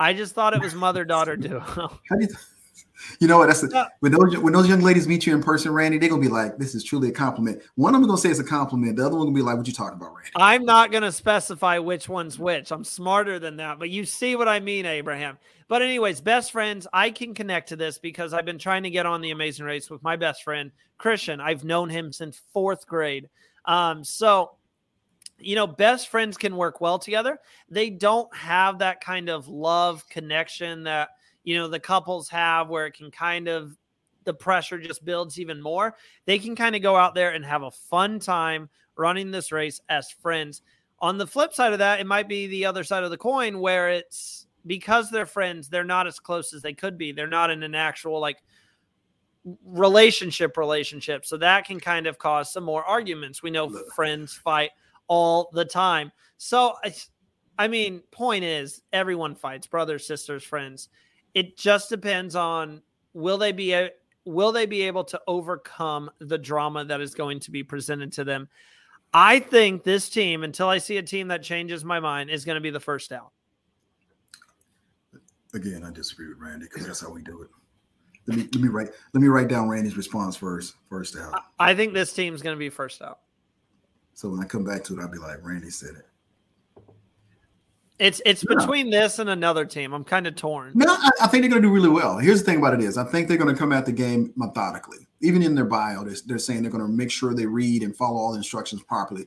I 0.00 0.12
just 0.14 0.34
thought 0.34 0.52
it 0.52 0.60
was 0.60 0.74
mother 0.74 1.04
daughter 1.04 1.36
duo. 1.36 1.60
How 1.60 2.16
do 2.16 2.22
you, 2.22 2.26
th- 2.26 2.38
you 3.20 3.28
know 3.28 3.38
what? 3.38 3.46
That's 3.46 3.60
the, 3.60 3.88
when 4.00 4.10
those 4.10 4.36
when 4.38 4.52
those 4.52 4.68
young 4.68 4.80
ladies 4.80 5.06
meet 5.06 5.26
you 5.26 5.34
in 5.34 5.44
person, 5.44 5.72
Randy, 5.72 5.98
they're 5.98 6.08
gonna 6.08 6.20
be 6.20 6.28
like, 6.28 6.58
"This 6.58 6.74
is 6.74 6.82
truly 6.82 7.10
a 7.10 7.12
compliment." 7.12 7.62
One 7.76 7.94
of 7.94 8.00
them 8.00 8.08
gonna 8.08 8.20
say 8.20 8.30
it's 8.30 8.40
a 8.40 8.44
compliment. 8.44 8.96
The 8.96 9.06
other 9.06 9.16
one 9.16 9.26
gonna 9.26 9.36
be 9.36 9.42
like, 9.42 9.56
"What 9.56 9.66
you 9.68 9.72
talking 9.72 9.96
about, 9.96 10.14
Randy?" 10.14 10.30
I'm 10.34 10.64
not 10.64 10.90
gonna 10.90 11.12
specify 11.12 11.78
which 11.78 12.08
one's 12.08 12.38
which. 12.38 12.72
I'm 12.72 12.82
smarter 12.82 13.38
than 13.38 13.58
that, 13.58 13.78
but 13.78 13.90
you 13.90 14.04
see 14.04 14.34
what 14.34 14.48
I 14.48 14.58
mean, 14.58 14.86
Abraham. 14.86 15.38
But 15.70 15.82
anyways, 15.82 16.20
best 16.20 16.50
friends, 16.50 16.88
I 16.92 17.12
can 17.12 17.32
connect 17.32 17.68
to 17.68 17.76
this 17.76 17.96
because 17.96 18.34
I've 18.34 18.44
been 18.44 18.58
trying 18.58 18.82
to 18.82 18.90
get 18.90 19.06
on 19.06 19.20
the 19.20 19.30
Amazing 19.30 19.66
Race 19.66 19.88
with 19.88 20.02
my 20.02 20.16
best 20.16 20.42
friend 20.42 20.72
Christian. 20.98 21.40
I've 21.40 21.62
known 21.62 21.88
him 21.88 22.12
since 22.12 22.42
fourth 22.52 22.88
grade. 22.88 23.28
Um, 23.66 24.02
so 24.02 24.56
you 25.38 25.54
know, 25.54 25.68
best 25.68 26.08
friends 26.08 26.36
can 26.36 26.56
work 26.56 26.80
well 26.80 26.98
together. 26.98 27.38
They 27.68 27.88
don't 27.88 28.34
have 28.34 28.80
that 28.80 29.00
kind 29.00 29.28
of 29.28 29.46
love 29.46 30.06
connection 30.08 30.82
that 30.82 31.10
you 31.44 31.56
know 31.56 31.68
the 31.68 31.78
couples 31.78 32.28
have 32.30 32.68
where 32.68 32.86
it 32.86 32.94
can 32.94 33.12
kind 33.12 33.46
of 33.46 33.76
the 34.24 34.34
pressure 34.34 34.78
just 34.78 35.04
builds 35.04 35.40
even 35.40 35.62
more 35.62 35.96
they 36.26 36.38
can 36.38 36.54
kind 36.54 36.76
of 36.76 36.82
go 36.82 36.94
out 36.94 37.14
there 37.14 37.30
and 37.30 37.44
have 37.44 37.62
a 37.62 37.70
fun 37.70 38.18
time 38.18 38.68
running 38.96 39.30
this 39.30 39.50
race 39.50 39.80
as 39.88 40.10
friends 40.10 40.60
on 40.98 41.16
the 41.16 41.26
flip 41.26 41.54
side 41.54 41.72
of 41.72 41.78
that 41.78 41.98
it 41.98 42.06
might 42.06 42.28
be 42.28 42.46
the 42.46 42.66
other 42.66 42.84
side 42.84 43.02
of 43.02 43.10
the 43.10 43.16
coin 43.16 43.58
where 43.58 43.88
it's 43.88 44.39
because 44.66 45.10
they're 45.10 45.26
friends 45.26 45.68
they're 45.68 45.84
not 45.84 46.06
as 46.06 46.18
close 46.18 46.52
as 46.52 46.62
they 46.62 46.72
could 46.72 46.98
be. 46.98 47.12
They're 47.12 47.26
not 47.26 47.50
in 47.50 47.62
an 47.62 47.74
actual 47.74 48.20
like 48.20 48.42
relationship 49.64 50.56
relationship. 50.56 51.24
So 51.24 51.36
that 51.38 51.66
can 51.66 51.80
kind 51.80 52.06
of 52.06 52.18
cause 52.18 52.52
some 52.52 52.64
more 52.64 52.84
arguments. 52.84 53.42
We 53.42 53.50
know 53.50 53.70
friends 53.94 54.34
fight 54.34 54.70
all 55.08 55.50
the 55.52 55.64
time. 55.64 56.12
So 56.36 56.74
i 57.58 57.68
mean 57.68 58.00
point 58.10 58.42
is 58.42 58.80
everyone 58.92 59.34
fights 59.34 59.66
brothers 59.66 60.06
sisters 60.06 60.44
friends. 60.44 60.88
It 61.34 61.56
just 61.56 61.88
depends 61.88 62.34
on 62.34 62.82
will 63.12 63.38
they 63.38 63.52
be 63.52 63.72
a, 63.72 63.90
will 64.24 64.52
they 64.52 64.66
be 64.66 64.82
able 64.82 65.04
to 65.04 65.20
overcome 65.26 66.10
the 66.18 66.38
drama 66.38 66.84
that 66.84 67.00
is 67.00 67.14
going 67.14 67.40
to 67.40 67.50
be 67.50 67.62
presented 67.62 68.12
to 68.12 68.24
them. 68.24 68.48
I 69.12 69.40
think 69.40 69.82
this 69.82 70.08
team, 70.08 70.44
until 70.44 70.68
I 70.68 70.78
see 70.78 70.98
a 70.98 71.02
team 71.02 71.28
that 71.28 71.42
changes 71.42 71.84
my 71.84 71.98
mind, 71.98 72.30
is 72.30 72.44
going 72.44 72.54
to 72.54 72.60
be 72.60 72.70
the 72.70 72.78
first 72.78 73.10
out. 73.10 73.32
Again, 75.54 75.84
I 75.84 75.90
disagree 75.90 76.28
with 76.28 76.38
Randy 76.38 76.66
because 76.66 76.86
that's 76.86 77.00
how 77.00 77.10
we 77.10 77.22
do 77.22 77.42
it. 77.42 77.48
Let 78.26 78.38
me 78.38 78.48
let 78.52 78.62
me 78.62 78.68
write 78.68 78.88
let 79.12 79.20
me 79.20 79.28
write 79.28 79.48
down 79.48 79.68
Randy's 79.68 79.96
response 79.96 80.36
first. 80.36 80.74
First 80.88 81.16
out. 81.16 81.42
I 81.58 81.74
think 81.74 81.94
this 81.94 82.12
team's 82.12 82.42
going 82.42 82.54
to 82.54 82.58
be 82.58 82.68
first 82.68 83.02
out. 83.02 83.20
So 84.14 84.28
when 84.28 84.40
I 84.40 84.44
come 84.44 84.64
back 84.64 84.84
to 84.84 84.94
it, 84.94 85.00
I'll 85.00 85.08
be 85.08 85.18
like, 85.18 85.38
Randy 85.42 85.70
said 85.70 85.96
it. 85.96 86.06
It's 87.98 88.22
it's 88.24 88.42
between 88.44 88.88
this 88.88 89.18
and 89.18 89.28
another 89.28 89.66
team. 89.66 89.92
I'm 89.92 90.04
kind 90.04 90.26
of 90.26 90.34
torn. 90.34 90.72
No, 90.74 90.86
I, 90.88 91.10
I 91.22 91.26
think 91.26 91.42
they're 91.42 91.50
going 91.50 91.62
to 91.62 91.68
do 91.68 91.72
really 91.72 91.90
well. 91.90 92.16
Here's 92.16 92.40
the 92.40 92.46
thing 92.46 92.58
about 92.58 92.72
it 92.72 92.80
is, 92.80 92.96
I 92.96 93.04
think 93.04 93.28
they're 93.28 93.36
going 93.36 93.54
to 93.54 93.58
come 93.58 93.72
at 93.72 93.84
the 93.84 93.92
game 93.92 94.32
methodically. 94.36 95.06
Even 95.20 95.42
in 95.42 95.54
their 95.54 95.66
bio, 95.66 96.02
they're, 96.02 96.16
they're 96.24 96.38
saying 96.38 96.62
they're 96.62 96.70
going 96.70 96.82
to 96.82 96.88
make 96.88 97.10
sure 97.10 97.34
they 97.34 97.44
read 97.44 97.82
and 97.82 97.94
follow 97.94 98.18
all 98.18 98.32
the 98.32 98.38
instructions 98.38 98.82
properly. 98.82 99.26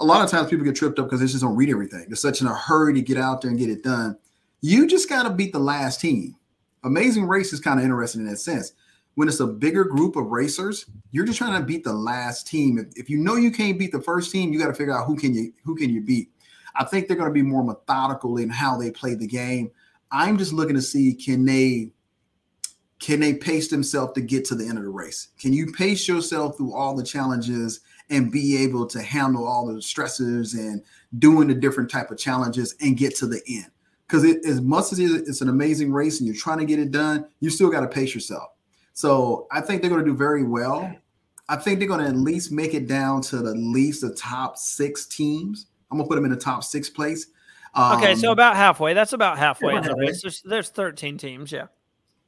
A 0.00 0.04
lot 0.04 0.22
of 0.22 0.30
times 0.30 0.50
people 0.50 0.66
get 0.66 0.76
tripped 0.76 0.98
up 0.98 1.06
because 1.06 1.20
they 1.20 1.26
just 1.26 1.40
don't 1.40 1.56
read 1.56 1.70
everything. 1.70 2.04
They're 2.08 2.16
such 2.16 2.42
in 2.42 2.46
a 2.46 2.54
hurry 2.54 2.92
to 2.92 3.00
get 3.00 3.16
out 3.16 3.40
there 3.40 3.50
and 3.50 3.58
get 3.58 3.70
it 3.70 3.82
done. 3.82 4.18
You 4.60 4.86
just 4.86 5.08
got 5.08 5.22
to 5.22 5.30
beat 5.30 5.52
the 5.52 5.58
last 5.58 6.00
team. 6.00 6.36
Amazing 6.84 7.26
Race 7.26 7.52
is 7.52 7.60
kind 7.60 7.78
of 7.78 7.84
interesting 7.84 8.22
in 8.22 8.28
that 8.28 8.38
sense. 8.38 8.72
When 9.14 9.28
it's 9.28 9.40
a 9.40 9.46
bigger 9.46 9.84
group 9.84 10.16
of 10.16 10.26
racers, 10.26 10.86
you're 11.10 11.24
just 11.24 11.38
trying 11.38 11.58
to 11.58 11.66
beat 11.66 11.84
the 11.84 11.92
last 11.92 12.46
team. 12.46 12.78
If, 12.78 12.86
if 12.96 13.10
you 13.10 13.18
know 13.18 13.36
you 13.36 13.50
can't 13.50 13.78
beat 13.78 13.92
the 13.92 14.00
first 14.00 14.30
team, 14.30 14.52
you 14.52 14.58
got 14.58 14.68
to 14.68 14.74
figure 14.74 14.96
out 14.96 15.06
who 15.06 15.16
can 15.16 15.34
you 15.34 15.52
who 15.64 15.74
can 15.74 15.90
you 15.90 16.00
beat. 16.00 16.30
I 16.74 16.84
think 16.84 17.08
they're 17.08 17.16
going 17.16 17.28
to 17.28 17.34
be 17.34 17.42
more 17.42 17.64
methodical 17.64 18.36
in 18.36 18.48
how 18.48 18.78
they 18.78 18.90
play 18.90 19.14
the 19.14 19.26
game. 19.26 19.70
I'm 20.12 20.38
just 20.38 20.52
looking 20.52 20.76
to 20.76 20.82
see 20.82 21.14
can 21.14 21.44
they 21.44 21.90
can 23.00 23.20
they 23.20 23.34
pace 23.34 23.68
themselves 23.68 24.12
to 24.12 24.20
get 24.20 24.44
to 24.46 24.54
the 24.54 24.66
end 24.66 24.78
of 24.78 24.84
the 24.84 24.90
race? 24.90 25.28
Can 25.38 25.52
you 25.52 25.72
pace 25.72 26.06
yourself 26.06 26.56
through 26.56 26.74
all 26.74 26.94
the 26.94 27.02
challenges 27.02 27.80
and 28.10 28.30
be 28.30 28.62
able 28.62 28.86
to 28.86 29.02
handle 29.02 29.46
all 29.46 29.66
the 29.66 29.80
stresses 29.80 30.54
and 30.54 30.82
doing 31.18 31.48
the 31.48 31.54
different 31.54 31.90
type 31.90 32.10
of 32.10 32.18
challenges 32.18 32.74
and 32.80 32.96
get 32.96 33.16
to 33.16 33.26
the 33.26 33.42
end? 33.48 33.70
Because 34.10 34.24
it, 34.24 34.44
as 34.44 34.60
much 34.60 34.92
as 34.92 34.98
it's 34.98 35.40
an 35.40 35.48
amazing 35.48 35.92
race 35.92 36.18
and 36.18 36.26
you're 36.26 36.36
trying 36.36 36.58
to 36.58 36.64
get 36.64 36.80
it 36.80 36.90
done, 36.90 37.26
you 37.38 37.48
still 37.48 37.70
got 37.70 37.80
to 37.82 37.86
pace 37.86 38.12
yourself. 38.12 38.48
So 38.92 39.46
I 39.52 39.60
think 39.60 39.82
they're 39.82 39.90
going 39.90 40.04
to 40.04 40.10
do 40.10 40.16
very 40.16 40.42
well. 40.42 40.92
I 41.48 41.54
think 41.56 41.78
they're 41.78 41.86
going 41.86 42.00
to 42.00 42.06
at 42.06 42.16
least 42.16 42.50
make 42.50 42.74
it 42.74 42.88
down 42.88 43.22
to 43.22 43.38
the 43.38 43.54
least 43.54 44.00
the 44.00 44.12
top 44.14 44.58
six 44.58 45.06
teams. 45.06 45.66
I'm 45.90 45.98
gonna 45.98 46.08
put 46.08 46.14
them 46.14 46.24
in 46.24 46.30
the 46.30 46.36
top 46.36 46.64
six 46.64 46.88
place. 46.88 47.26
Um, 47.74 47.98
okay, 47.98 48.14
so 48.14 48.28
um, 48.28 48.32
about 48.32 48.56
halfway. 48.56 48.94
That's 48.94 49.12
about 49.12 49.38
halfway 49.38 49.76
in 49.76 49.82
the 49.82 49.94
race. 49.94 50.22
There's, 50.22 50.42
there's 50.42 50.70
13 50.70 51.18
teams, 51.18 51.52
yeah. 51.52 51.66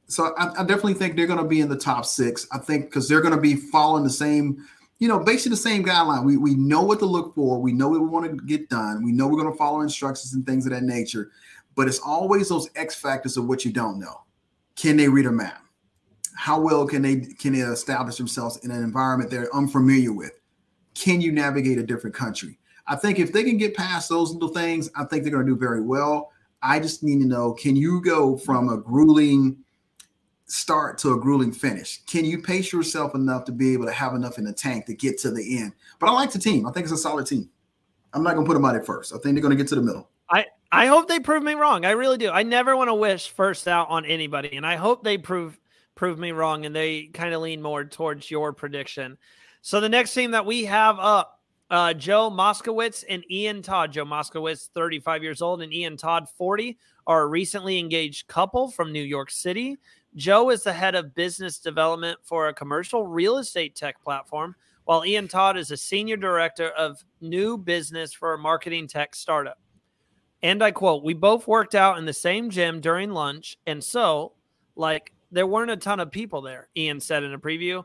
So 0.07 0.33
I, 0.37 0.61
I 0.61 0.63
definitely 0.63 0.95
think 0.95 1.15
they're 1.15 1.27
gonna 1.27 1.47
be 1.47 1.61
in 1.61 1.69
the 1.69 1.77
top 1.77 2.05
six. 2.05 2.47
I 2.51 2.57
think 2.57 2.85
because 2.85 3.07
they're 3.07 3.21
gonna 3.21 3.39
be 3.39 3.55
following 3.55 4.03
the 4.03 4.09
same, 4.09 4.65
you 4.99 5.07
know, 5.07 5.19
basically 5.19 5.51
the 5.51 5.57
same 5.57 5.83
guideline. 5.83 6.25
We 6.25 6.37
we 6.37 6.55
know 6.55 6.81
what 6.81 6.99
to 6.99 7.05
look 7.05 7.35
for. 7.35 7.59
We 7.59 7.71
know 7.71 7.89
what 7.89 8.01
we 8.01 8.07
want 8.07 8.25
to 8.25 8.45
get 8.45 8.69
done. 8.69 9.03
We 9.03 9.11
know 9.11 9.27
we're 9.27 9.41
gonna 9.41 9.55
follow 9.55 9.81
instructions 9.81 10.33
and 10.33 10.45
things 10.45 10.65
of 10.65 10.71
that 10.73 10.83
nature. 10.83 11.31
But 11.75 11.87
it's 11.87 11.99
always 11.99 12.49
those 12.49 12.69
X 12.75 12.95
factors 12.95 13.37
of 13.37 13.45
what 13.45 13.65
you 13.65 13.71
don't 13.71 13.99
know. 13.99 14.21
Can 14.75 14.97
they 14.97 15.07
read 15.07 15.25
a 15.25 15.31
map? 15.31 15.63
How 16.35 16.59
well 16.59 16.87
can 16.87 17.01
they 17.01 17.17
can 17.17 17.53
they 17.53 17.59
establish 17.59 18.17
themselves 18.17 18.57
in 18.57 18.71
an 18.71 18.83
environment 18.83 19.29
they're 19.29 19.53
unfamiliar 19.55 20.13
with? 20.13 20.39
Can 20.95 21.21
you 21.21 21.31
navigate 21.31 21.77
a 21.77 21.83
different 21.83 22.15
country? 22.15 22.59
I 22.87 22.95
think 22.95 23.19
if 23.19 23.31
they 23.31 23.43
can 23.43 23.57
get 23.57 23.75
past 23.75 24.09
those 24.09 24.31
little 24.31 24.49
things, 24.49 24.89
I 24.95 25.05
think 25.05 25.23
they're 25.23 25.31
going 25.31 25.45
to 25.45 25.51
do 25.51 25.57
very 25.57 25.81
well. 25.81 26.31
I 26.61 26.79
just 26.79 27.03
need 27.03 27.19
to 27.19 27.27
know 27.27 27.53
can 27.53 27.75
you 27.75 28.01
go 28.01 28.37
from 28.37 28.69
a 28.69 28.77
grueling 28.77 29.57
start 30.45 30.97
to 30.99 31.13
a 31.13 31.19
grueling 31.19 31.51
finish? 31.51 32.03
Can 32.05 32.25
you 32.25 32.41
pace 32.41 32.71
yourself 32.71 33.15
enough 33.15 33.45
to 33.45 33.51
be 33.51 33.73
able 33.73 33.85
to 33.85 33.91
have 33.91 34.13
enough 34.13 34.37
in 34.37 34.43
the 34.43 34.53
tank 34.53 34.85
to 34.85 34.93
get 34.93 35.17
to 35.19 35.31
the 35.31 35.59
end? 35.59 35.73
But 35.99 36.09
I 36.09 36.13
like 36.13 36.31
the 36.31 36.39
team. 36.39 36.67
I 36.67 36.71
think 36.71 36.85
it's 36.85 36.93
a 36.93 36.97
solid 36.97 37.25
team. 37.25 37.49
I'm 38.13 38.23
not 38.23 38.35
going 38.35 38.45
to 38.45 38.47
put 38.47 38.53
them 38.53 38.65
out 38.65 38.75
at 38.75 38.85
first. 38.85 39.13
I 39.13 39.17
think 39.17 39.35
they're 39.35 39.41
going 39.41 39.55
to 39.55 39.61
get 39.61 39.67
to 39.69 39.75
the 39.75 39.81
middle. 39.81 40.09
I, 40.77 40.87
hope 40.87 41.07
they 41.07 41.19
prove 41.19 41.43
me 41.43 41.53
wrong. 41.53 41.85
I 41.85 41.91
really 41.91 42.17
do. 42.17 42.29
I 42.29 42.43
never 42.43 42.75
want 42.75 42.89
to 42.89 42.95
wish 42.95 43.29
first 43.29 43.67
out 43.67 43.89
on 43.89 44.05
anybody, 44.05 44.55
and 44.55 44.65
I 44.65 44.75
hope 44.75 45.03
they 45.03 45.17
prove 45.17 45.59
prove 45.95 46.17
me 46.17 46.31
wrong 46.31 46.65
and 46.65 46.75
they 46.75 47.03
kind 47.13 47.35
of 47.35 47.41
lean 47.41 47.61
more 47.61 47.83
towards 47.83 48.31
your 48.31 48.51
prediction. 48.51 49.17
So 49.61 49.79
the 49.79 49.89
next 49.89 50.13
team 50.13 50.31
that 50.31 50.45
we 50.45 50.65
have 50.65 50.97
up 50.99 51.39
uh, 51.69 51.93
Joe 51.93 52.29
Moskowitz 52.29 53.03
and 53.09 53.23
Ian 53.31 53.61
Todd. 53.61 53.91
Joe 53.91 54.05
Moskowitz, 54.05 54.69
35 54.73 55.23
years 55.23 55.41
old, 55.41 55.61
and 55.61 55.73
Ian 55.73 55.97
Todd, 55.97 56.29
40, 56.29 56.77
are 57.07 57.23
a 57.23 57.27
recently 57.27 57.79
engaged 57.79 58.27
couple 58.27 58.69
from 58.69 58.91
New 58.91 59.01
York 59.01 59.31
City. 59.31 59.77
Joe 60.15 60.51
is 60.51 60.63
the 60.63 60.73
head 60.73 60.93
of 60.93 61.15
business 61.15 61.57
development 61.57 62.19
for 62.21 62.47
a 62.47 62.53
commercial 62.53 63.07
real 63.07 63.37
estate 63.37 63.75
tech 63.75 63.99
platform, 64.03 64.55
while 64.85 65.03
Ian 65.03 65.27
Todd 65.27 65.57
is 65.57 65.71
a 65.71 65.77
senior 65.77 66.17
director 66.17 66.69
of 66.69 67.03
new 67.21 67.57
business 67.57 68.13
for 68.13 68.33
a 68.33 68.37
marketing 68.37 68.87
tech 68.87 69.15
startup. 69.15 69.57
And 70.43 70.61
I 70.61 70.71
quote, 70.71 71.03
We 71.03 71.13
both 71.13 71.47
worked 71.47 71.73
out 71.73 71.97
in 71.97 72.05
the 72.05 72.13
same 72.13 72.49
gym 72.49 72.81
during 72.81 73.11
lunch. 73.11 73.57
And 73.65 73.81
so, 73.83 74.33
like, 74.75 75.13
there 75.31 75.47
weren't 75.47 75.71
a 75.71 75.77
ton 75.77 76.01
of 76.01 76.11
people 76.11 76.41
there, 76.41 76.67
Ian 76.75 76.99
said 76.99 77.23
in 77.23 77.33
a 77.33 77.39
preview. 77.39 77.83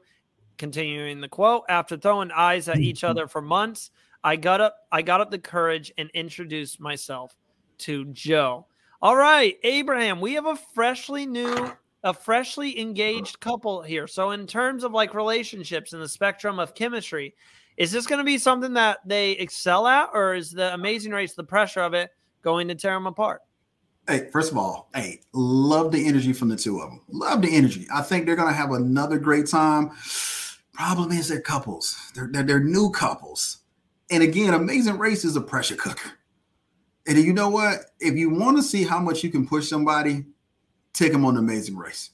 Continuing 0.58 1.20
the 1.20 1.28
quote, 1.28 1.62
after 1.68 1.96
throwing 1.96 2.32
eyes 2.32 2.68
at 2.68 2.78
each 2.78 3.04
other 3.04 3.28
for 3.28 3.40
months, 3.40 3.92
I 4.24 4.34
got 4.34 4.60
up 4.60 4.76
I 4.90 5.02
got 5.02 5.20
up 5.20 5.30
the 5.30 5.38
courage 5.38 5.92
and 5.96 6.10
introduced 6.14 6.80
myself 6.80 7.36
to 7.78 8.06
Joe. 8.06 8.66
All 9.00 9.14
right, 9.14 9.56
Abraham, 9.62 10.20
we 10.20 10.34
have 10.34 10.46
a 10.46 10.56
freshly 10.56 11.26
new 11.26 11.72
a 12.02 12.12
freshly 12.12 12.78
engaged 12.80 13.38
couple 13.38 13.82
here. 13.82 14.06
So 14.08 14.30
in 14.32 14.46
terms 14.46 14.82
of 14.82 14.92
like 14.92 15.14
relationships 15.14 15.92
and 15.92 16.02
the 16.02 16.08
spectrum 16.08 16.58
of 16.58 16.74
chemistry, 16.74 17.34
is 17.76 17.92
this 17.92 18.06
going 18.06 18.18
to 18.18 18.24
be 18.24 18.38
something 18.38 18.74
that 18.74 18.98
they 19.04 19.32
excel 19.32 19.86
at 19.86 20.10
or 20.12 20.34
is 20.34 20.50
the 20.50 20.74
amazing 20.74 21.12
race 21.12 21.34
the 21.34 21.44
pressure 21.44 21.80
of 21.80 21.94
it 21.94 22.10
going 22.48 22.68
to 22.68 22.74
tear 22.74 22.94
them 22.94 23.06
apart? 23.06 23.42
Hey, 24.08 24.30
first 24.32 24.50
of 24.50 24.56
all, 24.56 24.88
hey, 24.94 25.20
love 25.34 25.92
the 25.92 26.06
energy 26.06 26.32
from 26.32 26.48
the 26.48 26.56
two 26.56 26.80
of 26.80 26.88
them. 26.88 27.02
Love 27.08 27.42
the 27.42 27.54
energy. 27.54 27.86
I 27.92 28.00
think 28.00 28.24
they're 28.24 28.36
going 28.36 28.48
to 28.48 28.54
have 28.54 28.72
another 28.72 29.18
great 29.18 29.46
time. 29.46 29.90
Problem 30.72 31.12
is, 31.12 31.28
they're 31.28 31.42
couples. 31.42 31.94
They're, 32.14 32.30
they're, 32.32 32.42
they're 32.42 32.64
new 32.64 32.90
couples. 32.90 33.58
And 34.10 34.22
again, 34.22 34.54
Amazing 34.54 34.96
Race 34.96 35.26
is 35.26 35.36
a 35.36 35.42
pressure 35.42 35.76
cooker. 35.76 36.12
And 37.06 37.18
you 37.18 37.34
know 37.34 37.50
what? 37.50 37.80
If 38.00 38.14
you 38.14 38.30
want 38.30 38.56
to 38.56 38.62
see 38.62 38.84
how 38.84 38.98
much 38.98 39.22
you 39.22 39.30
can 39.30 39.46
push 39.46 39.68
somebody, 39.68 40.24
take 40.94 41.12
them 41.12 41.26
on 41.26 41.34
the 41.34 41.40
Amazing 41.40 41.76
Race. 41.76 42.10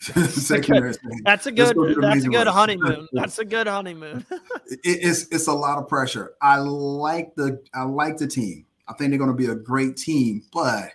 that's 0.14 0.50
a 0.50 0.60
good. 0.60 0.98
That's 1.24 1.46
a 1.46 1.52
good, 1.52 1.76
that's 2.00 2.24
a 2.24 2.28
good 2.28 2.46
honeymoon. 2.46 3.08
That's 3.12 3.38
a 3.38 3.44
good 3.44 3.66
honeymoon. 3.66 4.24
it, 4.66 4.80
it's 4.84 5.26
it's 5.28 5.48
a 5.48 5.52
lot 5.52 5.78
of 5.78 5.88
pressure. 5.88 6.34
I 6.40 6.58
like 6.58 7.34
the 7.34 7.60
I 7.74 7.82
like 7.82 8.16
the 8.16 8.28
team. 8.28 8.66
I 8.88 8.94
think 8.94 9.10
they're 9.10 9.18
going 9.18 9.30
to 9.30 9.36
be 9.36 9.46
a 9.46 9.54
great 9.54 9.96
team, 9.96 10.42
but 10.52 10.90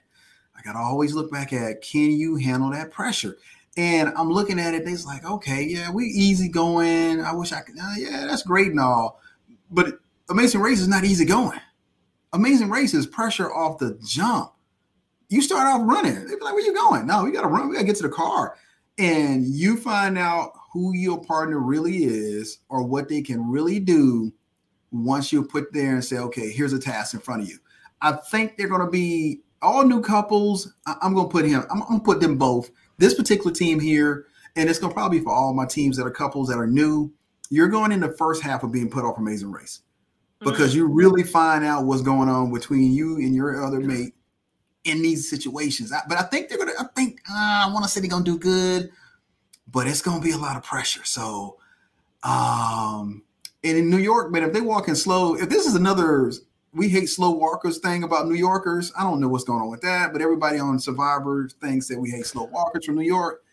I 0.55 0.61
got 0.63 0.73
to 0.73 0.79
always 0.79 1.13
look 1.13 1.31
back 1.31 1.53
at 1.53 1.81
can 1.81 2.11
you 2.11 2.35
handle 2.35 2.71
that 2.71 2.91
pressure? 2.91 3.37
And 3.75 4.09
I'm 4.15 4.31
looking 4.31 4.59
at 4.59 4.73
it, 4.73 4.85
they's 4.85 5.05
like, 5.05 5.25
okay, 5.25 5.63
yeah, 5.63 5.91
we 5.91 6.05
easy 6.05 6.47
going. 6.47 7.21
I 7.21 7.33
wish 7.33 7.51
I 7.51 7.61
could, 7.61 7.77
uh, 7.79 7.93
yeah, 7.97 8.25
that's 8.27 8.43
great 8.43 8.67
and 8.67 8.79
all. 8.79 9.19
But 9.71 9.99
Amazing 10.29 10.61
Race 10.61 10.79
is 10.79 10.87
not 10.87 11.05
easy 11.05 11.25
going. 11.25 11.59
Amazing 12.33 12.69
Race 12.69 12.93
is 12.93 13.07
pressure 13.07 13.53
off 13.53 13.79
the 13.79 13.97
jump. 14.03 14.53
You 15.29 15.41
start 15.41 15.67
off 15.67 15.81
running. 15.87 16.27
They 16.27 16.35
be 16.35 16.41
like, 16.41 16.53
where 16.53 16.63
you 16.63 16.73
going? 16.73 17.07
No, 17.07 17.23
we 17.23 17.31
got 17.31 17.41
to 17.41 17.47
run. 17.47 17.69
We 17.69 17.75
got 17.75 17.81
to 17.81 17.87
get 17.87 17.95
to 17.97 18.03
the 18.03 18.09
car. 18.09 18.55
And 18.99 19.45
you 19.45 19.77
find 19.77 20.17
out 20.17 20.53
who 20.71 20.93
your 20.95 21.23
partner 21.23 21.59
really 21.59 22.03
is 22.03 22.59
or 22.69 22.83
what 22.83 23.09
they 23.09 23.21
can 23.21 23.49
really 23.49 23.79
do 23.79 24.31
once 24.91 25.33
you 25.33 25.43
put 25.43 25.73
there 25.73 25.95
and 25.95 26.05
say, 26.05 26.17
okay, 26.17 26.51
here's 26.51 26.73
a 26.73 26.79
task 26.79 27.15
in 27.15 27.19
front 27.19 27.41
of 27.41 27.49
you. 27.49 27.57
I 28.03 28.11
think 28.11 28.57
they're 28.57 28.67
going 28.67 28.85
to 28.85 28.91
be 28.91 29.41
all 29.61 29.83
new 29.83 30.01
couples. 30.01 30.71
I- 30.85 30.97
am 31.01 31.15
going 31.15 31.27
to 31.27 31.31
put 31.31 31.45
him, 31.45 31.63
I'm, 31.71 31.81
I'm 31.81 31.87
going 31.87 31.99
to 32.01 32.05
put 32.05 32.19
them 32.21 32.37
both. 32.37 32.69
This 32.99 33.15
particular 33.15 33.51
team 33.51 33.79
here, 33.79 34.27
and 34.55 34.69
it's 34.69 34.77
going 34.77 34.91
to 34.91 34.93
probably 34.93 35.17
be 35.17 35.23
for 35.23 35.33
all 35.33 35.53
my 35.53 35.65
teams 35.65 35.97
that 35.97 36.05
are 36.05 36.11
couples 36.11 36.49
that 36.49 36.59
are 36.59 36.67
new. 36.67 37.11
You're 37.49 37.69
going 37.69 37.91
in 37.91 37.99
the 37.99 38.11
first 38.11 38.43
half 38.43 38.63
of 38.63 38.71
being 38.71 38.89
put 38.89 39.03
off 39.03 39.17
Amazing 39.17 39.51
Race 39.51 39.81
because 40.39 40.71
mm-hmm. 40.71 40.79
you 40.79 40.87
really 40.87 41.23
find 41.23 41.63
out 41.63 41.85
what's 41.85 42.01
going 42.01 42.29
on 42.29 42.53
between 42.53 42.91
you 42.91 43.17
and 43.17 43.33
your 43.33 43.63
other 43.63 43.79
mate 43.79 44.13
in 44.83 45.01
these 45.01 45.29
situations. 45.29 45.91
But 46.07 46.17
I 46.17 46.23
think 46.23 46.49
they're 46.49 46.57
gonna. 46.57 46.73
I 46.79 46.85
think 46.95 47.21
uh, 47.29 47.65
I 47.67 47.71
want 47.71 47.83
to 47.85 47.89
say 47.89 48.01
they're 48.01 48.09
gonna 48.09 48.23
do 48.23 48.37
good, 48.37 48.89
but 49.71 49.87
it's 49.87 50.01
gonna 50.01 50.21
be 50.21 50.31
a 50.31 50.37
lot 50.37 50.57
of 50.57 50.63
pressure. 50.63 51.03
So, 51.03 51.57
um, 52.23 53.23
and 53.63 53.77
in 53.77 53.89
New 53.89 53.97
York, 53.97 54.31
man, 54.31 54.43
if 54.43 54.53
they 54.53 54.61
walk 54.61 54.87
in 54.87 54.95
slow, 54.95 55.35
if 55.35 55.49
this 55.49 55.65
is 55.65 55.75
another 55.75 56.31
we 56.73 56.89
hate 56.89 57.07
slow 57.07 57.31
walkers 57.31 57.77
thing 57.77 58.03
about 58.03 58.27
New 58.27 58.35
Yorkers, 58.35 58.91
I 58.97 59.03
don't 59.03 59.19
know 59.19 59.27
what's 59.27 59.43
going 59.43 59.61
on 59.61 59.69
with 59.69 59.81
that. 59.81 60.11
But 60.11 60.21
everybody 60.21 60.59
on 60.59 60.79
Survivor 60.79 61.47
thinks 61.61 61.87
that 61.87 61.99
we 61.99 62.09
hate 62.09 62.25
slow 62.25 62.45
walkers 62.45 62.85
from 62.85 62.95
New 62.95 63.05
York. 63.05 63.43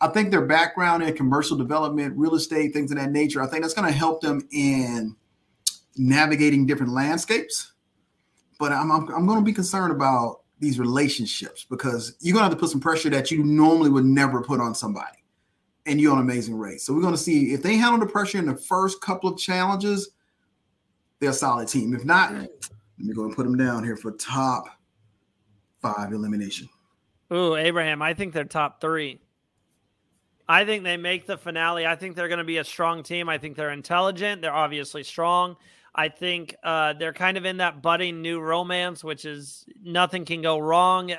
I 0.00 0.08
think 0.08 0.30
their 0.30 0.46
background 0.46 1.02
in 1.02 1.14
commercial 1.14 1.56
development, 1.56 2.16
real 2.16 2.34
estate, 2.34 2.72
things 2.72 2.90
of 2.90 2.96
that 2.96 3.10
nature, 3.10 3.42
I 3.42 3.46
think 3.46 3.62
that's 3.62 3.74
going 3.74 3.90
to 3.90 3.96
help 3.96 4.22
them 4.22 4.46
in 4.50 5.14
navigating 5.96 6.64
different 6.64 6.92
landscapes. 6.92 7.72
But 8.58 8.72
I'm, 8.72 8.90
I'm, 8.90 9.08
I'm 9.08 9.26
going 9.26 9.38
to 9.38 9.44
be 9.44 9.52
concerned 9.52 9.92
about 9.92 10.40
these 10.58 10.78
relationships 10.78 11.66
because 11.68 12.16
you're 12.20 12.34
going 12.34 12.42
to 12.42 12.50
have 12.50 12.52
to 12.52 12.60
put 12.60 12.70
some 12.70 12.80
pressure 12.80 13.10
that 13.10 13.30
you 13.30 13.42
normally 13.42 13.90
would 13.90 14.04
never 14.04 14.42
put 14.42 14.60
on 14.60 14.74
somebody. 14.74 15.18
And 15.86 16.00
you're 16.00 16.12
on 16.12 16.20
Amazing 16.20 16.56
Race. 16.56 16.84
So 16.84 16.94
we're 16.94 17.00
going 17.00 17.14
to 17.14 17.18
see 17.20 17.52
if 17.52 17.62
they 17.62 17.76
handle 17.76 17.98
the 17.98 18.10
pressure 18.10 18.38
in 18.38 18.46
the 18.46 18.56
first 18.56 19.00
couple 19.00 19.30
of 19.30 19.38
challenges, 19.38 20.10
they're 21.20 21.30
a 21.30 21.34
solid 21.34 21.68
team. 21.68 21.94
If 21.94 22.04
not, 22.04 22.32
let 22.32 22.50
me 22.98 23.14
go 23.14 23.24
and 23.24 23.36
put 23.36 23.44
them 23.44 23.56
down 23.56 23.84
here 23.84 23.96
for 23.96 24.12
top 24.12 24.64
five 25.80 26.12
elimination. 26.12 26.68
Ooh, 27.32 27.54
Abraham, 27.54 28.02
I 28.02 28.14
think 28.14 28.34
they're 28.34 28.44
top 28.44 28.80
three. 28.80 29.20
I 30.48 30.64
think 30.64 30.82
they 30.82 30.96
make 30.96 31.26
the 31.26 31.38
finale. 31.38 31.86
I 31.86 31.94
think 31.94 32.16
they're 32.16 32.26
going 32.26 32.38
to 32.38 32.44
be 32.44 32.58
a 32.58 32.64
strong 32.64 33.04
team. 33.04 33.28
I 33.28 33.38
think 33.38 33.56
they're 33.56 33.70
intelligent. 33.70 34.42
They're 34.42 34.52
obviously 34.52 35.04
strong. 35.04 35.56
I 35.94 36.08
think 36.08 36.56
uh, 36.64 36.94
they're 36.94 37.12
kind 37.12 37.36
of 37.36 37.44
in 37.44 37.58
that 37.58 37.82
budding 37.82 38.20
new 38.20 38.40
romance, 38.40 39.04
which 39.04 39.24
is 39.24 39.64
nothing 39.82 40.24
can 40.24 40.42
go 40.42 40.58
wrong. 40.58 41.12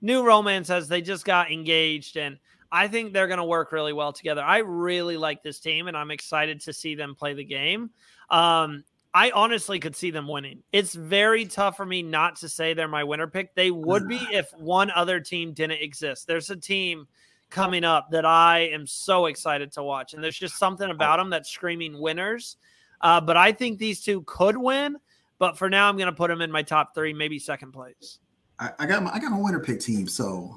New 0.00 0.24
romance 0.24 0.70
as 0.70 0.88
they 0.88 1.02
just 1.02 1.26
got 1.26 1.50
engaged, 1.50 2.16
and 2.16 2.38
I 2.72 2.88
think 2.88 3.12
they're 3.12 3.26
going 3.26 3.38
to 3.38 3.44
work 3.44 3.70
really 3.72 3.92
well 3.92 4.12
together. 4.14 4.42
I 4.42 4.58
really 4.58 5.18
like 5.18 5.42
this 5.42 5.60
team, 5.60 5.88
and 5.88 5.96
I'm 5.96 6.10
excited 6.10 6.60
to 6.62 6.72
see 6.72 6.94
them 6.94 7.14
play 7.14 7.34
the 7.34 7.44
game. 7.44 7.90
Um, 8.30 8.84
I 9.12 9.30
honestly 9.32 9.80
could 9.80 9.96
see 9.96 10.10
them 10.10 10.28
winning. 10.28 10.62
It's 10.72 10.94
very 10.94 11.44
tough 11.44 11.76
for 11.76 11.84
me 11.84 12.02
not 12.02 12.36
to 12.36 12.48
say 12.48 12.74
they're 12.74 12.88
my 12.88 13.02
winner 13.04 13.26
pick. 13.26 13.54
They 13.54 13.70
would 13.70 14.08
be 14.08 14.16
if 14.32 14.52
one 14.54 14.90
other 14.90 15.20
team 15.20 15.52
didn't 15.52 15.82
exist. 15.82 16.26
There's 16.26 16.50
a 16.50 16.56
team 16.56 17.08
coming 17.50 17.82
up 17.82 18.10
that 18.12 18.24
I 18.24 18.70
am 18.72 18.86
so 18.86 19.26
excited 19.26 19.72
to 19.72 19.82
watch, 19.82 20.14
and 20.14 20.22
there's 20.22 20.38
just 20.38 20.58
something 20.58 20.90
about 20.90 21.16
them 21.18 21.30
that's 21.30 21.50
screaming 21.50 22.00
winners. 22.00 22.56
Uh, 23.00 23.20
but 23.20 23.36
I 23.36 23.52
think 23.52 23.78
these 23.78 24.00
two 24.02 24.22
could 24.22 24.56
win. 24.56 24.96
But 25.38 25.56
for 25.56 25.70
now, 25.70 25.88
I'm 25.88 25.96
going 25.96 26.06
to 26.06 26.12
put 26.12 26.28
them 26.28 26.42
in 26.42 26.52
my 26.52 26.62
top 26.62 26.94
three, 26.94 27.14
maybe 27.14 27.38
second 27.38 27.72
place. 27.72 28.18
I, 28.58 28.70
I, 28.78 28.86
got 28.86 29.02
my 29.02 29.10
I 29.10 29.18
got 29.18 29.30
my 29.30 29.38
winner 29.38 29.58
pick 29.58 29.80
team. 29.80 30.06
So 30.06 30.54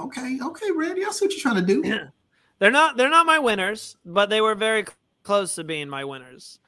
okay, 0.00 0.38
okay, 0.42 0.70
Randy, 0.74 1.04
I 1.04 1.10
see 1.10 1.26
what 1.26 1.32
you're 1.32 1.40
trying 1.42 1.56
to 1.56 1.62
do. 1.62 1.82
Yeah. 1.84 2.06
They're 2.58 2.70
not 2.70 2.96
they're 2.96 3.10
not 3.10 3.26
my 3.26 3.38
winners, 3.38 3.96
but 4.06 4.30
they 4.30 4.40
were 4.40 4.54
very 4.54 4.86
close 5.22 5.54
to 5.56 5.64
being 5.64 5.88
my 5.88 6.04
winners. 6.04 6.60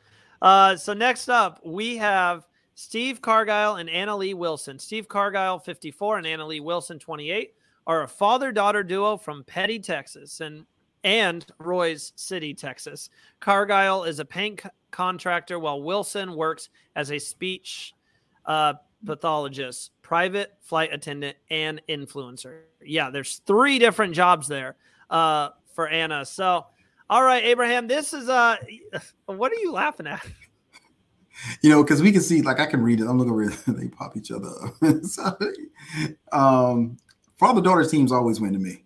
Uh, 0.44 0.76
so 0.76 0.92
next 0.92 1.30
up, 1.30 1.58
we 1.64 1.96
have 1.96 2.46
Steve 2.74 3.22
Cargile 3.22 3.80
and 3.80 3.88
Anna 3.88 4.14
Leigh 4.14 4.34
Wilson. 4.34 4.78
Steve 4.78 5.08
Cargile, 5.08 5.64
54, 5.64 6.18
and 6.18 6.26
Anna 6.26 6.46
Leigh 6.46 6.60
Wilson, 6.60 6.98
28, 6.98 7.54
are 7.86 8.02
a 8.02 8.08
father 8.08 8.52
daughter 8.52 8.82
duo 8.82 9.16
from 9.16 9.42
Petty, 9.44 9.78
Texas. 9.78 10.40
And 10.40 10.66
and 11.02 11.46
Royse 11.60 12.12
City, 12.16 12.54
Texas. 12.54 13.10
Cargile 13.40 14.08
is 14.08 14.18
a 14.18 14.24
paint 14.24 14.62
c- 14.62 14.68
contractor 14.90 15.58
while 15.58 15.82
Wilson 15.82 16.34
works 16.34 16.70
as 16.96 17.12
a 17.12 17.18
speech 17.18 17.94
uh, 18.46 18.74
pathologist, 19.04 19.92
private 20.02 20.56
flight 20.62 20.90
attendant, 20.92 21.36
and 21.50 21.80
influencer. 21.88 22.60
Yeah, 22.82 23.10
there's 23.10 23.36
three 23.46 23.78
different 23.78 24.14
jobs 24.14 24.48
there 24.48 24.76
uh, 25.10 25.50
for 25.74 25.88
Anna. 25.88 26.24
So, 26.24 26.66
all 27.14 27.22
right, 27.22 27.44
Abraham, 27.44 27.86
this 27.86 28.12
is 28.12 28.28
uh, 28.28 28.56
what 29.26 29.52
are 29.52 29.60
you 29.60 29.70
laughing 29.70 30.08
at? 30.08 30.26
You 31.62 31.70
know, 31.70 31.80
because 31.80 32.02
we 32.02 32.10
can 32.10 32.20
see, 32.20 32.42
like, 32.42 32.58
I 32.58 32.66
can 32.66 32.82
read 32.82 32.98
it. 33.00 33.06
I'm 33.06 33.18
looking 33.18 33.32
where 33.32 33.50
they 33.68 33.86
pop 33.86 34.16
each 34.16 34.32
other 34.32 34.48
up. 34.48 34.74
so, 35.04 35.38
um, 36.32 36.96
father 37.38 37.60
daughter 37.60 37.84
teams 37.84 38.10
always 38.10 38.40
win 38.40 38.52
to 38.52 38.58
me. 38.58 38.82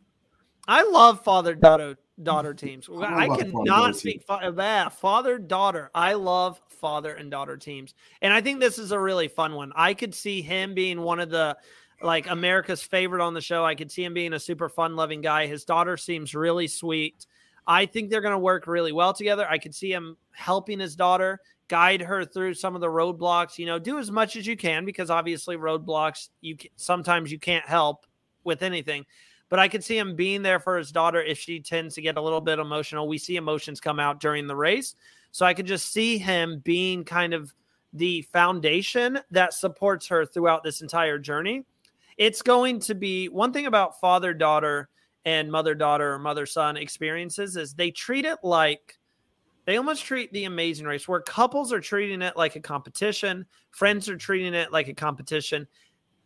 I 0.66 0.82
love 0.82 1.24
father 1.24 1.54
daughter 1.54 1.96
daughter 2.22 2.52
teams. 2.52 2.86
I, 2.90 3.28
I 3.30 3.36
cannot 3.38 3.96
speak 3.96 4.22
fa- 4.26 4.52
that 4.56 4.92
father 4.92 5.38
daughter. 5.38 5.90
I 5.94 6.12
love 6.12 6.60
father 6.68 7.14
and 7.14 7.30
daughter 7.30 7.56
teams, 7.56 7.94
and 8.20 8.34
I 8.34 8.42
think 8.42 8.60
this 8.60 8.78
is 8.78 8.92
a 8.92 9.00
really 9.00 9.28
fun 9.28 9.54
one. 9.54 9.72
I 9.74 9.94
could 9.94 10.14
see 10.14 10.42
him 10.42 10.74
being 10.74 11.00
one 11.00 11.18
of 11.18 11.30
the 11.30 11.56
like 12.02 12.28
America's 12.28 12.82
favorite 12.82 13.24
on 13.24 13.32
the 13.32 13.40
show. 13.40 13.64
I 13.64 13.74
could 13.74 13.90
see 13.90 14.04
him 14.04 14.12
being 14.12 14.34
a 14.34 14.38
super 14.38 14.68
fun 14.68 14.96
loving 14.96 15.22
guy. 15.22 15.46
His 15.46 15.64
daughter 15.64 15.96
seems 15.96 16.34
really 16.34 16.66
sweet. 16.66 17.26
I 17.68 17.86
think 17.86 18.10
they're 18.10 18.20
going 18.20 18.32
to 18.32 18.38
work 18.38 18.66
really 18.66 18.92
well 18.92 19.12
together. 19.12 19.46
I 19.48 19.58
could 19.58 19.74
see 19.74 19.92
him 19.92 20.16
helping 20.32 20.80
his 20.80 20.96
daughter 20.96 21.38
guide 21.68 22.00
her 22.00 22.24
through 22.24 22.54
some 22.54 22.74
of 22.74 22.80
the 22.80 22.88
roadblocks. 22.88 23.58
You 23.58 23.66
know, 23.66 23.78
do 23.78 23.98
as 23.98 24.10
much 24.10 24.34
as 24.34 24.46
you 24.46 24.56
can 24.56 24.84
because 24.84 25.10
obviously 25.10 25.56
roadblocks 25.56 26.30
you 26.40 26.56
sometimes 26.74 27.30
you 27.30 27.38
can't 27.38 27.66
help 27.66 28.06
with 28.42 28.62
anything 28.62 29.04
but 29.48 29.58
I 29.58 29.68
could 29.68 29.84
see 29.84 29.96
him 29.96 30.14
being 30.14 30.42
there 30.42 30.60
for 30.60 30.76
his 30.76 30.92
daughter 30.92 31.22
if 31.22 31.38
she 31.38 31.60
tends 31.60 31.94
to 31.94 32.02
get 32.02 32.16
a 32.16 32.22
little 32.22 32.40
bit 32.40 32.58
emotional. 32.58 33.08
We 33.08 33.18
see 33.18 33.36
emotions 33.36 33.80
come 33.80 33.98
out 33.98 34.20
during 34.20 34.46
the 34.46 34.56
race. 34.56 34.94
So 35.30 35.46
I 35.46 35.54
could 35.54 35.66
just 35.66 35.92
see 35.92 36.18
him 36.18 36.60
being 36.64 37.04
kind 37.04 37.34
of 37.34 37.54
the 37.92 38.22
foundation 38.22 39.18
that 39.30 39.54
supports 39.54 40.06
her 40.08 40.26
throughout 40.26 40.62
this 40.62 40.82
entire 40.82 41.18
journey. 41.18 41.64
It's 42.18 42.42
going 42.42 42.80
to 42.80 42.94
be 42.94 43.28
one 43.28 43.52
thing 43.52 43.66
about 43.66 44.00
father 44.00 44.34
daughter 44.34 44.88
and 45.24 45.50
mother 45.50 45.74
daughter 45.74 46.14
or 46.14 46.18
mother 46.18 46.46
son 46.46 46.76
experiences 46.76 47.56
is 47.56 47.74
they 47.74 47.90
treat 47.90 48.24
it 48.24 48.38
like 48.42 48.98
they 49.66 49.76
almost 49.76 50.04
treat 50.04 50.32
the 50.32 50.44
amazing 50.44 50.86
race 50.86 51.06
where 51.06 51.20
couples 51.20 51.72
are 51.74 51.80
treating 51.80 52.22
it 52.22 52.36
like 52.36 52.56
a 52.56 52.60
competition, 52.60 53.44
friends 53.70 54.08
are 54.08 54.16
treating 54.16 54.54
it 54.54 54.72
like 54.72 54.88
a 54.88 54.94
competition. 54.94 55.66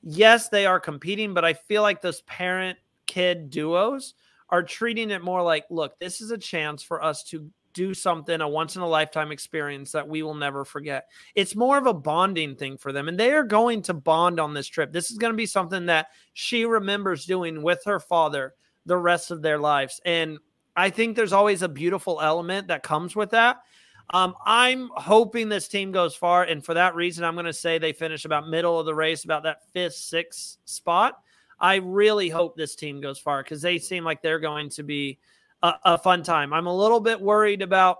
Yes, 0.02 0.48
they 0.48 0.64
are 0.64 0.78
competing, 0.78 1.35
but 1.35 1.44
I 1.44 1.55
feel 1.55 1.83
like 1.83 2.00
those 2.00 2.20
parent 2.22 2.78
kid 3.07 3.50
duos 3.50 4.14
are 4.48 4.62
treating 4.62 5.11
it 5.11 5.24
more 5.24 5.42
like, 5.42 5.64
look, 5.70 5.98
this 5.98 6.20
is 6.20 6.31
a 6.31 6.38
chance 6.38 6.83
for 6.83 7.02
us 7.02 7.24
to 7.24 7.50
do 7.72 7.94
something, 7.94 8.40
a 8.40 8.48
once 8.48 8.76
in 8.76 8.83
a 8.83 8.88
lifetime 8.88 9.33
experience 9.33 9.92
that 9.92 10.07
we 10.07 10.22
will 10.22 10.35
never 10.35 10.64
forget. 10.64 11.09
It's 11.35 11.57
more 11.57 11.78
of 11.78 11.87
a 11.87 11.94
bonding 11.94 12.55
thing 12.55 12.76
for 12.76 12.92
them. 12.92 13.09
And 13.09 13.18
they 13.18 13.33
are 13.33 13.44
going 13.44 13.83
to 13.83 13.94
bond 13.94 14.38
on 14.38 14.55
this 14.55 14.68
trip. 14.68 14.92
This 14.92 15.11
is 15.11 15.18
going 15.18 15.33
to 15.33 15.37
be 15.37 15.46
something 15.46 15.87
that 15.87 16.09
she 16.35 16.64
remembers 16.64 17.24
doing 17.24 17.62
with 17.62 17.83
her 17.87 17.98
father 17.98 18.55
the 18.87 18.97
rest 18.97 19.31
of 19.31 19.42
their 19.42 19.59
lives. 19.59 20.01
And 20.05 20.38
I 20.77 20.90
think 20.90 21.16
there's 21.16 21.33
always 21.33 21.62
a 21.62 21.68
beautiful 21.68 22.21
element 22.21 22.68
that 22.68 22.83
comes 22.83 23.14
with 23.14 23.31
that. 23.31 23.62
Um, 24.11 24.35
I'm 24.45 24.90
hoping 24.95 25.49
this 25.49 25.68
team 25.68 25.92
goes 25.92 26.14
far. 26.14 26.45
And 26.45 26.64
for 26.64 26.75
that 26.75 26.95
reason, 26.95 27.25
I'm 27.25 27.35
going 27.35 27.47
to 27.47 27.53
say 27.53 27.79
they 27.79 27.92
finish 27.92 28.25
about 28.25 28.49
middle 28.49 28.79
of 28.79 28.87
the 28.87 28.95
race, 28.95 29.25
about 29.25 29.45
that 29.45 29.68
fifth, 29.73 29.95
sixth 29.95 30.59
spot. 30.64 31.21
I 31.59 31.77
really 31.77 32.29
hope 32.29 32.57
this 32.57 32.75
team 32.75 33.01
goes 33.01 33.18
far 33.18 33.42
because 33.42 33.62
they 33.62 33.79
seem 33.79 34.05
like 34.05 34.21
they're 34.21 34.40
going 34.40 34.68
to 34.71 34.83
be 34.83 35.18
a, 35.62 35.75
a, 35.85 35.99
fun 35.99 36.25
time. 36.25 36.53
I'm 36.53 36.66
a 36.66 36.77
little 36.77 36.99
bit 36.99 37.21
worried 37.21 37.62
about 37.62 37.99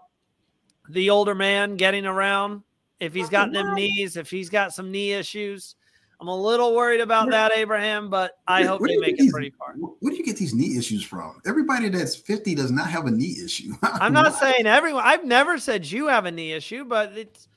the 0.89 1.11
older 1.11 1.35
man 1.35 1.77
getting 1.77 2.05
around. 2.05 2.63
If 2.99 3.15
he's 3.15 3.29
got 3.29 3.53
them 3.53 3.75
knees, 3.75 4.17
if 4.17 4.31
he's 4.31 4.49
got 4.49 4.75
some 4.75 4.91
knee 4.91 5.13
issues, 5.13 5.77
I'm 6.23 6.29
a 6.29 6.37
little 6.41 6.77
worried 6.77 7.01
about 7.01 7.31
that, 7.31 7.51
Abraham. 7.53 8.09
But 8.09 8.39
I 8.47 8.63
hope 8.63 8.81
they 8.81 8.97
make 8.99 9.15
it 9.15 9.23
these, 9.23 9.33
pretty 9.33 9.51
far. 9.51 9.75
Where 9.75 10.13
do 10.13 10.17
you 10.17 10.23
get 10.23 10.37
these 10.37 10.55
knee 10.55 10.79
issues 10.79 11.03
from? 11.03 11.41
Everybody 11.45 11.89
that's 11.89 12.15
50 12.15 12.55
does 12.55 12.71
not 12.71 12.89
have 12.89 13.07
a 13.07 13.11
knee 13.11 13.39
issue. 13.45 13.73
I'm 13.83 14.13
not 14.13 14.37
saying 14.37 14.67
everyone. 14.67 15.03
I've 15.05 15.25
never 15.25 15.59
said 15.59 15.85
you 15.85 16.07
have 16.07 16.25
a 16.25 16.31
knee 16.31 16.53
issue, 16.53 16.85
but 16.85 17.19
it's 17.19 17.49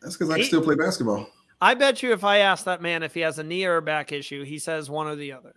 that's 0.00 0.16
because 0.16 0.30
I 0.30 0.36
can 0.36 0.44
still 0.44 0.62
play 0.62 0.76
basketball. 0.76 1.26
I 1.60 1.74
bet 1.74 2.00
you 2.00 2.12
if 2.12 2.22
I 2.22 2.38
ask 2.38 2.64
that 2.66 2.80
man 2.80 3.02
if 3.02 3.12
he 3.12 3.20
has 3.22 3.40
a 3.40 3.42
knee 3.42 3.64
or 3.64 3.78
a 3.78 3.82
back 3.82 4.12
issue, 4.12 4.44
he 4.44 4.60
says 4.60 4.88
one 4.88 5.08
or 5.08 5.16
the 5.16 5.32
other. 5.32 5.54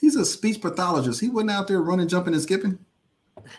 He's 0.00 0.16
a 0.16 0.24
speech 0.24 0.62
pathologist. 0.62 1.20
He 1.20 1.28
wasn't 1.28 1.50
out 1.50 1.68
there 1.68 1.82
running, 1.82 2.08
jumping, 2.08 2.32
and 2.32 2.42
skipping. 2.42 2.78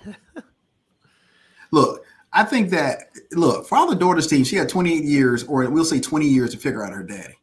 look, 1.72 2.04
I 2.34 2.44
think 2.44 2.72
that 2.72 3.12
look, 3.34 3.68
father 3.68 3.94
daughter's 3.94 4.26
team, 4.26 4.44
she 4.46 4.56
had 4.56 4.68
28 4.68 5.04
years, 5.04 5.44
or 5.44 5.70
we'll 5.70 5.86
say 5.86 6.00
20 6.00 6.26
years 6.26 6.50
to 6.54 6.58
figure 6.58 6.84
out 6.84 6.92
her 6.92 7.04
daddy. 7.04 7.36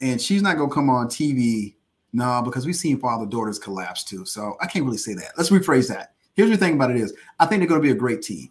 And 0.00 0.20
she's 0.20 0.42
not 0.42 0.56
gonna 0.56 0.72
come 0.72 0.90
on 0.90 1.08
TV, 1.08 1.74
no, 2.12 2.42
because 2.42 2.66
we've 2.66 2.76
seen 2.76 2.98
father 2.98 3.26
daughters 3.26 3.58
collapse 3.58 4.04
too. 4.04 4.24
So 4.24 4.56
I 4.60 4.66
can't 4.66 4.84
really 4.84 4.98
say 4.98 5.14
that. 5.14 5.32
Let's 5.36 5.50
rephrase 5.50 5.88
that. 5.88 6.14
Here's 6.34 6.50
the 6.50 6.56
thing 6.56 6.74
about 6.74 6.90
it 6.90 6.96
is 6.96 7.14
I 7.38 7.46
think 7.46 7.60
they're 7.60 7.68
gonna 7.68 7.80
be 7.80 7.90
a 7.90 7.94
great 7.94 8.22
team. 8.22 8.50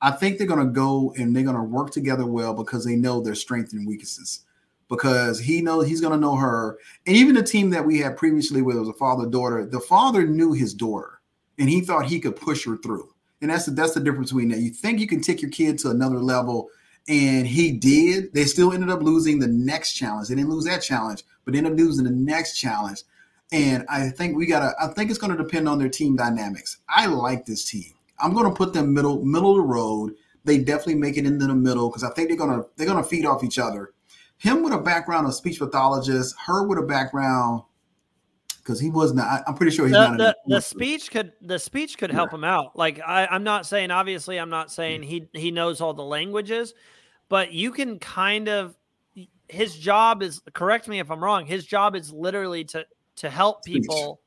I 0.00 0.10
think 0.10 0.36
they're 0.36 0.46
gonna 0.46 0.66
go 0.66 1.14
and 1.16 1.34
they're 1.34 1.44
gonna 1.44 1.62
work 1.62 1.90
together 1.90 2.26
well 2.26 2.54
because 2.54 2.84
they 2.84 2.96
know 2.96 3.20
their 3.20 3.34
strengths 3.34 3.72
and 3.72 3.86
weaknesses. 3.86 4.44
Because 4.88 5.38
he 5.38 5.62
knows 5.62 5.86
he's 5.86 6.00
gonna 6.00 6.18
know 6.18 6.36
her. 6.36 6.78
And 7.06 7.16
even 7.16 7.34
the 7.34 7.42
team 7.42 7.70
that 7.70 7.84
we 7.84 7.98
had 7.98 8.16
previously 8.16 8.60
where 8.60 8.76
it 8.76 8.80
was 8.80 8.88
a 8.88 8.94
father 8.94 9.26
daughter, 9.26 9.64
the 9.64 9.80
father 9.80 10.26
knew 10.26 10.52
his 10.52 10.74
daughter 10.74 11.20
and 11.58 11.68
he 11.68 11.80
thought 11.80 12.06
he 12.06 12.20
could 12.20 12.36
push 12.36 12.64
her 12.66 12.76
through. 12.76 13.14
And 13.40 13.50
that's 13.50 13.66
the 13.66 13.72
that's 13.72 13.94
the 13.94 14.00
difference 14.00 14.30
between 14.30 14.48
that. 14.48 14.60
You 14.60 14.70
think 14.70 15.00
you 15.00 15.06
can 15.06 15.20
take 15.20 15.42
your 15.42 15.50
kid 15.50 15.78
to 15.80 15.90
another 15.90 16.20
level, 16.20 16.68
and 17.08 17.46
he 17.46 17.72
did. 17.72 18.32
They 18.32 18.44
still 18.44 18.72
ended 18.72 18.90
up 18.90 19.02
losing 19.02 19.38
the 19.38 19.48
next 19.48 19.92
challenge. 19.92 20.28
They 20.28 20.34
didn't 20.34 20.50
lose 20.50 20.64
that 20.64 20.82
challenge, 20.82 21.24
but 21.44 21.54
ended 21.54 21.72
up 21.72 21.78
losing 21.78 22.04
the 22.04 22.10
next 22.10 22.58
challenge. 22.58 23.02
And 23.50 23.84
I 23.88 24.08
think 24.08 24.36
we 24.36 24.46
gotta. 24.46 24.74
I 24.80 24.88
think 24.88 25.10
it's 25.10 25.18
going 25.18 25.36
to 25.36 25.42
depend 25.42 25.68
on 25.68 25.78
their 25.78 25.88
team 25.88 26.16
dynamics. 26.16 26.78
I 26.88 27.06
like 27.06 27.44
this 27.44 27.68
team. 27.68 27.92
I'm 28.18 28.32
going 28.32 28.48
to 28.48 28.56
put 28.56 28.72
them 28.72 28.94
middle 28.94 29.24
middle 29.24 29.50
of 29.50 29.56
the 29.58 29.62
road. 29.62 30.14
They 30.44 30.58
definitely 30.58 30.96
make 30.96 31.16
it 31.16 31.26
into 31.26 31.46
the 31.46 31.54
middle 31.54 31.88
because 31.88 32.04
I 32.04 32.10
think 32.10 32.28
they're 32.28 32.38
gonna 32.38 32.64
they're 32.76 32.86
gonna 32.86 33.04
feed 33.04 33.26
off 33.26 33.44
each 33.44 33.58
other. 33.58 33.92
Him 34.38 34.62
with 34.62 34.72
a 34.72 34.78
background 34.78 35.26
of 35.26 35.34
speech 35.34 35.58
pathologist, 35.58 36.34
her 36.46 36.66
with 36.66 36.78
a 36.78 36.82
background 36.82 37.62
because 38.62 38.78
he 38.78 38.90
was 38.90 39.12
not. 39.12 39.42
I'm 39.46 39.54
pretty 39.54 39.74
sure 39.74 39.86
he's 39.86 39.94
the, 39.94 40.08
not. 40.08 40.18
The, 40.18 40.36
the 40.46 40.60
speech 40.60 41.10
could 41.10 41.32
the 41.40 41.58
speech 41.58 41.98
could 41.98 42.10
help 42.10 42.30
yeah. 42.30 42.38
him 42.38 42.44
out. 42.44 42.76
Like 42.76 43.00
I, 43.00 43.26
I'm 43.26 43.44
not 43.44 43.66
saying 43.66 43.90
obviously 43.90 44.38
I'm 44.38 44.50
not 44.50 44.70
saying 44.70 45.02
he 45.02 45.28
he 45.32 45.50
knows 45.50 45.80
all 45.80 45.94
the 45.94 46.04
languages, 46.04 46.74
but 47.28 47.52
you 47.52 47.72
can 47.72 47.98
kind 47.98 48.48
of 48.48 48.76
his 49.48 49.76
job 49.76 50.22
is 50.22 50.40
correct 50.54 50.88
me 50.88 50.98
if 50.98 51.10
I'm 51.10 51.22
wrong. 51.22 51.44
His 51.46 51.66
job 51.66 51.96
is 51.96 52.12
literally 52.12 52.64
to 52.66 52.86
to 53.16 53.30
help 53.30 53.64
people 53.64 54.20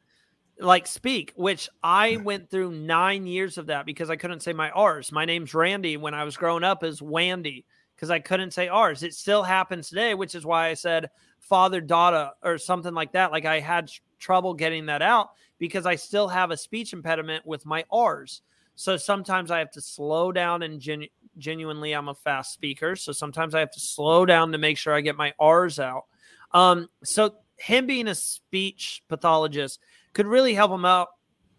like 0.59 0.87
speak, 0.87 1.33
which 1.35 1.69
I 1.83 2.17
went 2.17 2.49
through 2.49 2.71
nine 2.71 3.27
years 3.27 3.57
of 3.57 3.67
that 3.67 3.85
because 3.85 4.09
I 4.09 4.15
couldn't 4.15 4.41
say 4.41 4.53
my 4.53 4.69
R's. 4.69 5.11
My 5.11 5.25
name's 5.25 5.53
Randy 5.53 5.97
when 5.97 6.13
I 6.13 6.23
was 6.23 6.37
growing 6.37 6.63
up 6.63 6.83
is 6.83 7.01
Wandy 7.01 7.65
because 7.95 8.09
I 8.09 8.19
couldn't 8.19 8.51
say 8.51 8.67
R's. 8.67 9.03
It 9.03 9.13
still 9.13 9.43
happens 9.43 9.89
today, 9.89 10.13
which 10.13 10.35
is 10.35 10.45
why 10.45 10.67
I 10.67 10.73
said 10.73 11.09
father 11.39 11.81
daughter 11.81 12.31
or 12.43 12.57
something 12.57 12.93
like 12.93 13.13
that. 13.13 13.31
Like 13.31 13.45
I 13.45 13.59
had 13.59 13.89
trouble 14.19 14.53
getting 14.53 14.85
that 14.87 15.01
out 15.01 15.31
because 15.57 15.85
I 15.85 15.95
still 15.95 16.27
have 16.27 16.51
a 16.51 16.57
speech 16.57 16.93
impediment 16.93 17.45
with 17.45 17.65
my 17.65 17.85
R's. 17.91 18.41
So 18.75 18.97
sometimes 18.97 19.51
I 19.51 19.59
have 19.59 19.71
to 19.71 19.81
slow 19.81 20.31
down 20.31 20.63
and 20.63 20.79
genu- 20.79 21.07
genuinely 21.37 21.93
I'm 21.93 22.09
a 22.09 22.15
fast 22.15 22.53
speaker. 22.53 22.95
So 22.95 23.11
sometimes 23.11 23.55
I 23.55 23.59
have 23.59 23.71
to 23.71 23.79
slow 23.79 24.25
down 24.25 24.51
to 24.51 24.57
make 24.57 24.77
sure 24.77 24.93
I 24.93 25.01
get 25.01 25.15
my 25.15 25.33
R's 25.39 25.79
out. 25.79 26.05
Um, 26.51 26.89
so 27.03 27.35
him 27.57 27.87
being 27.87 28.07
a 28.07 28.15
speech 28.15 29.03
pathologist 29.07 29.79
could 30.13 30.27
really 30.27 30.53
help 30.53 30.71
him 30.71 30.85
out. 30.85 31.09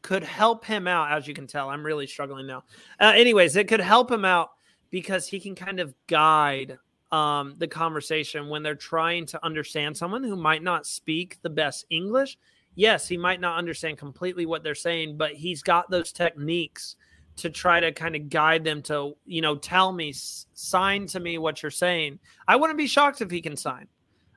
Could 0.02 0.22
help 0.22 0.64
him 0.64 0.86
out, 0.86 1.10
as 1.10 1.26
you 1.26 1.34
can 1.34 1.46
tell. 1.46 1.68
I'm 1.68 1.84
really 1.84 2.06
struggling 2.06 2.46
now. 2.46 2.64
Uh, 3.00 3.12
anyways, 3.16 3.56
it 3.56 3.66
could 3.66 3.80
help 3.80 4.10
him 4.10 4.24
out 4.24 4.50
because 4.90 5.26
he 5.26 5.40
can 5.40 5.54
kind 5.54 5.80
of 5.80 5.94
guide 6.06 6.78
um, 7.12 7.54
the 7.58 7.68
conversation 7.68 8.48
when 8.48 8.62
they're 8.62 8.74
trying 8.74 9.26
to 9.26 9.44
understand 9.44 9.96
someone 9.96 10.24
who 10.24 10.36
might 10.36 10.62
not 10.62 10.86
speak 10.86 11.38
the 11.42 11.50
best 11.50 11.86
English. 11.90 12.38
Yes, 12.74 13.08
he 13.08 13.16
might 13.16 13.40
not 13.40 13.58
understand 13.58 13.98
completely 13.98 14.44
what 14.44 14.62
they're 14.62 14.74
saying, 14.74 15.16
but 15.16 15.32
he's 15.32 15.62
got 15.62 15.90
those 15.90 16.12
techniques 16.12 16.96
to 17.36 17.50
try 17.50 17.80
to 17.80 17.92
kind 17.92 18.16
of 18.16 18.28
guide 18.28 18.64
them 18.64 18.82
to, 18.82 19.14
you 19.24 19.40
know, 19.40 19.56
tell 19.56 19.92
me, 19.92 20.12
sign 20.14 21.06
to 21.06 21.20
me 21.20 21.38
what 21.38 21.62
you're 21.62 21.70
saying. 21.70 22.18
I 22.48 22.56
wouldn't 22.56 22.78
be 22.78 22.86
shocked 22.86 23.20
if 23.20 23.30
he 23.30 23.40
can 23.40 23.56
sign. 23.56 23.86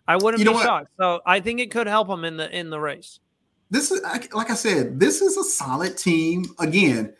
I 0.07 0.17
wouldn't 0.17 0.43
you 0.43 0.51
be 0.51 0.57
shocked. 0.59 0.91
So 0.97 1.21
I 1.25 1.39
think 1.39 1.59
it 1.59 1.71
could 1.71 1.87
help 1.87 2.09
him 2.09 2.25
in 2.25 2.37
the 2.37 2.49
in 2.57 2.69
the 2.69 2.79
race. 2.79 3.19
This 3.69 3.91
is 3.91 4.01
like 4.33 4.49
I 4.49 4.55
said, 4.55 4.99
this 4.99 5.21
is 5.21 5.37
a 5.37 5.43
solid 5.43 5.97
team. 5.97 6.45
Again, 6.59 7.13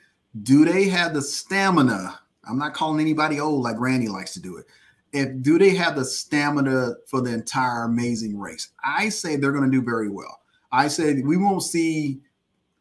do 0.43 0.65
they 0.65 0.85
have 0.85 1.13
the 1.13 1.21
stamina? 1.21 2.19
I'm 2.47 2.57
not 2.57 2.73
calling 2.73 2.99
anybody 2.99 3.39
old 3.39 3.61
like 3.61 3.79
Randy 3.79 4.07
likes 4.07 4.33
to 4.33 4.41
do 4.41 4.57
it 4.57 4.65
if 5.13 5.41
do 5.41 5.57
they 5.57 5.71
have 5.71 5.95
the 5.95 6.05
stamina 6.05 6.93
for 7.07 7.21
the 7.21 7.33
entire 7.33 7.83
amazing 7.83 8.37
race? 8.37 8.69
I 8.83 9.09
say 9.09 9.35
they're 9.35 9.51
going 9.51 9.69
to 9.69 9.71
do 9.71 9.83
very 9.83 10.09
well. 10.09 10.41
I 10.71 10.87
say 10.87 11.21
we 11.21 11.37
won't 11.37 11.63
see 11.63 12.19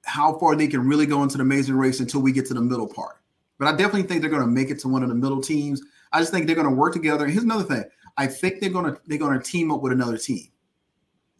how 0.04 0.38
far 0.38 0.56
they 0.56 0.66
can 0.66 0.86
really 0.86 1.06
go 1.06 1.22
into 1.22 1.36
the 1.36 1.42
amazing 1.42 1.76
race 1.76 2.00
until 2.00 2.20
we 2.20 2.32
get 2.32 2.46
to 2.46 2.54
the 2.54 2.60
middle 2.60 2.86
part. 2.86 3.16
But 3.58 3.68
I 3.68 3.72
definitely 3.72 4.04
think 4.04 4.20
they're 4.20 4.30
going 4.30 4.42
to 4.42 4.48
make 4.48 4.70
it 4.70 4.78
to 4.80 4.88
one 4.88 5.02
of 5.02 5.08
the 5.08 5.14
middle 5.14 5.40
teams. 5.40 5.82
I 6.12 6.20
just 6.20 6.32
think 6.32 6.46
they're 6.46 6.56
going 6.56 6.68
to 6.68 6.74
work 6.74 6.92
together. 6.92 7.24
And 7.24 7.32
here's 7.32 7.44
another 7.44 7.64
thing: 7.64 7.84
I 8.16 8.26
think 8.26 8.60
they're 8.60 8.70
going 8.70 8.92
to 8.94 9.00
they're 9.06 9.18
going 9.18 9.38
to 9.38 9.44
team 9.44 9.72
up 9.72 9.82
with 9.82 9.92
another 9.92 10.18
team. 10.18 10.48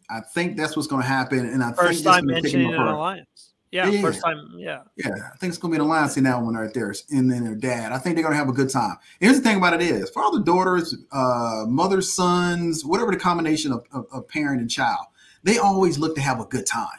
I 0.09 0.21
think 0.21 0.57
that's 0.57 0.75
what's 0.75 0.87
going 0.87 1.03
to 1.03 1.07
happen. 1.07 1.39
And 1.39 1.63
I 1.63 1.71
first 1.73 2.03
think 2.03 2.15
time 2.15 2.25
mentioning 2.25 2.73
an 2.73 2.79
alliance. 2.79 3.38
Yeah, 3.71 3.87
yeah, 3.87 4.01
first 4.01 4.21
time. 4.21 4.55
Yeah. 4.57 4.81
Yeah. 4.95 5.11
I 5.31 5.37
think 5.37 5.51
it's 5.51 5.57
gonna 5.57 5.71
be 5.71 5.75
an 5.75 5.81
alliance 5.81 6.17
in 6.17 6.23
that 6.23 6.41
one 6.41 6.55
right 6.55 6.73
there. 6.73 6.93
And 7.11 7.31
then 7.31 7.43
their 7.43 7.55
dad. 7.55 7.91
I 7.91 7.99
think 7.99 8.15
they're 8.15 8.23
gonna 8.23 8.35
have 8.35 8.49
a 8.49 8.53
good 8.53 8.69
time. 8.69 8.97
Here's 9.19 9.37
the 9.37 9.43
thing 9.43 9.57
about 9.57 9.73
it 9.73 9.81
is 9.81 10.09
father, 10.09 10.39
daughters, 10.39 10.95
uh, 11.11 11.65
mother, 11.67 12.01
sons, 12.01 12.83
whatever 12.83 13.11
the 13.11 13.17
combination 13.17 13.71
of, 13.71 13.85
of, 13.91 14.07
of, 14.11 14.27
parent 14.27 14.61
and 14.61 14.69
child, 14.69 15.05
they 15.43 15.59
always 15.59 15.99
look 15.99 16.15
to 16.15 16.21
have 16.21 16.39
a 16.39 16.45
good 16.45 16.65
time. 16.65 16.97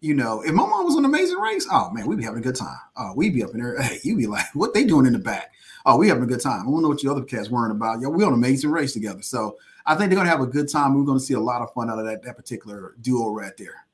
You 0.00 0.14
know, 0.14 0.42
if 0.42 0.52
my 0.52 0.64
mom 0.66 0.84
was 0.84 0.96
on 0.96 1.04
amazing 1.04 1.38
race, 1.38 1.66
oh 1.70 1.90
man, 1.90 2.06
we'd 2.06 2.18
be 2.18 2.24
having 2.24 2.38
a 2.38 2.42
good 2.42 2.56
time. 2.56 2.78
Oh, 2.96 3.12
we'd 3.16 3.34
be 3.34 3.42
up 3.42 3.50
in 3.50 3.60
there. 3.60 3.76
Hey, 3.82 3.98
you'd 4.04 4.18
be 4.18 4.26
like, 4.26 4.46
what 4.54 4.74
they 4.74 4.84
doing 4.84 5.06
in 5.06 5.12
the 5.12 5.18
back? 5.18 5.52
Oh, 5.86 5.96
we 5.96 6.08
having 6.08 6.22
a 6.22 6.26
good 6.26 6.40
time. 6.40 6.60
I 6.60 6.64
don't 6.70 6.82
know 6.82 6.88
what 6.88 7.02
you 7.02 7.10
other 7.10 7.24
cats 7.24 7.50
worrying 7.50 7.74
about. 7.74 8.00
Yo, 8.00 8.10
we 8.10 8.22
on 8.22 8.32
amazing 8.32 8.70
race 8.70 8.92
together. 8.92 9.22
So 9.22 9.58
I 9.86 9.96
think 9.96 10.10
they're 10.10 10.16
gonna 10.16 10.30
have 10.30 10.40
a 10.40 10.46
good 10.46 10.70
time. 10.70 10.94
We're 10.94 11.04
gonna 11.04 11.20
see 11.20 11.34
a 11.34 11.40
lot 11.40 11.62
of 11.62 11.72
fun 11.74 11.90
out 11.90 11.98
of 11.98 12.06
that, 12.06 12.22
that 12.22 12.36
particular 12.36 12.94
duo 13.00 13.30
right 13.30 13.56
there. 13.56 13.86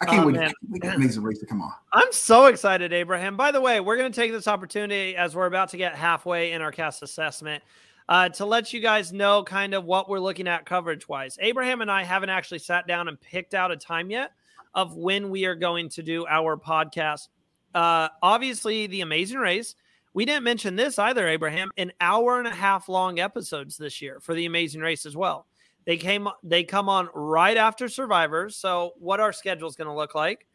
I 0.00 0.06
can't 0.06 0.24
oh, 0.24 0.26
wait. 0.28 0.36
Man. 0.36 0.52
I 0.74 0.78
can't 0.78 0.96
Amazing 0.96 1.22
Race 1.22 1.38
to 1.40 1.46
come 1.46 1.60
on. 1.60 1.72
I'm 1.92 2.10
so 2.12 2.46
excited, 2.46 2.92
Abraham. 2.92 3.36
By 3.36 3.52
the 3.52 3.60
way, 3.60 3.80
we're 3.80 3.98
going 3.98 4.10
to 4.10 4.16
take 4.16 4.32
this 4.32 4.48
opportunity 4.48 5.14
as 5.14 5.36
we're 5.36 5.46
about 5.46 5.68
to 5.70 5.76
get 5.76 5.94
halfway 5.94 6.52
in 6.52 6.62
our 6.62 6.72
cast 6.72 7.02
assessment 7.02 7.62
uh, 8.08 8.28
to 8.30 8.46
let 8.46 8.72
you 8.72 8.80
guys 8.80 9.12
know 9.12 9.44
kind 9.44 9.74
of 9.74 9.84
what 9.84 10.08
we're 10.08 10.18
looking 10.18 10.48
at 10.48 10.64
coverage 10.64 11.08
wise. 11.08 11.38
Abraham 11.40 11.82
and 11.82 11.90
I 11.90 12.02
haven't 12.02 12.30
actually 12.30 12.58
sat 12.60 12.86
down 12.86 13.08
and 13.08 13.20
picked 13.20 13.54
out 13.54 13.70
a 13.70 13.76
time 13.76 14.10
yet 14.10 14.32
of 14.74 14.96
when 14.96 15.30
we 15.30 15.44
are 15.44 15.54
going 15.54 15.88
to 15.90 16.02
do 16.02 16.26
our 16.26 16.56
podcast. 16.56 17.28
Uh, 17.74 18.08
obviously, 18.22 18.86
the 18.86 19.02
Amazing 19.02 19.38
Race. 19.38 19.74
We 20.12 20.24
didn't 20.24 20.42
mention 20.42 20.74
this 20.74 20.98
either, 20.98 21.28
Abraham. 21.28 21.70
An 21.76 21.92
hour 22.00 22.38
and 22.38 22.48
a 22.48 22.54
half 22.54 22.88
long 22.88 23.20
episodes 23.20 23.76
this 23.76 24.02
year 24.02 24.18
for 24.18 24.34
the 24.34 24.46
Amazing 24.46 24.80
Race 24.80 25.06
as 25.06 25.16
well. 25.16 25.46
They 25.86 25.96
came 25.96 26.28
they 26.42 26.64
come 26.64 26.88
on 26.88 27.08
right 27.14 27.56
after 27.56 27.88
Survivor. 27.88 28.50
So 28.50 28.92
what 28.98 29.20
our 29.20 29.32
schedule 29.32 29.68
is 29.68 29.76
going 29.76 29.88
to 29.88 29.94
look 29.94 30.14
like. 30.14 30.46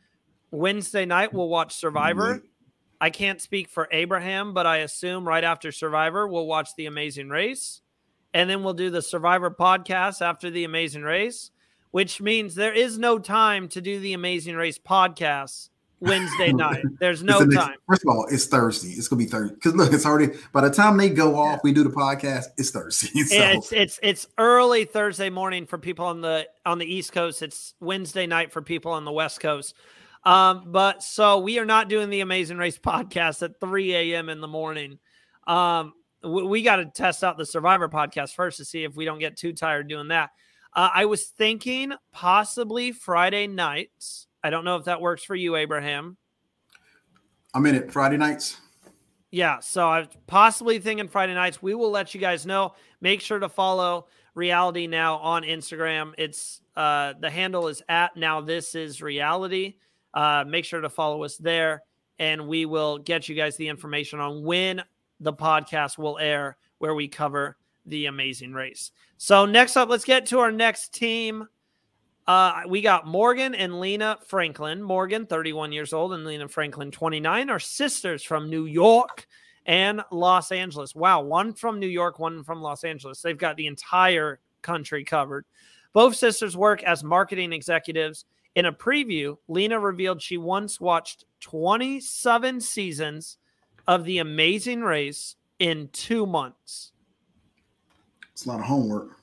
Wednesday 0.51 1.05
night 1.05 1.33
we'll 1.33 1.49
watch 1.49 1.75
Survivor. 1.75 2.43
I 3.01 3.09
can't 3.09 3.41
speak 3.41 3.69
for 3.69 3.89
Abraham, 3.91 4.53
but 4.53 4.65
I 4.65 4.77
assume 4.77 5.27
right 5.27 5.43
after 5.43 5.71
Survivor 5.71 6.27
we'll 6.27 6.47
watch 6.47 6.69
The 6.77 6.85
Amazing 6.85 7.29
Race. 7.29 7.81
And 8.33 8.49
then 8.49 8.63
we'll 8.63 8.73
do 8.73 8.89
the 8.89 9.01
Survivor 9.01 9.49
podcast 9.49 10.21
after 10.21 10.49
The 10.49 10.65
Amazing 10.65 11.03
Race, 11.03 11.51
which 11.91 12.21
means 12.21 12.55
there 12.55 12.73
is 12.73 12.97
no 12.97 13.17
time 13.17 13.67
to 13.69 13.81
do 13.81 13.99
the 13.99 14.13
Amazing 14.13 14.55
Race 14.55 14.79
podcast 14.79 15.69
Wednesday 15.99 16.51
night. 16.51 16.84
There's 16.99 17.23
no 17.23 17.43
the 17.43 17.55
time. 17.55 17.75
First 17.88 18.03
of 18.03 18.10
all, 18.10 18.27
it's 18.29 18.45
Thursday. 18.45 18.89
It's 18.89 19.08
gonna 19.08 19.23
be 19.23 19.29
Thursday 19.29 19.55
because 19.55 19.75
look, 19.75 19.93
it's 19.93 20.05
already 20.05 20.38
by 20.51 20.62
the 20.62 20.69
time 20.69 20.97
they 20.97 21.10
go 21.10 21.38
off, 21.38 21.62
we 21.63 21.71
do 21.71 21.84
the 21.84 21.89
podcast. 21.89 22.45
It's 22.58 22.71
Thursday. 22.71 23.10
So. 23.25 23.36
It's 23.36 23.71
it's 23.71 23.99
it's 24.03 24.27
early 24.38 24.86
Thursday 24.86 25.29
morning 25.29 25.65
for 25.65 25.77
people 25.77 26.05
on 26.05 26.21
the 26.21 26.47
on 26.65 26.77
the 26.77 26.86
East 26.86 27.12
Coast. 27.12 27.41
It's 27.41 27.74
Wednesday 27.80 28.28
night 28.28 28.51
for 28.51 28.61
people 28.61 28.91
on 28.91 29.05
the 29.05 29.11
West 29.11 29.39
Coast. 29.39 29.74
Um, 30.26 30.72
but 30.72 31.03
so 31.03 31.39
we 31.39 31.59
are 31.59 31.65
not 31.65 31.88
doing 31.88 32.09
the 32.09 32.22
Amazing 32.22 32.57
Race 32.57 32.78
podcast 32.80 33.43
at 33.43 33.59
3 33.59 33.95
a.m. 33.95 34.30
in 34.30 34.41
the 34.41 34.47
morning. 34.47 34.99
Um, 35.47 35.93
we, 36.24 36.43
we 36.43 36.63
got 36.63 36.78
to 36.78 36.86
test 36.86 37.24
out 37.24 37.38
the 37.38 37.45
Survivor 37.45 37.88
podcast 37.88 38.34
first 38.34 38.57
to 38.57 38.65
see 38.65 38.84
if 38.84 38.95
we 38.95 39.05
don't 39.05 39.20
get 39.20 39.38
too 39.38 39.53
tired 39.53 39.88
doing 39.88 40.09
that. 40.09 40.32
Uh, 40.74 40.89
I 40.93 41.05
was 41.05 41.26
thinking 41.26 41.93
possibly 42.11 42.91
Friday 42.91 43.47
nights 43.47 44.28
I 44.46 44.52
don't 44.52 44.64
know 44.64 44.76
if 44.76 44.84
that 44.86 45.02
works 45.02 45.24
for 45.24 45.34
you, 45.34 45.56
Abraham. 45.56 46.18
I'm 47.56 47.66
in 47.66 47.74
it 47.74 47.91
Friday 47.91 48.16
nights. 48.16 48.58
Yeah, 49.32 49.60
so 49.60 49.89
I'm 49.89 50.08
possibly 50.28 50.78
thinking 50.78 51.08
Friday 51.08 51.34
nights. 51.34 51.64
We 51.64 51.74
will 51.74 51.89
let 51.89 52.14
you 52.14 52.22
guys 52.22 52.46
know. 52.46 52.76
Make 53.02 53.22
sure 53.22 53.39
to 53.39 53.50
follow 53.50 54.06
Reality 54.36 54.86
Now 54.86 55.16
on 55.18 55.41
Instagram. 55.41 56.14
It's 56.20 56.62
uh, 56.76 57.14
the 57.20 57.32
handle 57.32 57.70
is 57.70 57.82
at 57.89 58.16
Now 58.16 58.39
This 58.39 58.76
Is 58.76 59.02
Reality. 59.02 59.78
Uh, 60.14 60.43
make 60.48 60.64
sure 60.64 60.80
to 60.80 60.89
follow 60.89 61.24
us 61.24 61.38
there, 61.38 61.82
and 62.20 62.48
we 62.48 62.68
will 62.68 63.00
get 63.00 63.28
you 63.28 63.34
guys 63.34 63.58
the 63.58 63.68
information 63.68 64.20
on 64.20 64.43
when 64.43 64.84
the 65.22 65.34
podcast 65.34 65.98
will 65.98 66.20
air, 66.20 66.56
where 66.78 66.93
we 66.93 67.08
cover 67.08 67.58
the 67.88 68.06
amazing 68.06 68.54
race. 68.54 68.91
So 69.18 69.48
next 69.48 69.76
up, 69.76 69.89
let's 69.89 70.06
get 70.06 70.28
to 70.28 70.38
our 70.38 70.52
next 70.52 70.93
team. 70.93 71.48
Uh, 72.28 72.61
we 72.67 72.82
got 72.82 73.05
Morgan 73.05 73.53
and 73.53 73.80
Lena 73.80 74.17
Franklin. 74.26 74.82
Morgan, 74.82 75.28
31 75.28 75.71
years 75.71 75.93
old, 75.93 76.13
and 76.13 76.26
Lena 76.26 76.47
Franklin, 76.47 76.89
29, 76.89 77.49
are 77.49 77.59
sisters 77.59 78.23
from 78.23 78.49
New 78.49 78.65
York 78.65 79.28
and 79.67 80.01
Los 80.11 80.51
Angeles. 80.51 80.95
Wow, 80.95 81.21
one 81.21 81.53
from 81.53 81.80
New 81.80 81.88
York, 81.88 82.17
one 82.17 82.43
from 82.43 82.61
Los 82.61 82.84
Angeles. 82.84 83.21
They've 83.21 83.38
got 83.38 83.57
the 83.57 83.67
entire 83.67 84.39
country 84.63 85.03
covered. 85.03 85.45
Both 85.93 86.15
sisters 86.15 86.57
work 86.57 86.84
as 86.84 87.03
marketing 87.03 87.53
executives. 87.53 88.26
In 88.55 88.65
a 88.65 88.73
preview, 88.73 89.38
Lena 89.47 89.80
revealed 89.80 90.21
she 90.21 90.38
once 90.38 90.80
watched 90.82 91.26
27 91.41 92.59
seasons 92.59 93.38
of 93.88 94.03
The 94.03 94.17
Amazing 94.19 94.82
Race 94.82 95.36
in 95.59 95.89
two 95.91 96.26
months. 96.26 96.91
It's 98.32 98.45
a 98.45 98.49
lot 98.49 98.59
of 98.59 98.65
homework. 98.65 99.19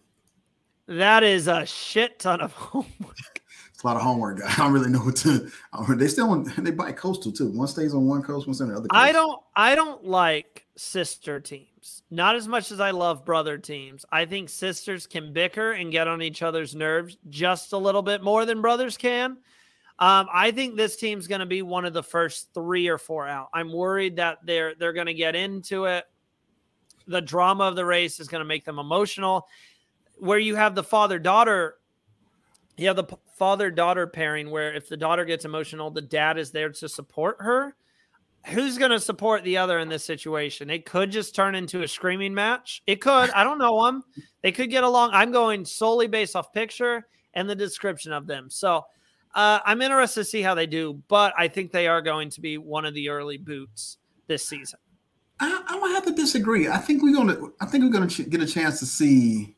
That 0.99 1.23
is 1.23 1.49
a 1.49 1.65
shit 1.65 2.19
ton 2.19 2.41
of 2.41 2.53
homework. 2.55 3.41
It's 3.73 3.83
a 3.83 3.87
lot 3.87 3.97
of 3.97 4.03
homework, 4.03 4.41
guys. 4.41 4.53
I 4.59 4.65
don't 4.65 4.73
really 4.73 4.91
know 4.91 5.01
what 5.01 5.17
to. 5.17 5.51
They 5.89 6.09
still 6.09 6.43
they 6.59 6.71
buy 6.71 6.93
coastal 6.93 7.33
too. 7.33 7.49
One 7.49 7.67
stays 7.67 7.95
on 7.95 8.07
one 8.07 8.23
coast, 8.23 8.47
one's 8.47 8.61
on 8.61 8.69
the 8.69 8.75
other. 8.75 8.89
Coast. 8.89 9.03
I 9.03 9.13
don't. 9.13 9.41
I 9.57 9.75
don't 9.75 10.05
like 10.05 10.67
sister 10.77 11.41
teams. 11.41 12.03
Not 12.11 12.37
as 12.37 12.47
much 12.47 12.71
as 12.71 12.79
I 12.79 12.91
love 12.91 13.25
brother 13.25 13.59
teams. 13.59 14.05
I 14.13 14.27
think 14.27 14.51
sisters 14.51 15.07
can 15.07 15.33
bicker 15.33 15.73
and 15.73 15.91
get 15.91 16.09
on 16.09 16.23
each 16.23 16.43
other's 16.43 16.75
nerves 16.75 17.17
just 17.29 17.73
a 17.73 17.79
little 17.79 18.03
bit 18.03 18.23
more 18.23 18.45
than 18.45 18.61
brothers 18.61 18.97
can. 18.97 19.39
Um, 19.99 20.29
I 20.33 20.51
think 20.51 20.77
this 20.77 20.97
team's 20.97 21.27
going 21.27 21.41
to 21.41 21.47
be 21.47 21.63
one 21.63 21.85
of 21.85 21.93
the 21.93 22.03
first 22.03 22.53
three 22.53 22.89
or 22.89 22.99
four 22.99 23.27
out. 23.27 23.49
I'm 23.53 23.73
worried 23.73 24.17
that 24.17 24.39
they're 24.45 24.75
they're 24.75 24.93
going 24.93 25.07
to 25.07 25.15
get 25.15 25.35
into 25.35 25.87
it. 25.87 26.05
The 27.07 27.21
drama 27.21 27.65
of 27.65 27.77
the 27.77 27.85
race 27.85 28.21
is 28.21 28.29
going 28.29 28.41
to 28.41 28.47
make 28.47 28.65
them 28.65 28.79
emotional. 28.79 29.49
Where 30.19 30.39
you 30.39 30.55
have 30.57 30.75
the 30.75 30.85
father 30.85 31.19
daughter, 31.19 31.77
you 32.77 32.87
have 32.87 32.97
the 32.97 33.17
father 33.37 33.71
daughter 33.71 34.07
pairing 34.07 34.51
where 34.51 34.73
if 34.73 34.89
the 34.89 34.97
daughter 34.97 35.25
gets 35.25 35.45
emotional, 35.45 35.91
the 35.91 36.03
dad 36.03 36.39
is 36.39 36.53
there 36.53 36.71
to 36.71 36.89
support 36.89 37.37
her. 37.41 37.75
Who's 38.47 38.77
going 38.77 38.91
to 38.91 38.99
support 38.99 39.45
the 39.45 39.59
other 39.59 39.79
in 39.79 39.89
this 39.89 40.05
situation? 40.05 40.69
It 40.69 40.85
could 40.85 41.13
just 41.13 41.35
turn 41.35 41.55
into 41.55 41.83
a 41.83 41.89
screaming 41.89 42.35
match. 42.35 42.83
It 42.87 43.01
could. 43.01 43.31
I 43.31 43.45
don't 43.45 43.59
know 43.59 43.85
them. 43.85 44.03
They 44.43 44.51
could 44.51 44.69
get 44.69 44.83
along. 44.83 45.11
I'm 45.13 45.31
going 45.31 45.65
solely 45.65 46.09
based 46.09 46.35
off 46.35 46.53
picture 46.53 47.07
and 47.35 47.49
the 47.49 47.55
description 47.55 48.13
of 48.13 48.27
them. 48.27 48.51
So 48.51 48.85
uh, 49.35 49.61
I'm 49.65 49.81
interested 49.81 50.21
to 50.21 50.25
see 50.25 50.43
how 50.43 50.55
they 50.55 50.67
do, 50.67 51.01
but 51.09 51.33
I 51.39 51.49
think 51.49 51.73
they 51.73 51.87
are 51.87 52.03
going 52.03 52.31
to 52.31 52.41
be 52.41 52.59
one 52.59 52.85
of 52.85 52.95
the 52.95 53.09
early 53.09 53.39
boots 53.39 53.99
this 54.27 54.47
season. 54.47 54.79
I, 55.41 55.63
I 55.69 55.73
don't 55.79 55.91
have 55.93 56.05
to 56.07 56.13
disagree. 56.13 56.69
I 56.69 56.79
think 56.79 57.03
we're 57.03 57.15
gonna. 57.15 57.37
I 57.61 57.67
think 57.67 57.85
we're 57.85 57.91
gonna 57.91 58.07
ch- 58.09 58.29
get 58.29 58.41
a 58.41 58.47
chance 58.47 58.79
to 58.81 58.87
see. 58.87 59.57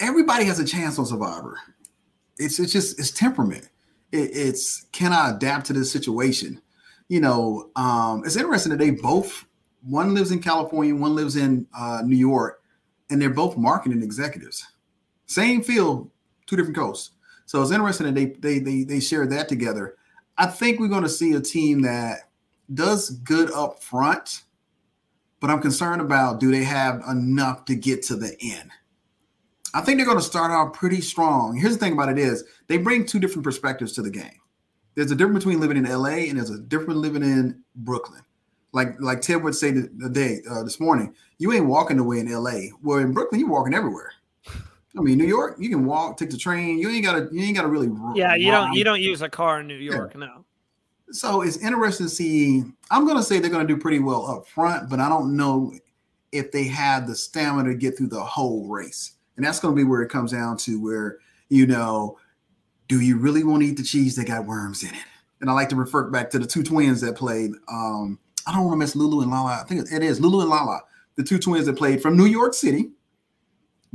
Everybody 0.00 0.44
has 0.44 0.58
a 0.60 0.64
chance 0.64 0.98
on 0.98 1.06
Survivor. 1.06 1.58
It's 2.38 2.58
it's 2.58 2.72
just 2.72 2.98
it's 2.98 3.10
temperament. 3.10 3.68
It, 4.12 4.30
it's 4.32 4.86
can 4.92 5.12
I 5.12 5.30
adapt 5.30 5.66
to 5.66 5.72
this 5.72 5.90
situation? 5.90 6.60
You 7.08 7.20
know, 7.20 7.70
um, 7.76 8.22
it's 8.24 8.36
interesting 8.36 8.70
that 8.70 8.78
they 8.78 8.90
both. 8.90 9.44
One 9.82 10.14
lives 10.14 10.32
in 10.32 10.42
California, 10.42 10.94
one 10.94 11.14
lives 11.14 11.36
in 11.36 11.66
uh, 11.76 12.02
New 12.04 12.16
York, 12.16 12.62
and 13.08 13.22
they're 13.22 13.30
both 13.30 13.56
marketing 13.56 14.02
executives. 14.02 14.66
Same 15.26 15.62
field, 15.62 16.10
two 16.46 16.56
different 16.56 16.76
coasts. 16.76 17.12
So 17.46 17.62
it's 17.62 17.70
interesting 17.70 18.06
that 18.06 18.14
they 18.14 18.26
they 18.26 18.58
they 18.58 18.82
they 18.82 19.00
shared 19.00 19.30
that 19.30 19.48
together. 19.48 19.96
I 20.36 20.46
think 20.46 20.78
we're 20.78 20.88
going 20.88 21.04
to 21.04 21.08
see 21.08 21.32
a 21.32 21.40
team 21.40 21.82
that 21.82 22.28
does 22.74 23.10
good 23.10 23.50
up 23.52 23.82
front, 23.82 24.42
but 25.40 25.50
I'm 25.50 25.62
concerned 25.62 26.00
about 26.00 26.40
do 26.40 26.50
they 26.50 26.64
have 26.64 27.02
enough 27.08 27.64
to 27.66 27.74
get 27.74 28.02
to 28.04 28.16
the 28.16 28.36
end. 28.42 28.70
I 29.76 29.82
think 29.82 29.98
they're 29.98 30.06
going 30.06 30.16
to 30.16 30.24
start 30.24 30.50
out 30.50 30.72
pretty 30.72 31.02
strong. 31.02 31.54
Here's 31.54 31.74
the 31.74 31.78
thing 31.78 31.92
about 31.92 32.08
it 32.08 32.18
is 32.18 32.44
they 32.66 32.78
bring 32.78 33.04
two 33.04 33.18
different 33.18 33.44
perspectives 33.44 33.92
to 33.92 34.02
the 34.02 34.10
game. 34.10 34.40
There's 34.94 35.10
a 35.10 35.14
difference 35.14 35.44
between 35.44 35.60
living 35.60 35.76
in 35.76 35.84
LA 35.84 36.28
and 36.30 36.38
there's 36.38 36.48
a 36.48 36.58
different 36.58 37.00
living 37.00 37.22
in 37.22 37.62
Brooklyn. 37.74 38.22
Like 38.72 38.98
like 39.00 39.20
Ted 39.20 39.42
would 39.42 39.54
say 39.54 39.72
the, 39.72 40.08
day 40.08 40.40
uh, 40.50 40.62
this 40.62 40.80
morning, 40.80 41.14
you 41.36 41.52
ain't 41.52 41.66
walking 41.66 41.98
away 41.98 42.20
in 42.20 42.32
LA. 42.32 42.68
Well, 42.82 42.98
in 42.98 43.12
Brooklyn, 43.12 43.38
you're 43.38 43.50
walking 43.50 43.74
everywhere. 43.74 44.12
I 44.48 45.02
mean, 45.02 45.18
New 45.18 45.26
York, 45.26 45.56
you 45.58 45.68
can 45.68 45.84
walk, 45.84 46.16
take 46.16 46.30
the 46.30 46.38
train. 46.38 46.78
You 46.78 46.88
ain't 46.88 47.04
gotta, 47.04 47.28
you 47.30 47.42
ain't 47.42 47.54
gotta 47.54 47.68
really. 47.68 47.90
Yeah, 48.14 48.34
you 48.34 48.50
don't, 48.50 48.72
you 48.72 48.82
don't 48.82 49.02
use 49.02 49.20
a 49.20 49.28
car 49.28 49.60
in 49.60 49.66
New 49.66 49.76
York, 49.76 50.12
yeah. 50.14 50.20
no. 50.20 50.44
So 51.10 51.42
it's 51.42 51.58
interesting 51.58 52.06
to 52.06 52.10
see. 52.10 52.64
I'm 52.90 53.06
gonna 53.06 53.22
say 53.22 53.40
they're 53.40 53.50
gonna 53.50 53.68
do 53.68 53.76
pretty 53.76 53.98
well 53.98 54.26
up 54.26 54.48
front, 54.48 54.88
but 54.88 55.00
I 55.00 55.10
don't 55.10 55.36
know 55.36 55.74
if 56.32 56.50
they 56.50 56.64
have 56.64 57.06
the 57.06 57.14
stamina 57.14 57.68
to 57.68 57.74
get 57.74 57.98
through 57.98 58.08
the 58.08 58.24
whole 58.24 58.66
race, 58.68 59.15
and 59.36 59.44
that's 59.44 59.60
gonna 59.60 59.74
be 59.74 59.84
where 59.84 60.02
it 60.02 60.08
comes 60.08 60.32
down 60.32 60.56
to 60.58 60.80
where 60.80 61.18
you 61.48 61.66
know, 61.66 62.18
do 62.88 63.00
you 63.00 63.18
really 63.18 63.44
want 63.44 63.62
to 63.62 63.68
eat 63.68 63.76
the 63.76 63.82
cheese 63.82 64.16
that 64.16 64.26
got 64.26 64.46
worms 64.46 64.82
in 64.82 64.90
it? 64.90 65.04
And 65.40 65.48
I 65.48 65.52
like 65.52 65.68
to 65.68 65.76
refer 65.76 66.10
back 66.10 66.28
to 66.30 66.38
the 66.38 66.46
two 66.46 66.62
twins 66.62 67.00
that 67.02 67.14
played. 67.16 67.52
Um, 67.68 68.18
I 68.46 68.52
don't 68.52 68.64
want 68.64 68.72
to 68.72 68.78
miss 68.78 68.96
Lulu 68.96 69.22
and 69.22 69.30
Lala. 69.30 69.60
I 69.60 69.64
think 69.64 69.92
it 69.92 70.02
is 70.02 70.20
Lulu 70.20 70.40
and 70.40 70.50
Lala, 70.50 70.80
the 71.14 71.22
two 71.22 71.38
twins 71.38 71.66
that 71.66 71.76
played 71.76 72.02
from 72.02 72.16
New 72.16 72.24
York 72.24 72.54
City 72.54 72.90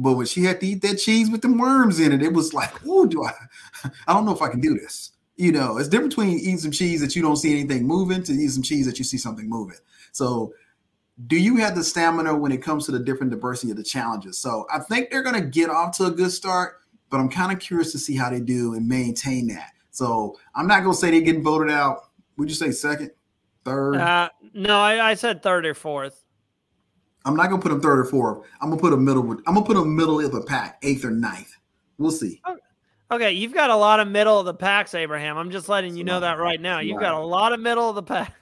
but 0.01 0.13
when 0.13 0.25
she 0.25 0.43
had 0.43 0.59
to 0.61 0.67
eat 0.67 0.81
that 0.81 0.95
cheese 0.95 1.29
with 1.29 1.41
the 1.41 1.51
worms 1.51 1.99
in 1.99 2.11
it, 2.11 2.23
it 2.23 2.33
was 2.33 2.53
like, 2.53 2.73
oh, 2.87 3.05
do 3.05 3.23
I? 3.23 3.33
I 4.07 4.13
don't 4.13 4.25
know 4.25 4.33
if 4.33 4.41
I 4.41 4.49
can 4.49 4.59
do 4.59 4.73
this. 4.73 5.11
You 5.35 5.51
know, 5.51 5.77
it's 5.77 5.87
different 5.87 6.11
between 6.11 6.39
eating 6.39 6.57
some 6.57 6.71
cheese 6.71 7.01
that 7.01 7.15
you 7.15 7.21
don't 7.21 7.35
see 7.35 7.51
anything 7.51 7.85
moving 7.85 8.23
to 8.23 8.33
eating 8.33 8.49
some 8.49 8.63
cheese 8.63 8.85
that 8.85 8.97
you 8.97 9.05
see 9.05 9.17
something 9.17 9.47
moving. 9.47 9.77
So, 10.11 10.53
do 11.27 11.37
you 11.37 11.57
have 11.57 11.75
the 11.75 11.83
stamina 11.83 12.35
when 12.35 12.51
it 12.51 12.61
comes 12.61 12.85
to 12.85 12.91
the 12.91 12.99
different 12.99 13.31
diversity 13.31 13.71
of 13.71 13.77
the 13.77 13.83
challenges? 13.83 14.37
So, 14.37 14.65
I 14.73 14.79
think 14.79 15.09
they're 15.09 15.23
going 15.23 15.41
to 15.41 15.47
get 15.47 15.69
off 15.69 15.97
to 15.97 16.05
a 16.05 16.11
good 16.11 16.31
start, 16.31 16.81
but 17.09 17.19
I'm 17.19 17.29
kind 17.29 17.51
of 17.51 17.59
curious 17.59 17.91
to 17.91 17.99
see 17.99 18.15
how 18.15 18.29
they 18.29 18.39
do 18.39 18.73
and 18.73 18.87
maintain 18.87 19.47
that. 19.47 19.71
So, 19.91 20.37
I'm 20.55 20.67
not 20.67 20.83
going 20.83 20.93
to 20.93 20.99
say 20.99 21.11
they're 21.11 21.21
getting 21.21 21.43
voted 21.43 21.71
out. 21.71 22.09
Would 22.37 22.49
you 22.49 22.55
say 22.55 22.71
second, 22.71 23.11
third? 23.65 23.97
Uh, 23.97 24.29
no, 24.53 24.79
I, 24.79 25.11
I 25.11 25.13
said 25.13 25.43
third 25.43 25.65
or 25.65 25.73
fourth. 25.73 26.23
I'm 27.25 27.35
not 27.35 27.49
gonna 27.49 27.61
put 27.61 27.69
them 27.69 27.81
third 27.81 27.99
or 27.99 28.05
fourth. 28.05 28.47
I'm 28.61 28.69
gonna 28.69 28.81
put 28.81 28.93
a 28.93 28.97
middle. 28.97 29.29
I'm 29.31 29.53
gonna 29.53 29.63
put 29.63 29.77
a 29.77 29.85
middle 29.85 30.19
of 30.19 30.31
the 30.31 30.41
pack, 30.41 30.79
eighth 30.81 31.05
or 31.05 31.11
ninth. 31.11 31.55
We'll 31.97 32.11
see. 32.11 32.41
Okay. 32.47 32.59
okay, 33.11 33.31
you've 33.31 33.53
got 33.53 33.69
a 33.69 33.75
lot 33.75 33.99
of 33.99 34.07
middle 34.07 34.39
of 34.39 34.45
the 34.45 34.53
packs, 34.53 34.95
Abraham. 34.95 35.37
I'm 35.37 35.51
just 35.51 35.69
letting 35.69 35.95
you 35.95 36.03
know 36.03 36.19
that 36.19 36.39
right 36.39 36.59
now. 36.59 36.79
You've 36.79 36.99
got 36.99 37.13
a 37.13 37.19
lot 37.19 37.53
of 37.53 37.59
middle 37.59 37.87
of 37.89 37.95
the 37.95 38.03
pack. 38.03 38.33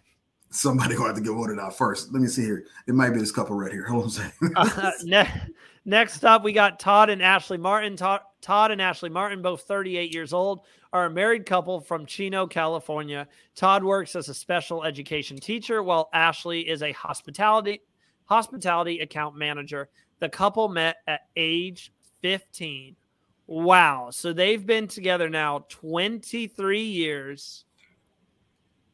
Somebody 0.51 0.95
will 0.95 1.05
have 1.05 1.15
to 1.15 1.21
get 1.21 1.31
voted 1.31 1.59
out 1.59 1.77
first. 1.77 2.11
Let 2.11 2.21
me 2.21 2.27
see 2.27 2.43
here. 2.43 2.65
It 2.87 2.95
might 2.95 3.11
be 3.11 3.19
this 3.19 3.31
couple 3.31 3.55
right 3.55 3.71
here. 3.71 3.85
Hold 3.85 4.03
on 4.03 4.07
a 4.09 4.11
second. 4.11 4.53
uh, 4.55 4.91
ne- 5.03 5.41
next 5.85 6.25
up, 6.25 6.43
we 6.43 6.53
got 6.53 6.79
Todd 6.79 7.09
and 7.09 7.21
Ashley 7.21 7.57
Martin. 7.57 7.95
Todd, 7.95 8.21
Todd 8.41 8.71
and 8.71 8.81
Ashley 8.81 9.09
Martin, 9.09 9.41
both 9.41 9.61
38 9.61 10.13
years 10.13 10.33
old, 10.33 10.61
are 10.91 11.05
a 11.05 11.09
married 11.09 11.45
couple 11.45 11.79
from 11.79 12.05
Chino, 12.05 12.47
California. 12.47 13.27
Todd 13.55 13.83
works 13.83 14.15
as 14.15 14.27
a 14.27 14.33
special 14.33 14.83
education 14.83 15.37
teacher, 15.37 15.83
while 15.83 16.09
Ashley 16.13 16.67
is 16.67 16.81
a 16.81 16.91
hospitality 16.93 17.81
hospitality 18.25 18.99
account 18.99 19.35
manager. 19.35 19.89
The 20.19 20.29
couple 20.29 20.69
met 20.69 20.97
at 21.07 21.21
age 21.35 21.91
15. 22.21 22.95
Wow. 23.47 24.09
So 24.11 24.31
they've 24.31 24.65
been 24.65 24.87
together 24.87 25.29
now 25.29 25.65
23 25.69 26.81
years. 26.81 27.65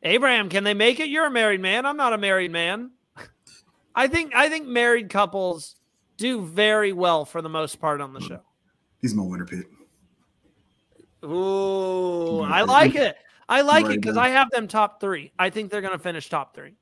Abraham, 0.06 0.50
can 0.50 0.64
they 0.64 0.76
make 0.76 1.00
it? 1.00 1.10
You're 1.10 1.26
a 1.26 1.32
married 1.32 1.60
man. 1.60 1.86
I'm 1.86 1.98
not 1.98 2.14
a 2.14 2.18
married 2.18 2.52
man. 2.52 2.92
I 3.96 4.08
think 4.08 4.34
I 4.36 4.50
think 4.50 4.68
married 4.68 5.10
couples 5.10 5.76
do 6.18 6.46
very 6.46 6.94
well 6.94 7.26
for 7.26 7.42
the 7.42 7.50
most 7.50 7.82
part 7.82 8.00
on 8.00 8.14
the 8.14 8.22
show. 8.22 8.40
He's 9.02 9.14
my 9.16 9.24
winner 9.24 9.46
pit. 9.46 9.66
Ooh, 11.24 12.42
I 12.42 12.62
like 12.62 12.96
it. 12.96 13.18
I 13.50 13.62
like 13.62 13.86
it 13.88 14.02
because 14.02 14.18
I 14.18 14.30
have 14.30 14.50
them 14.52 14.68
top 14.68 15.02
three. 15.02 15.32
I 15.38 15.50
think 15.50 15.72
they're 15.72 15.82
going 15.82 15.94
to 15.94 16.00
finish 16.00 16.30
top 16.30 16.56
three. 16.56 16.76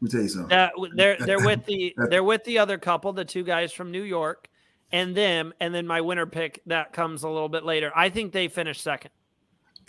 Let 0.00 0.02
me 0.02 0.08
tell 0.08 0.22
you 0.22 0.28
something. 0.28 0.48
That, 0.48 0.72
they're 0.94 1.16
they're 1.18 1.44
with 1.44 1.64
the 1.64 1.94
they're 2.10 2.24
with 2.24 2.44
the 2.44 2.58
other 2.58 2.76
couple, 2.76 3.12
the 3.14 3.24
two 3.24 3.44
guys 3.44 3.72
from 3.72 3.90
New 3.90 4.02
York, 4.02 4.48
and 4.92 5.16
them, 5.16 5.54
and 5.58 5.74
then 5.74 5.86
my 5.86 6.02
winner 6.02 6.26
pick 6.26 6.60
that 6.66 6.92
comes 6.92 7.22
a 7.22 7.28
little 7.28 7.48
bit 7.48 7.64
later. 7.64 7.90
I 7.96 8.10
think 8.10 8.32
they 8.32 8.48
finish 8.48 8.80
second. 8.80 9.10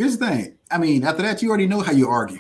Here's 0.01 0.17
the 0.17 0.25
thing. 0.25 0.57
I 0.71 0.79
mean, 0.79 1.03
after 1.03 1.21
that, 1.21 1.43
you 1.43 1.49
already 1.49 1.67
know 1.67 1.81
how 1.81 1.91
you 1.91 2.09
argue. 2.09 2.39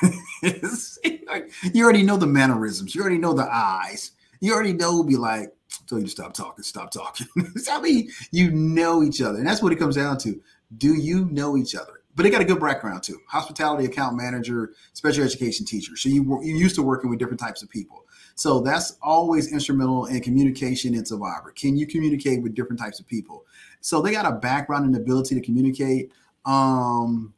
you 0.42 1.84
already 1.84 2.02
know 2.02 2.16
the 2.16 2.26
mannerisms. 2.26 2.94
You 2.94 3.02
already 3.02 3.18
know 3.18 3.34
the 3.34 3.46
eyes. 3.54 4.12
You 4.40 4.54
already 4.54 4.72
know. 4.72 5.02
Be 5.02 5.18
like, 5.18 5.52
tell 5.86 5.98
you 5.98 6.04
to 6.04 6.10
stop 6.10 6.32
talking. 6.32 6.64
Stop 6.64 6.90
talking. 6.90 7.26
I 7.70 7.82
mean, 7.82 8.08
you 8.30 8.50
know 8.50 9.02
each 9.02 9.20
other, 9.20 9.36
and 9.36 9.46
that's 9.46 9.62
what 9.62 9.74
it 9.74 9.78
comes 9.78 9.96
down 9.96 10.16
to. 10.20 10.40
Do 10.78 10.94
you 10.94 11.26
know 11.26 11.58
each 11.58 11.74
other? 11.74 12.02
but 12.14 12.24
they 12.24 12.30
got 12.30 12.42
a 12.42 12.44
good 12.44 12.60
background 12.60 13.02
too. 13.02 13.18
Hospitality 13.28 13.86
account 13.86 14.16
manager, 14.16 14.72
special 14.92 15.24
education 15.24 15.64
teacher. 15.64 15.96
So 15.96 16.08
you 16.08 16.40
you're 16.42 16.56
used 16.56 16.74
to 16.76 16.82
working 16.82 17.10
with 17.10 17.18
different 17.18 17.40
types 17.40 17.62
of 17.62 17.70
people. 17.70 18.04
So 18.34 18.60
that's 18.60 18.96
always 19.02 19.52
instrumental 19.52 20.06
in 20.06 20.20
communication 20.20 20.94
in 20.94 21.04
Survivor. 21.04 21.52
Can 21.52 21.76
you 21.76 21.86
communicate 21.86 22.42
with 22.42 22.54
different 22.54 22.80
types 22.80 23.00
of 23.00 23.06
people? 23.06 23.44
So 23.80 24.00
they 24.00 24.12
got 24.12 24.30
a 24.30 24.36
background 24.36 24.86
and 24.86 24.96
ability 24.96 25.34
to 25.34 25.40
communicate. 25.40 26.12
Um, 26.44 27.34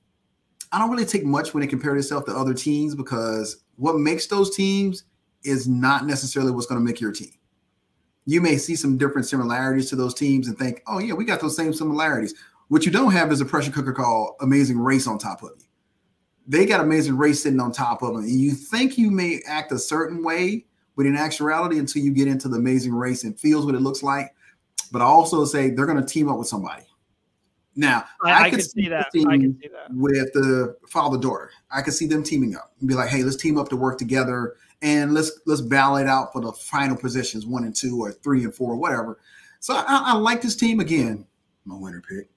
I 0.73 0.79
don't 0.79 0.91
really 0.91 1.05
take 1.05 1.25
much 1.25 1.55
when 1.55 1.63
it 1.63 1.69
compares 1.69 2.05
itself 2.05 2.25
to 2.27 2.37
other 2.37 2.55
teams 2.55 2.95
because 2.95 3.65
what 3.77 3.97
makes 3.97 4.27
those 4.27 4.55
teams 4.55 5.05
is 5.45 5.69
not 5.69 6.07
necessarily 6.07 6.51
what's 6.51 6.67
going 6.67 6.81
to 6.81 6.85
make 6.85 7.01
your 7.01 7.13
team. 7.13 7.33
You 8.27 8.41
may 8.41 8.57
see 8.57 8.75
some 8.75 8.97
different 8.97 9.27
similarities 9.27 9.91
to 9.91 9.97
those 9.97 10.15
teams 10.15 10.49
and 10.49 10.59
think, 10.59 10.83
oh, 10.87 10.99
yeah, 10.99 11.15
we 11.15 11.25
got 11.25 11.41
those 11.41 11.57
same 11.57 11.75
similarities. 11.75 12.35
What 12.69 12.87
you 12.87 12.91
don't 12.91 13.13
have 13.13 13.31
is 13.31 13.41
a 13.41 13.45
pressure 13.45 13.71
cooker 13.71 13.93
called 13.93 14.37
Amazing 14.41 14.79
Race 14.79 15.07
on 15.07 15.19
top 15.19 15.43
of 15.43 15.51
you. 15.59 15.67
They 16.47 16.67
got 16.67 16.81
Amazing 16.81 17.19
Race 17.19 17.43
sitting 17.43 17.61
on 17.61 17.71
top 17.71 18.03
of 18.03 18.15
them. 18.15 18.25
And 18.25 18.41
you 18.41 18.53
think 18.53 18.97
you 18.97 19.11
may 19.11 19.41
act 19.47 19.73
a 19.73 19.79
certain 19.79 20.25
way, 20.25 20.65
but 20.97 21.07
in 21.07 21.17
actuality, 21.17 21.79
until 21.79 22.03
you 22.03 22.13
get 22.13 22.29
into 22.29 22.49
the 22.49 22.57
Amazing 22.57 22.95
Race 22.95 23.25
and 23.25 23.39
feels 23.39 23.67
what 23.67 23.75
it 23.75 23.81
looks 23.81 24.03
like. 24.03 24.35
But 24.91 25.03
I 25.03 25.05
also 25.05 25.45
say 25.45 25.71
they're 25.71 25.87
going 25.87 26.01
to 26.01 26.07
team 26.07 26.29
up 26.29 26.39
with 26.39 26.49
somebody. 26.49 26.85
Now, 27.77 28.05
I, 28.25 28.31
I, 28.31 28.43
I 28.43 28.51
can 28.51 28.61
see 28.61 28.89
that. 28.89 29.09
I 29.15 29.39
can 29.39 29.59
see 29.61 29.69
that 29.69 29.93
with 29.93 30.33
the 30.33 30.77
father 30.89 31.19
daughter. 31.19 31.51
I 31.71 31.83
could 31.83 31.95
see 31.95 32.07
them 32.07 32.23
teaming 32.23 32.55
up 32.55 32.73
and 32.79 32.89
be 32.89 32.95
like, 32.95 33.09
"Hey, 33.09 33.23
let's 33.23 33.37
team 33.37 33.59
up 33.59 33.69
to 33.71 33.77
work 33.77 33.99
together 33.99 34.57
and 34.83 35.13
let's 35.13 35.41
let's 35.47 35.61
battle 35.61 35.97
it 35.97 36.07
out 36.07 36.33
for 36.33 36.41
the 36.41 36.53
final 36.53 36.97
positions, 36.97 37.47
one 37.47 37.65
and 37.65 37.75
two, 37.75 38.01
or 38.01 38.13
three 38.13 38.45
and 38.45 38.55
four, 38.55 38.73
or 38.73 38.77
whatever." 38.77 39.19
So 39.59 39.75
I, 39.75 39.85
I 39.89 40.15
like 40.15 40.41
this 40.41 40.55
team 40.57 40.81
again. 40.81 41.27
My 41.65 41.77
winner 41.77 42.03
pick. 42.09 42.29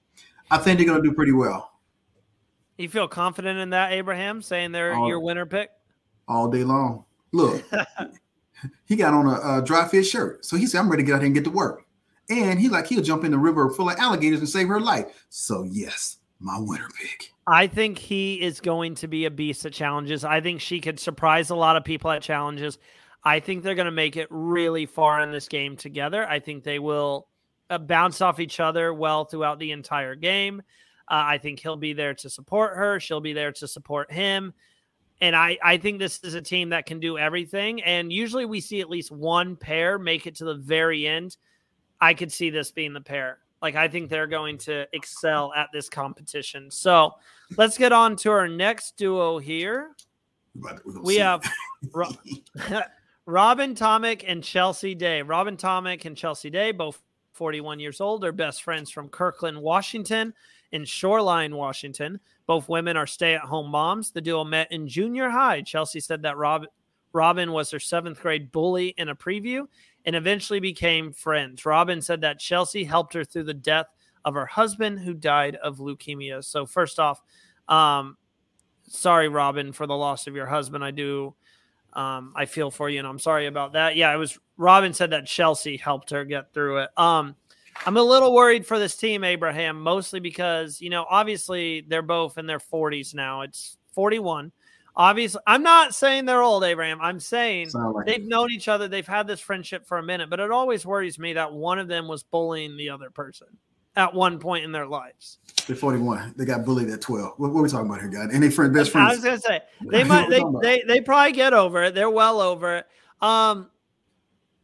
I 0.50 0.58
think 0.58 0.78
they're 0.78 0.86
going 0.86 1.02
to 1.02 1.08
do 1.08 1.14
pretty 1.14 1.32
well. 1.32 1.72
You 2.78 2.88
feel 2.88 3.06
confident 3.06 3.58
in 3.58 3.70
that, 3.70 3.92
Abraham, 3.92 4.40
saying 4.40 4.72
they're 4.72 4.94
all, 4.94 5.08
your 5.08 5.20
winner 5.20 5.46
pick 5.46 5.70
all 6.26 6.48
day 6.48 6.64
long. 6.64 7.04
Look, 7.32 7.62
he 8.86 8.96
got 8.96 9.14
on 9.14 9.26
a, 9.26 9.58
a 9.58 9.62
dry 9.64 9.86
fish 9.86 10.10
shirt, 10.10 10.44
so 10.44 10.56
he 10.56 10.66
said, 10.66 10.80
"I'm 10.80 10.90
ready 10.90 11.04
to 11.04 11.06
get 11.06 11.14
out 11.14 11.20
here 11.20 11.26
and 11.26 11.34
get 11.34 11.44
to 11.44 11.50
work." 11.50 11.84
And 12.30 12.60
he 12.60 12.68
like 12.68 12.86
he'll 12.86 13.02
jump 13.02 13.24
in 13.24 13.30
the 13.30 13.38
river 13.38 13.70
full 13.70 13.88
of 13.90 13.98
alligators 13.98 14.40
and 14.40 14.48
save 14.48 14.68
her 14.68 14.80
life. 14.80 15.26
So 15.30 15.62
yes, 15.62 16.18
my 16.40 16.58
winner 16.58 16.88
pick. 17.00 17.32
I 17.46 17.66
think 17.66 17.98
he 17.98 18.40
is 18.40 18.60
going 18.60 18.94
to 18.96 19.08
be 19.08 19.24
a 19.24 19.30
beast 19.30 19.64
at 19.64 19.72
challenges. 19.72 20.24
I 20.24 20.40
think 20.40 20.60
she 20.60 20.80
could 20.80 21.00
surprise 21.00 21.50
a 21.50 21.54
lot 21.56 21.76
of 21.76 21.84
people 21.84 22.10
at 22.10 22.20
challenges. 22.20 22.78
I 23.24 23.40
think 23.40 23.62
they're 23.62 23.74
going 23.74 23.86
to 23.86 23.90
make 23.90 24.16
it 24.16 24.28
really 24.30 24.86
far 24.86 25.20
in 25.22 25.32
this 25.32 25.48
game 25.48 25.76
together. 25.76 26.28
I 26.28 26.40
think 26.40 26.62
they 26.62 26.78
will 26.78 27.28
uh, 27.70 27.78
bounce 27.78 28.20
off 28.20 28.40
each 28.40 28.60
other 28.60 28.92
well 28.92 29.24
throughout 29.24 29.58
the 29.58 29.72
entire 29.72 30.14
game. 30.14 30.62
Uh, 31.10 31.24
I 31.26 31.38
think 31.38 31.60
he'll 31.60 31.76
be 31.76 31.94
there 31.94 32.14
to 32.14 32.30
support 32.30 32.76
her. 32.76 33.00
She'll 33.00 33.20
be 33.20 33.32
there 33.32 33.52
to 33.52 33.66
support 33.66 34.12
him. 34.12 34.52
And 35.20 35.34
I, 35.34 35.58
I 35.62 35.78
think 35.78 35.98
this 35.98 36.20
is 36.22 36.34
a 36.34 36.42
team 36.42 36.68
that 36.68 36.86
can 36.86 37.00
do 37.00 37.18
everything. 37.18 37.82
And 37.82 38.12
usually 38.12 38.44
we 38.44 38.60
see 38.60 38.80
at 38.80 38.90
least 38.90 39.10
one 39.10 39.56
pair 39.56 39.98
make 39.98 40.26
it 40.26 40.36
to 40.36 40.44
the 40.44 40.54
very 40.54 41.06
end. 41.06 41.36
I 42.00 42.14
could 42.14 42.32
see 42.32 42.50
this 42.50 42.70
being 42.70 42.92
the 42.92 43.00
pair. 43.00 43.38
Like 43.60 43.74
I 43.74 43.88
think 43.88 44.08
they're 44.08 44.26
going 44.26 44.58
to 44.58 44.86
excel 44.92 45.52
at 45.54 45.68
this 45.72 45.88
competition. 45.88 46.70
So 46.70 47.14
let's 47.56 47.76
get 47.76 47.92
on 47.92 48.16
to 48.16 48.30
our 48.30 48.48
next 48.48 48.96
duo 48.96 49.38
here. 49.38 49.90
We 51.02 51.16
have 51.16 51.42
Robin 53.26 53.74
Tomich 53.74 54.24
and 54.26 54.42
Chelsea 54.42 54.94
Day. 54.94 55.22
Robin 55.22 55.56
Tomich 55.56 56.04
and 56.04 56.16
Chelsea 56.16 56.50
Day, 56.50 56.72
both 56.72 57.02
41 57.34 57.78
years 57.80 58.00
old, 58.00 58.24
are 58.24 58.32
best 58.32 58.62
friends 58.62 58.90
from 58.90 59.08
Kirkland, 59.08 59.60
Washington, 59.60 60.32
and 60.72 60.88
Shoreline, 60.88 61.54
Washington. 61.54 62.20
Both 62.46 62.68
women 62.68 62.96
are 62.96 63.06
stay-at-home 63.06 63.70
moms. 63.70 64.10
The 64.10 64.20
duo 64.20 64.44
met 64.44 64.72
in 64.72 64.88
junior 64.88 65.28
high. 65.28 65.62
Chelsea 65.62 66.00
said 66.00 66.22
that 66.22 66.36
Rob, 66.36 66.64
Robin 67.12 67.52
was 67.52 67.70
her 67.70 67.78
seventh 67.78 68.20
grade 68.20 68.50
bully 68.50 68.94
in 68.96 69.10
a 69.10 69.14
preview, 69.14 69.66
and 70.04 70.16
eventually 70.16 70.60
became 70.60 71.12
friends. 71.12 71.66
Robin 71.66 72.00
said 72.00 72.20
that 72.22 72.38
Chelsea 72.38 72.84
helped 72.84 73.14
her 73.14 73.24
through 73.24 73.44
the 73.44 73.54
death 73.54 73.86
of 74.24 74.34
her 74.34 74.46
husband 74.46 75.00
who 75.00 75.14
died 75.14 75.56
of 75.56 75.78
leukemia. 75.78 76.44
So 76.44 76.66
first 76.66 76.98
off, 76.98 77.22
um, 77.68 78.16
sorry, 78.86 79.28
Robin, 79.28 79.72
for 79.72 79.86
the 79.86 79.96
loss 79.96 80.26
of 80.26 80.34
your 80.34 80.46
husband. 80.46 80.84
I 80.84 80.90
do. 80.90 81.34
Um, 81.94 82.32
I 82.36 82.44
feel 82.44 82.70
for 82.70 82.88
you, 82.90 82.98
and 82.98 83.08
I'm 83.08 83.18
sorry 83.18 83.46
about 83.46 83.72
that. 83.72 83.96
Yeah, 83.96 84.12
it 84.12 84.18
was 84.18 84.38
Robin 84.56 84.92
said 84.92 85.10
that 85.10 85.26
Chelsea 85.26 85.76
helped 85.76 86.10
her 86.10 86.24
get 86.24 86.52
through 86.52 86.78
it. 86.78 86.90
Um, 86.96 87.34
I'm 87.86 87.96
a 87.96 88.02
little 88.02 88.34
worried 88.34 88.66
for 88.66 88.78
this 88.78 88.96
team, 88.96 89.24
Abraham, 89.24 89.80
mostly 89.80 90.20
because 90.20 90.80
you 90.80 90.90
know, 90.90 91.06
obviously 91.08 91.84
they're 91.88 92.02
both 92.02 92.38
in 92.38 92.46
their 92.46 92.58
40s 92.58 93.14
now. 93.14 93.42
It's 93.42 93.78
41 93.94 94.52
obviously 94.98 95.40
i'm 95.46 95.62
not 95.62 95.94
saying 95.94 96.24
they're 96.24 96.42
old 96.42 96.64
abraham 96.64 97.00
i'm 97.00 97.20
saying 97.20 97.70
like 97.72 98.04
they've 98.04 98.16
it. 98.22 98.26
known 98.26 98.50
each 98.50 98.68
other 98.68 98.88
they've 98.88 99.06
had 99.06 99.26
this 99.26 99.40
friendship 99.40 99.86
for 99.86 99.98
a 99.98 100.02
minute 100.02 100.28
but 100.28 100.40
it 100.40 100.50
always 100.50 100.84
worries 100.84 101.18
me 101.18 101.32
that 101.32 101.50
one 101.50 101.78
of 101.78 101.88
them 101.88 102.08
was 102.08 102.22
bullying 102.24 102.76
the 102.76 102.90
other 102.90 103.08
person 103.08 103.46
at 103.96 104.12
one 104.12 104.38
point 104.38 104.64
in 104.64 104.72
their 104.72 104.86
lives 104.86 105.38
they're 105.66 105.76
41 105.76 106.34
they 106.36 106.44
got 106.44 106.64
bullied 106.64 106.90
at 106.90 107.00
12 107.00 107.34
what, 107.36 107.52
what 107.52 107.60
are 107.60 107.62
we 107.62 107.68
talking 107.68 107.86
about 107.86 108.00
here 108.00 108.08
guys 108.08 108.28
and 108.32 108.42
they 108.42 108.50
friend 108.50 108.74
best 108.74 108.90
friends 108.90 109.10
i 109.10 109.14
was 109.14 109.24
gonna 109.24 109.40
say 109.40 109.60
they 109.86 110.04
might 110.04 110.28
they, 110.28 110.42
they 110.60 110.82
they 110.86 111.00
probably 111.00 111.32
get 111.32 111.54
over 111.54 111.84
it 111.84 111.94
they're 111.94 112.10
well 112.10 112.40
over 112.40 112.78
it 112.78 112.86
um 113.22 113.70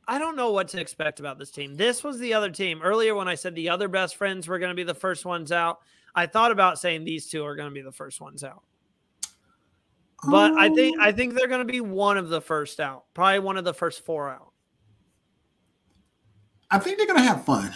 I 0.06 0.18
don't 0.18 0.36
know 0.36 0.50
what 0.50 0.68
to 0.68 0.80
expect 0.80 1.18
about 1.18 1.38
this 1.38 1.50
team. 1.50 1.76
This 1.76 2.04
was 2.04 2.18
the 2.18 2.34
other 2.34 2.50
team. 2.50 2.82
Earlier, 2.82 3.14
when 3.14 3.26
I 3.28 3.36
said 3.36 3.54
the 3.54 3.70
other 3.70 3.88
best 3.88 4.16
friends 4.16 4.46
were 4.46 4.58
going 4.58 4.70
to 4.70 4.74
be 4.74 4.82
the 4.82 4.94
first 4.94 5.24
ones 5.24 5.50
out, 5.50 5.78
I 6.14 6.26
thought 6.26 6.52
about 6.52 6.78
saying 6.78 7.04
these 7.04 7.26
two 7.26 7.44
are 7.44 7.56
going 7.56 7.68
to 7.68 7.74
be 7.74 7.80
the 7.80 7.90
first 7.90 8.20
ones 8.20 8.44
out. 8.44 8.62
But 10.30 10.52
I 10.52 10.68
think 10.70 10.96
oh. 10.98 11.02
I 11.02 11.12
think 11.12 11.34
they're 11.34 11.48
going 11.48 11.66
to 11.66 11.72
be 11.72 11.80
one 11.80 12.16
of 12.16 12.28
the 12.28 12.40
first 12.40 12.80
out, 12.80 13.04
probably 13.14 13.40
one 13.40 13.56
of 13.56 13.64
the 13.64 13.74
first 13.74 14.04
four 14.04 14.30
out. 14.30 14.52
I 16.70 16.78
think 16.78 16.98
they're 16.98 17.06
going 17.06 17.18
to 17.18 17.24
have 17.28 17.44
fun. 17.44 17.74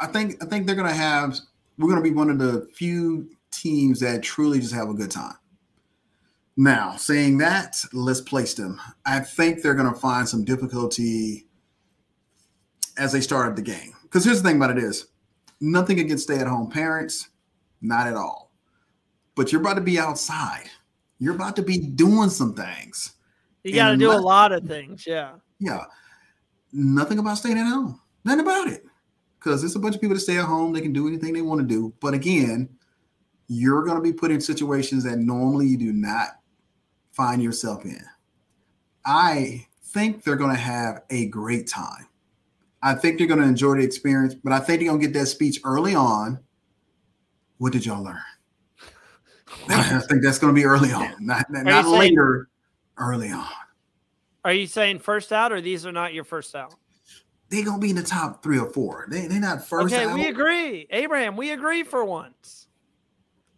I 0.00 0.06
think 0.06 0.42
I 0.42 0.46
think 0.46 0.66
they're 0.66 0.76
going 0.76 0.88
to 0.88 0.94
have. 0.94 1.38
We're 1.78 1.88
going 1.88 2.02
to 2.02 2.08
be 2.08 2.14
one 2.14 2.30
of 2.30 2.38
the 2.38 2.68
few 2.74 3.30
teams 3.50 4.00
that 4.00 4.22
truly 4.22 4.60
just 4.60 4.74
have 4.74 4.88
a 4.88 4.94
good 4.94 5.10
time. 5.10 5.34
Now, 6.56 6.96
saying 6.96 7.38
that, 7.38 7.76
let's 7.92 8.20
place 8.20 8.52
them. 8.52 8.78
I 9.06 9.20
think 9.20 9.62
they're 9.62 9.74
going 9.74 9.92
to 9.92 9.98
find 9.98 10.28
some 10.28 10.44
difficulty 10.44 11.46
as 12.98 13.12
they 13.12 13.22
started 13.22 13.56
the 13.56 13.62
game. 13.62 13.94
Because 14.02 14.24
here's 14.24 14.42
the 14.42 14.48
thing 14.48 14.56
about 14.56 14.76
it 14.76 14.82
is, 14.82 15.06
nothing 15.60 16.00
against 16.00 16.24
stay-at-home 16.24 16.68
parents, 16.68 17.30
not 17.80 18.06
at 18.06 18.14
all. 18.14 18.52
But 19.36 19.52
you're 19.52 19.62
about 19.62 19.74
to 19.74 19.80
be 19.80 19.98
outside 19.98 20.68
you're 21.20 21.34
about 21.34 21.54
to 21.56 21.62
be 21.62 21.78
doing 21.78 22.30
some 22.30 22.54
things. 22.54 23.12
You 23.62 23.74
got 23.74 23.90
to 23.90 23.96
do 23.96 24.10
a 24.10 24.14
lot 24.14 24.52
of 24.52 24.64
things. 24.64 25.06
Yeah. 25.06 25.34
Yeah. 25.58 25.84
Nothing 26.72 27.18
about 27.18 27.38
staying 27.38 27.58
at 27.58 27.66
home. 27.66 28.00
Nothing 28.24 28.40
about 28.40 28.68
it. 28.68 28.84
Because 29.38 29.60
there's 29.60 29.76
a 29.76 29.78
bunch 29.78 29.94
of 29.94 30.00
people 30.00 30.14
that 30.14 30.20
stay 30.20 30.38
at 30.38 30.46
home. 30.46 30.72
They 30.72 30.80
can 30.80 30.92
do 30.92 31.06
anything 31.06 31.34
they 31.34 31.42
want 31.42 31.60
to 31.60 31.66
do. 31.66 31.92
But 32.00 32.14
again, 32.14 32.68
you're 33.48 33.82
going 33.84 33.96
to 33.96 34.02
be 34.02 34.12
put 34.12 34.30
in 34.30 34.40
situations 34.40 35.04
that 35.04 35.18
normally 35.18 35.66
you 35.66 35.76
do 35.76 35.92
not 35.92 36.28
find 37.12 37.42
yourself 37.42 37.84
in. 37.84 38.02
I 39.04 39.66
think 39.84 40.24
they're 40.24 40.36
going 40.36 40.54
to 40.54 40.60
have 40.60 41.02
a 41.10 41.26
great 41.26 41.66
time. 41.66 42.06
I 42.82 42.94
think 42.94 43.18
they're 43.18 43.26
going 43.26 43.40
to 43.40 43.46
enjoy 43.46 43.76
the 43.76 43.82
experience, 43.82 44.34
but 44.34 44.52
I 44.52 44.60
think 44.60 44.80
they're 44.80 44.88
going 44.88 45.00
to 45.00 45.06
get 45.06 45.18
that 45.18 45.26
speech 45.26 45.60
early 45.64 45.94
on. 45.94 46.38
What 47.58 47.72
did 47.72 47.84
y'all 47.84 48.02
learn? 48.02 48.22
I 49.68 50.00
think 50.00 50.22
that's 50.22 50.38
going 50.38 50.54
to 50.54 50.58
be 50.58 50.64
early 50.64 50.92
on, 50.92 51.14
not, 51.20 51.46
not 51.50 51.86
later. 51.86 52.48
early 52.96 53.30
on. 53.30 53.46
Are 54.44 54.52
you 54.52 54.66
saying 54.66 55.00
first 55.00 55.32
out, 55.32 55.52
or 55.52 55.60
these 55.60 55.84
are 55.84 55.92
not 55.92 56.14
your 56.14 56.24
first 56.24 56.54
out? 56.54 56.74
They're 57.50 57.64
gonna 57.64 57.80
be 57.80 57.90
in 57.90 57.96
the 57.96 58.02
top 58.02 58.42
three 58.42 58.58
or 58.58 58.70
four. 58.70 59.06
They 59.10 59.26
they're 59.26 59.40
not 59.40 59.66
first. 59.66 59.92
Okay, 59.92 60.06
out. 60.06 60.14
we 60.14 60.28
agree, 60.28 60.86
Abraham. 60.90 61.36
We 61.36 61.50
agree 61.50 61.82
for 61.82 62.04
once. 62.04 62.68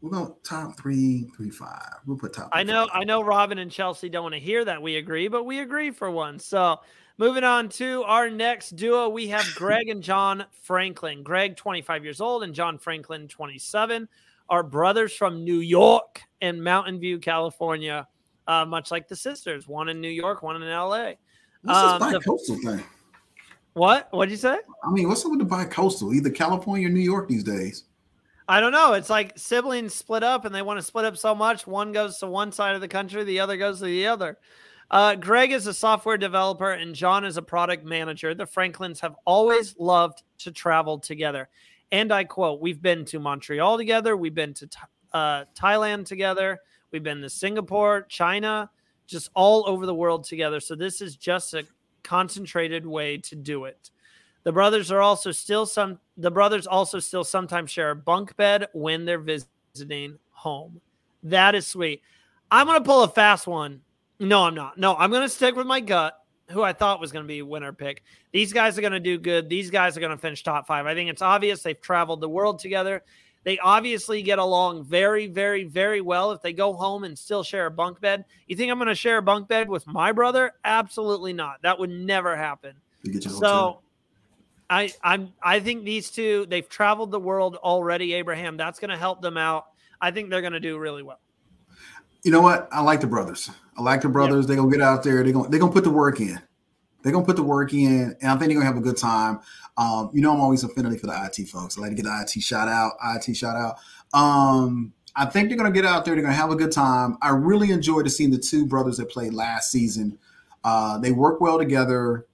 We're 0.00 0.10
going 0.10 0.34
top 0.42 0.76
three, 0.80 1.30
three, 1.36 1.50
five. 1.50 2.00
We'll 2.06 2.16
put 2.16 2.32
top. 2.32 2.48
I 2.52 2.62
know, 2.64 2.88
five. 2.88 3.02
I 3.02 3.04
know. 3.04 3.22
Robin 3.22 3.58
and 3.58 3.70
Chelsea 3.70 4.08
don't 4.08 4.24
want 4.24 4.34
to 4.34 4.40
hear 4.40 4.64
that 4.64 4.80
we 4.82 4.96
agree, 4.96 5.28
but 5.28 5.44
we 5.44 5.60
agree 5.60 5.90
for 5.90 6.10
once. 6.10 6.44
So 6.44 6.80
moving 7.18 7.44
on 7.44 7.68
to 7.70 8.02
our 8.04 8.28
next 8.28 8.70
duo, 8.70 9.08
we 9.10 9.28
have 9.28 9.46
Greg 9.54 9.88
and 9.88 10.02
John 10.02 10.46
Franklin. 10.62 11.22
Greg, 11.22 11.56
25 11.56 12.02
years 12.02 12.20
old, 12.20 12.42
and 12.42 12.54
John 12.54 12.78
Franklin, 12.78 13.28
27 13.28 14.08
are 14.52 14.62
brothers 14.62 15.14
from 15.14 15.44
New 15.44 15.60
York 15.60 16.20
and 16.42 16.62
Mountain 16.62 17.00
View, 17.00 17.18
California, 17.18 18.06
uh, 18.46 18.66
much 18.66 18.90
like 18.90 19.08
the 19.08 19.16
sisters, 19.16 19.66
one 19.66 19.88
in 19.88 19.98
New 19.98 20.10
York, 20.10 20.42
one 20.42 20.62
in 20.62 20.68
LA. 20.68 21.12
What's 21.62 21.78
um, 21.78 21.98
this 21.98 22.12
bi-coastal 22.18 22.56
the, 22.56 22.76
thing? 22.76 22.84
What? 23.72 24.08
What'd 24.10 24.30
you 24.30 24.36
say? 24.36 24.58
I 24.84 24.90
mean, 24.90 25.08
what's 25.08 25.24
up 25.24 25.30
with 25.30 25.38
the 25.38 25.46
bi-coastal? 25.46 26.12
Either 26.12 26.28
California 26.28 26.86
or 26.86 26.90
New 26.90 27.00
York 27.00 27.28
these 27.28 27.42
days. 27.42 27.84
I 28.46 28.60
don't 28.60 28.72
know. 28.72 28.92
It's 28.92 29.08
like 29.08 29.38
siblings 29.38 29.94
split 29.94 30.22
up 30.22 30.44
and 30.44 30.54
they 30.54 30.60
want 30.60 30.78
to 30.78 30.82
split 30.82 31.06
up 31.06 31.16
so 31.16 31.34
much. 31.34 31.66
One 31.66 31.90
goes 31.90 32.18
to 32.18 32.26
one 32.26 32.52
side 32.52 32.74
of 32.74 32.82
the 32.82 32.88
country, 32.88 33.24
the 33.24 33.40
other 33.40 33.56
goes 33.56 33.78
to 33.78 33.86
the 33.86 34.06
other. 34.06 34.36
Uh, 34.90 35.14
Greg 35.14 35.50
is 35.50 35.66
a 35.66 35.72
software 35.72 36.18
developer 36.18 36.72
and 36.72 36.94
John 36.94 37.24
is 37.24 37.38
a 37.38 37.42
product 37.42 37.86
manager. 37.86 38.34
The 38.34 38.44
Franklins 38.44 39.00
have 39.00 39.16
always 39.24 39.74
loved 39.78 40.22
to 40.40 40.52
travel 40.52 40.98
together. 40.98 41.48
And 41.92 42.10
I 42.10 42.24
quote, 42.24 42.60
We've 42.60 42.82
been 42.82 43.04
to 43.06 43.20
Montreal 43.20 43.76
together. 43.76 44.16
We've 44.16 44.34
been 44.34 44.54
to 44.54 44.68
uh, 45.12 45.44
Thailand 45.54 46.06
together. 46.06 46.58
We've 46.90 47.02
been 47.02 47.20
to 47.20 47.30
Singapore, 47.30 48.02
China, 48.08 48.70
just 49.06 49.30
all 49.34 49.68
over 49.68 49.86
the 49.86 49.94
world 49.94 50.24
together. 50.24 50.58
So 50.58 50.74
this 50.74 51.00
is 51.00 51.16
just 51.16 51.54
a 51.54 51.64
concentrated 52.02 52.86
way 52.86 53.18
to 53.18 53.36
do 53.36 53.66
it. 53.66 53.90
The 54.44 54.52
brothers 54.52 54.90
are 54.90 55.00
also 55.00 55.30
still 55.30 55.66
some, 55.66 56.00
the 56.16 56.30
brothers 56.30 56.66
also 56.66 56.98
still 56.98 57.24
sometimes 57.24 57.70
share 57.70 57.90
a 57.90 57.96
bunk 57.96 58.36
bed 58.36 58.66
when 58.72 59.04
they're 59.04 59.18
visiting 59.18 60.18
home. 60.30 60.80
That 61.22 61.54
is 61.54 61.66
sweet. 61.66 62.02
I'm 62.50 62.66
going 62.66 62.78
to 62.78 62.84
pull 62.84 63.04
a 63.04 63.08
fast 63.08 63.46
one. 63.46 63.82
No, 64.18 64.44
I'm 64.44 64.54
not. 64.54 64.78
No, 64.78 64.96
I'm 64.96 65.10
going 65.10 65.22
to 65.22 65.28
stick 65.28 65.56
with 65.56 65.66
my 65.66 65.80
gut. 65.80 66.21
Who 66.52 66.62
I 66.62 66.72
thought 66.72 67.00
was 67.00 67.12
going 67.12 67.24
to 67.24 67.28
be 67.28 67.42
winner 67.42 67.72
pick. 67.72 68.02
These 68.32 68.52
guys 68.52 68.78
are 68.78 68.80
going 68.80 68.92
to 68.92 69.00
do 69.00 69.18
good. 69.18 69.48
These 69.48 69.70
guys 69.70 69.96
are 69.96 70.00
going 70.00 70.12
to 70.12 70.18
finish 70.18 70.42
top 70.42 70.66
five. 70.66 70.86
I 70.86 70.94
think 70.94 71.10
it's 71.10 71.22
obvious 71.22 71.62
they've 71.62 71.80
traveled 71.80 72.20
the 72.20 72.28
world 72.28 72.58
together. 72.58 73.02
They 73.44 73.58
obviously 73.58 74.22
get 74.22 74.38
along 74.38 74.84
very, 74.84 75.26
very, 75.26 75.64
very 75.64 76.00
well. 76.00 76.30
If 76.30 76.42
they 76.42 76.52
go 76.52 76.74
home 76.74 77.02
and 77.04 77.18
still 77.18 77.42
share 77.42 77.66
a 77.66 77.70
bunk 77.70 78.00
bed, 78.00 78.24
you 78.46 78.54
think 78.54 78.70
I'm 78.70 78.78
going 78.78 78.86
to 78.88 78.94
share 78.94 79.18
a 79.18 79.22
bunk 79.22 79.48
bed 79.48 79.68
with 79.68 79.86
my 79.86 80.12
brother? 80.12 80.52
Absolutely 80.64 81.32
not. 81.32 81.60
That 81.62 81.78
would 81.78 81.90
never 81.90 82.36
happen. 82.36 82.74
So, 83.20 83.80
I 84.70 84.92
I'm 85.02 85.32
I 85.42 85.60
think 85.60 85.84
these 85.84 86.10
two 86.10 86.46
they've 86.48 86.68
traveled 86.68 87.10
the 87.10 87.20
world 87.20 87.56
already. 87.56 88.14
Abraham, 88.14 88.56
that's 88.56 88.78
going 88.78 88.90
to 88.90 88.96
help 88.96 89.20
them 89.20 89.36
out. 89.36 89.66
I 90.00 90.12
think 90.12 90.30
they're 90.30 90.40
going 90.40 90.54
to 90.54 90.60
do 90.60 90.78
really 90.78 91.02
well. 91.02 91.20
You 92.22 92.30
know 92.30 92.40
what? 92.40 92.68
I 92.70 92.80
like 92.82 93.00
the 93.00 93.06
brothers. 93.06 93.50
I 93.76 93.82
like 93.82 94.02
the 94.02 94.08
brothers. 94.08 94.44
Yep. 94.44 94.48
They're 94.48 94.56
gonna 94.56 94.70
get 94.70 94.80
out 94.80 95.02
there. 95.02 95.22
They're 95.22 95.32
gonna 95.32 95.48
they're 95.48 95.60
gonna 95.60 95.72
put 95.72 95.84
the 95.84 95.90
work 95.90 96.20
in. 96.20 96.40
They're 97.02 97.12
gonna 97.12 97.24
put 97.24 97.36
the 97.36 97.42
work 97.42 97.72
in, 97.72 98.16
and 98.20 98.30
I 98.30 98.36
think 98.36 98.50
they're 98.50 98.60
gonna 98.60 98.66
have 98.66 98.76
a 98.76 98.80
good 98.80 98.96
time. 98.96 99.40
Um, 99.76 100.10
you 100.12 100.20
know, 100.20 100.32
I'm 100.32 100.40
always 100.40 100.62
affinity 100.62 100.98
for 100.98 101.06
the 101.06 101.24
IT 101.24 101.48
folks. 101.48 101.76
I 101.76 101.80
like 101.80 101.90
to 101.90 101.96
get 101.96 102.04
the 102.04 102.20
IT 102.20 102.40
shout 102.42 102.68
out, 102.68 102.92
IT 103.16 103.34
shout 103.34 103.56
out. 103.56 103.78
Um, 104.16 104.92
I 105.16 105.24
think 105.26 105.48
they're 105.48 105.58
gonna 105.58 105.72
get 105.72 105.84
out 105.84 106.04
there. 106.04 106.14
They're 106.14 106.22
gonna 106.22 106.34
have 106.34 106.50
a 106.50 106.56
good 106.56 106.72
time. 106.72 107.18
I 107.22 107.30
really 107.30 107.70
enjoyed 107.70 108.10
seeing 108.10 108.30
the 108.30 108.38
two 108.38 108.66
brothers 108.66 108.98
that 108.98 109.08
played 109.08 109.34
last 109.34 109.70
season. 109.70 110.18
Uh, 110.64 110.98
they 110.98 111.10
work 111.10 111.40
well 111.40 111.58
together. 111.58 112.26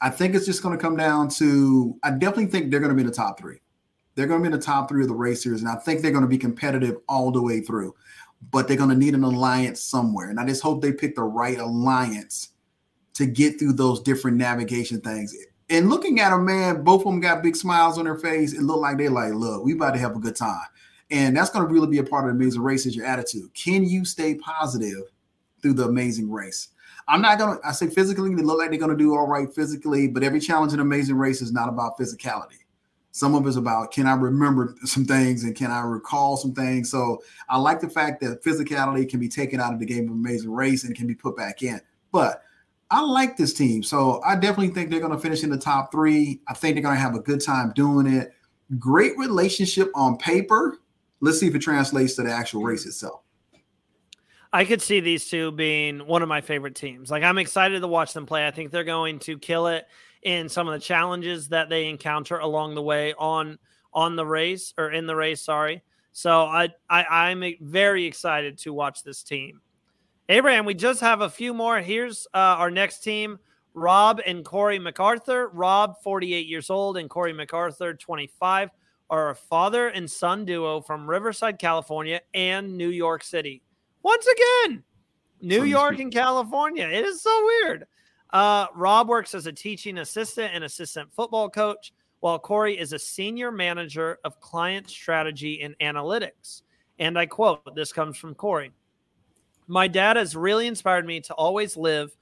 I 0.00 0.10
think 0.10 0.34
it's 0.34 0.46
just 0.46 0.62
going 0.62 0.76
to 0.76 0.82
come 0.82 0.96
down 0.96 1.28
to. 1.30 1.96
I 2.02 2.10
definitely 2.10 2.46
think 2.46 2.70
they're 2.70 2.80
going 2.80 2.90
to 2.90 2.94
be 2.94 3.00
in 3.00 3.06
the 3.06 3.12
top 3.12 3.38
three. 3.38 3.60
They're 4.14 4.26
going 4.26 4.42
to 4.42 4.48
be 4.48 4.52
in 4.52 4.58
the 4.58 4.64
top 4.64 4.88
three 4.88 5.02
of 5.02 5.08
the 5.08 5.14
racers, 5.14 5.60
and 5.60 5.68
I 5.68 5.76
think 5.76 6.02
they're 6.02 6.12
going 6.12 6.22
to 6.22 6.28
be 6.28 6.38
competitive 6.38 6.98
all 7.08 7.32
the 7.32 7.42
way 7.42 7.60
through 7.60 7.94
but 8.50 8.68
they're 8.68 8.76
going 8.76 8.90
to 8.90 8.96
need 8.96 9.14
an 9.14 9.24
alliance 9.24 9.80
somewhere. 9.80 10.30
And 10.30 10.38
I 10.38 10.46
just 10.46 10.62
hope 10.62 10.82
they 10.82 10.92
pick 10.92 11.16
the 11.16 11.22
right 11.22 11.58
alliance 11.58 12.50
to 13.14 13.26
get 13.26 13.58
through 13.58 13.74
those 13.74 14.00
different 14.00 14.36
navigation 14.36 15.00
things. 15.00 15.34
And 15.70 15.88
looking 15.88 16.20
at 16.20 16.30
them, 16.30 16.44
man, 16.44 16.84
both 16.84 17.00
of 17.00 17.06
them 17.06 17.20
got 17.20 17.42
big 17.42 17.56
smiles 17.56 17.98
on 17.98 18.04
their 18.04 18.18
face. 18.18 18.52
It 18.52 18.62
looked 18.62 18.82
like 18.82 18.98
they're 18.98 19.10
like, 19.10 19.32
look, 19.32 19.64
we 19.64 19.72
about 19.72 19.94
to 19.94 20.00
have 20.00 20.16
a 20.16 20.20
good 20.20 20.36
time. 20.36 20.66
And 21.10 21.36
that's 21.36 21.50
going 21.50 21.66
to 21.66 21.72
really 21.72 21.86
be 21.86 21.98
a 21.98 22.04
part 22.04 22.24
of 22.24 22.34
the 22.34 22.42
amazing 22.42 22.62
race 22.62 22.86
is 22.86 22.96
your 22.96 23.06
attitude. 23.06 23.52
Can 23.54 23.84
you 23.84 24.04
stay 24.04 24.34
positive 24.34 25.02
through 25.62 25.74
the 25.74 25.84
amazing 25.84 26.30
race? 26.30 26.68
I'm 27.06 27.20
not 27.20 27.38
gonna 27.38 27.58
I 27.64 27.72
say 27.72 27.88
physically, 27.88 28.34
they 28.34 28.42
look 28.42 28.58
like 28.58 28.70
they're 28.70 28.78
gonna 28.78 28.96
do 28.96 29.14
all 29.14 29.26
right 29.26 29.52
physically, 29.52 30.08
but 30.08 30.22
every 30.22 30.40
challenge 30.40 30.72
in 30.72 30.80
amazing 30.80 31.16
race 31.16 31.42
is 31.42 31.52
not 31.52 31.68
about 31.68 31.98
physicality. 31.98 32.63
Some 33.14 33.36
of 33.36 33.46
it's 33.46 33.54
about 33.54 33.92
can 33.92 34.08
I 34.08 34.14
remember 34.14 34.74
some 34.82 35.04
things 35.04 35.44
and 35.44 35.54
can 35.54 35.70
I 35.70 35.82
recall 35.82 36.36
some 36.36 36.52
things. 36.52 36.90
So 36.90 37.22
I 37.48 37.58
like 37.58 37.78
the 37.78 37.88
fact 37.88 38.20
that 38.22 38.42
physicality 38.42 39.08
can 39.08 39.20
be 39.20 39.28
taken 39.28 39.60
out 39.60 39.72
of 39.72 39.78
the 39.78 39.86
game 39.86 40.06
of 40.06 40.14
Amazing 40.14 40.50
Race 40.50 40.82
and 40.82 40.96
can 40.96 41.06
be 41.06 41.14
put 41.14 41.36
back 41.36 41.62
in. 41.62 41.80
But 42.10 42.42
I 42.90 43.02
like 43.02 43.36
this 43.36 43.54
team. 43.54 43.84
So 43.84 44.20
I 44.26 44.34
definitely 44.34 44.70
think 44.70 44.90
they're 44.90 44.98
going 44.98 45.12
to 45.12 45.18
finish 45.18 45.44
in 45.44 45.50
the 45.50 45.56
top 45.56 45.92
three. 45.92 46.40
I 46.48 46.54
think 46.54 46.74
they're 46.74 46.82
going 46.82 46.96
to 46.96 47.00
have 47.00 47.14
a 47.14 47.20
good 47.20 47.40
time 47.40 47.72
doing 47.76 48.08
it. 48.08 48.34
Great 48.80 49.16
relationship 49.16 49.92
on 49.94 50.18
paper. 50.18 50.78
Let's 51.20 51.38
see 51.38 51.46
if 51.46 51.54
it 51.54 51.60
translates 51.60 52.16
to 52.16 52.24
the 52.24 52.32
actual 52.32 52.64
race 52.64 52.84
itself. 52.84 53.20
I 54.52 54.64
could 54.64 54.82
see 54.82 54.98
these 54.98 55.28
two 55.28 55.52
being 55.52 56.04
one 56.04 56.22
of 56.22 56.28
my 56.28 56.40
favorite 56.40 56.74
teams. 56.74 57.12
Like 57.12 57.22
I'm 57.22 57.38
excited 57.38 57.78
to 57.78 57.86
watch 57.86 58.12
them 58.12 58.26
play. 58.26 58.44
I 58.44 58.50
think 58.50 58.72
they're 58.72 58.82
going 58.82 59.20
to 59.20 59.38
kill 59.38 59.68
it 59.68 59.86
in 60.24 60.48
some 60.48 60.66
of 60.66 60.72
the 60.72 60.80
challenges 60.80 61.48
that 61.48 61.68
they 61.68 61.86
encounter 61.88 62.38
along 62.38 62.74
the 62.74 62.82
way 62.82 63.14
on 63.18 63.58
on 63.92 64.16
the 64.16 64.26
race 64.26 64.74
or 64.76 64.90
in 64.90 65.06
the 65.06 65.14
race. 65.14 65.42
Sorry. 65.42 65.82
So 66.12 66.42
I, 66.42 66.70
I 66.90 67.04
I'm 67.04 67.44
very 67.60 68.04
excited 68.06 68.58
to 68.58 68.72
watch 68.72 69.02
this 69.02 69.22
team. 69.22 69.60
Abraham, 70.28 70.64
we 70.64 70.74
just 70.74 71.00
have 71.00 71.20
a 71.20 71.28
few 71.28 71.52
more. 71.52 71.80
Here's 71.80 72.26
uh, 72.34 72.38
our 72.38 72.70
next 72.70 73.00
team: 73.00 73.38
Rob 73.74 74.20
and 74.26 74.44
Corey 74.44 74.78
McArthur. 74.78 75.48
Rob, 75.52 75.96
48 76.02 76.46
years 76.46 76.70
old, 76.70 76.96
and 76.96 77.10
Corey 77.10 77.34
McArthur, 77.34 77.98
25, 77.98 78.70
are 79.10 79.30
a 79.30 79.34
father 79.34 79.88
and 79.88 80.10
son 80.10 80.44
duo 80.44 80.80
from 80.80 81.08
Riverside, 81.08 81.58
California, 81.58 82.20
and 82.32 82.76
New 82.76 82.88
York 82.88 83.22
City. 83.22 83.62
Once 84.02 84.26
again, 84.26 84.82
New 85.40 85.64
York 85.64 85.98
and 86.00 86.12
California. 86.12 86.86
It 86.86 87.04
is 87.04 87.22
so 87.22 87.44
weird. 87.44 87.86
Uh, 88.34 88.66
Rob 88.74 89.08
works 89.08 89.32
as 89.32 89.46
a 89.46 89.52
teaching 89.52 89.98
assistant 89.98 90.50
and 90.52 90.64
assistant 90.64 91.08
football 91.14 91.48
coach, 91.48 91.92
while 92.18 92.36
Corey 92.36 92.76
is 92.76 92.92
a 92.92 92.98
senior 92.98 93.52
manager 93.52 94.18
of 94.24 94.40
client 94.40 94.90
strategy 94.90 95.62
and 95.62 95.78
analytics. 95.78 96.62
And 96.98 97.16
I 97.16 97.26
quote 97.26 97.76
this 97.76 97.92
comes 97.92 98.16
from 98.16 98.34
Corey 98.34 98.72
My 99.68 99.86
dad 99.86 100.16
has 100.16 100.34
really 100.34 100.66
inspired 100.66 101.06
me 101.06 101.20
to 101.20 101.34
always 101.34 101.76
live 101.76 102.16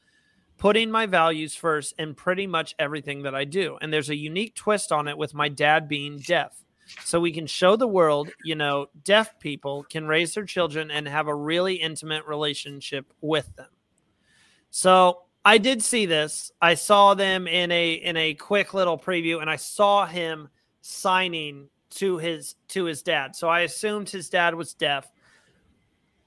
putting 0.58 0.90
my 0.90 1.06
values 1.06 1.54
first 1.54 1.94
in 1.98 2.14
pretty 2.14 2.46
much 2.46 2.74
everything 2.78 3.22
that 3.22 3.34
I 3.34 3.44
do. 3.44 3.78
And 3.80 3.90
there's 3.90 4.10
a 4.10 4.16
unique 4.16 4.54
twist 4.54 4.92
on 4.92 5.08
it 5.08 5.16
with 5.16 5.32
my 5.32 5.48
dad 5.48 5.88
being 5.88 6.18
deaf. 6.18 6.62
So 7.04 7.20
we 7.20 7.32
can 7.32 7.46
show 7.46 7.74
the 7.74 7.88
world, 7.88 8.30
you 8.44 8.54
know, 8.54 8.88
deaf 9.02 9.40
people 9.40 9.86
can 9.88 10.06
raise 10.06 10.34
their 10.34 10.44
children 10.44 10.90
and 10.90 11.08
have 11.08 11.26
a 11.26 11.34
really 11.34 11.76
intimate 11.76 12.26
relationship 12.26 13.06
with 13.22 13.56
them. 13.56 13.70
So 14.70 15.22
I 15.44 15.58
did 15.58 15.82
see 15.82 16.06
this. 16.06 16.52
I 16.60 16.74
saw 16.74 17.14
them 17.14 17.46
in 17.46 17.70
a 17.72 17.92
in 17.94 18.16
a 18.16 18.34
quick 18.34 18.74
little 18.74 18.98
preview, 18.98 19.40
and 19.40 19.50
I 19.50 19.56
saw 19.56 20.06
him 20.06 20.48
signing 20.82 21.68
to 21.90 22.18
his 22.18 22.54
to 22.68 22.84
his 22.84 23.02
dad. 23.02 23.34
So 23.34 23.48
I 23.48 23.60
assumed 23.60 24.08
his 24.08 24.28
dad 24.28 24.54
was 24.54 24.74
deaf. 24.74 25.10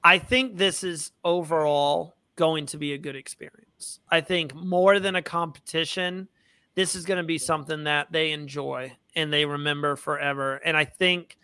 I 0.03 0.19
think 0.19 0.57
this 0.57 0.83
is 0.83 1.11
overall 1.23 2.15
going 2.35 2.65
to 2.67 2.77
be 2.77 2.93
a 2.93 2.97
good 2.97 3.15
experience. 3.15 3.99
I 4.09 4.21
think 4.21 4.53
more 4.53 4.99
than 4.99 5.15
a 5.15 5.21
competition, 5.21 6.27
this 6.75 6.95
is 6.95 7.05
going 7.05 7.17
to 7.17 7.23
be 7.23 7.37
something 7.37 7.85
that 7.85 8.11
they 8.11 8.31
enjoy 8.31 8.95
and 9.15 9.31
they 9.31 9.45
remember 9.45 9.95
forever. 9.95 10.57
And 10.57 10.75
I 10.75 10.85
think 10.85 11.37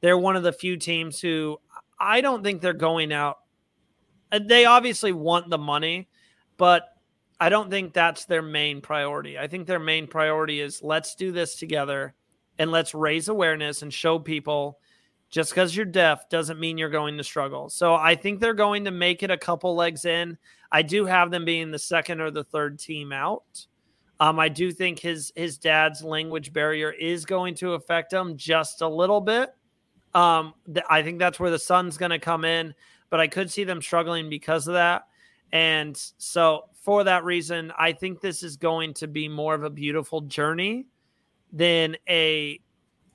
they're 0.00 0.18
one 0.18 0.36
of 0.36 0.42
the 0.42 0.52
few 0.52 0.76
teams 0.76 1.20
who 1.20 1.60
I 2.00 2.20
don't 2.20 2.42
think 2.42 2.60
they're 2.60 2.72
going 2.72 3.12
out. 3.12 3.38
Uh, 4.32 4.40
they 4.44 4.64
obviously 4.64 5.12
want 5.12 5.50
the 5.50 5.58
money, 5.58 6.08
but 6.56 6.97
I 7.40 7.48
don't 7.48 7.70
think 7.70 7.92
that's 7.92 8.24
their 8.24 8.42
main 8.42 8.80
priority. 8.80 9.38
I 9.38 9.46
think 9.46 9.66
their 9.66 9.78
main 9.78 10.06
priority 10.06 10.60
is 10.60 10.82
let's 10.82 11.14
do 11.14 11.30
this 11.30 11.54
together 11.54 12.14
and 12.58 12.70
let's 12.70 12.94
raise 12.94 13.28
awareness 13.28 13.82
and 13.82 13.92
show 13.94 14.18
people 14.18 14.78
just 15.30 15.50
because 15.50 15.76
you're 15.76 15.84
deaf 15.84 16.28
doesn't 16.28 16.58
mean 16.58 16.78
you're 16.78 16.88
going 16.88 17.16
to 17.16 17.24
struggle. 17.24 17.68
So 17.68 17.94
I 17.94 18.14
think 18.14 18.40
they're 18.40 18.54
going 18.54 18.84
to 18.86 18.90
make 18.90 19.22
it 19.22 19.30
a 19.30 19.36
couple 19.36 19.74
legs 19.74 20.04
in. 20.04 20.38
I 20.72 20.82
do 20.82 21.04
have 21.04 21.30
them 21.30 21.44
being 21.44 21.70
the 21.70 21.78
second 21.78 22.20
or 22.20 22.30
the 22.30 22.44
third 22.44 22.78
team 22.78 23.12
out. 23.12 23.66
Um, 24.20 24.40
I 24.40 24.48
do 24.48 24.72
think 24.72 24.98
his 24.98 25.32
his 25.36 25.58
dad's 25.58 26.02
language 26.02 26.52
barrier 26.52 26.90
is 26.90 27.24
going 27.24 27.54
to 27.56 27.74
affect 27.74 28.12
him 28.12 28.36
just 28.36 28.82
a 28.82 28.88
little 28.88 29.20
bit. 29.20 29.50
Um, 30.14 30.54
th- 30.66 30.86
I 30.90 31.02
think 31.02 31.18
that's 31.18 31.38
where 31.38 31.50
the 31.50 31.58
sun's 31.58 31.96
going 31.96 32.10
to 32.10 32.18
come 32.18 32.44
in, 32.44 32.74
but 33.10 33.20
I 33.20 33.28
could 33.28 33.50
see 33.50 33.64
them 33.64 33.80
struggling 33.80 34.28
because 34.28 34.66
of 34.66 34.74
that. 34.74 35.06
And 35.52 35.96
so 36.18 36.67
for 36.80 37.04
that 37.04 37.24
reason, 37.24 37.72
I 37.78 37.92
think 37.92 38.20
this 38.20 38.42
is 38.42 38.56
going 38.56 38.94
to 38.94 39.06
be 39.06 39.28
more 39.28 39.54
of 39.54 39.64
a 39.64 39.70
beautiful 39.70 40.22
journey 40.22 40.86
than 41.52 41.96
a 42.08 42.60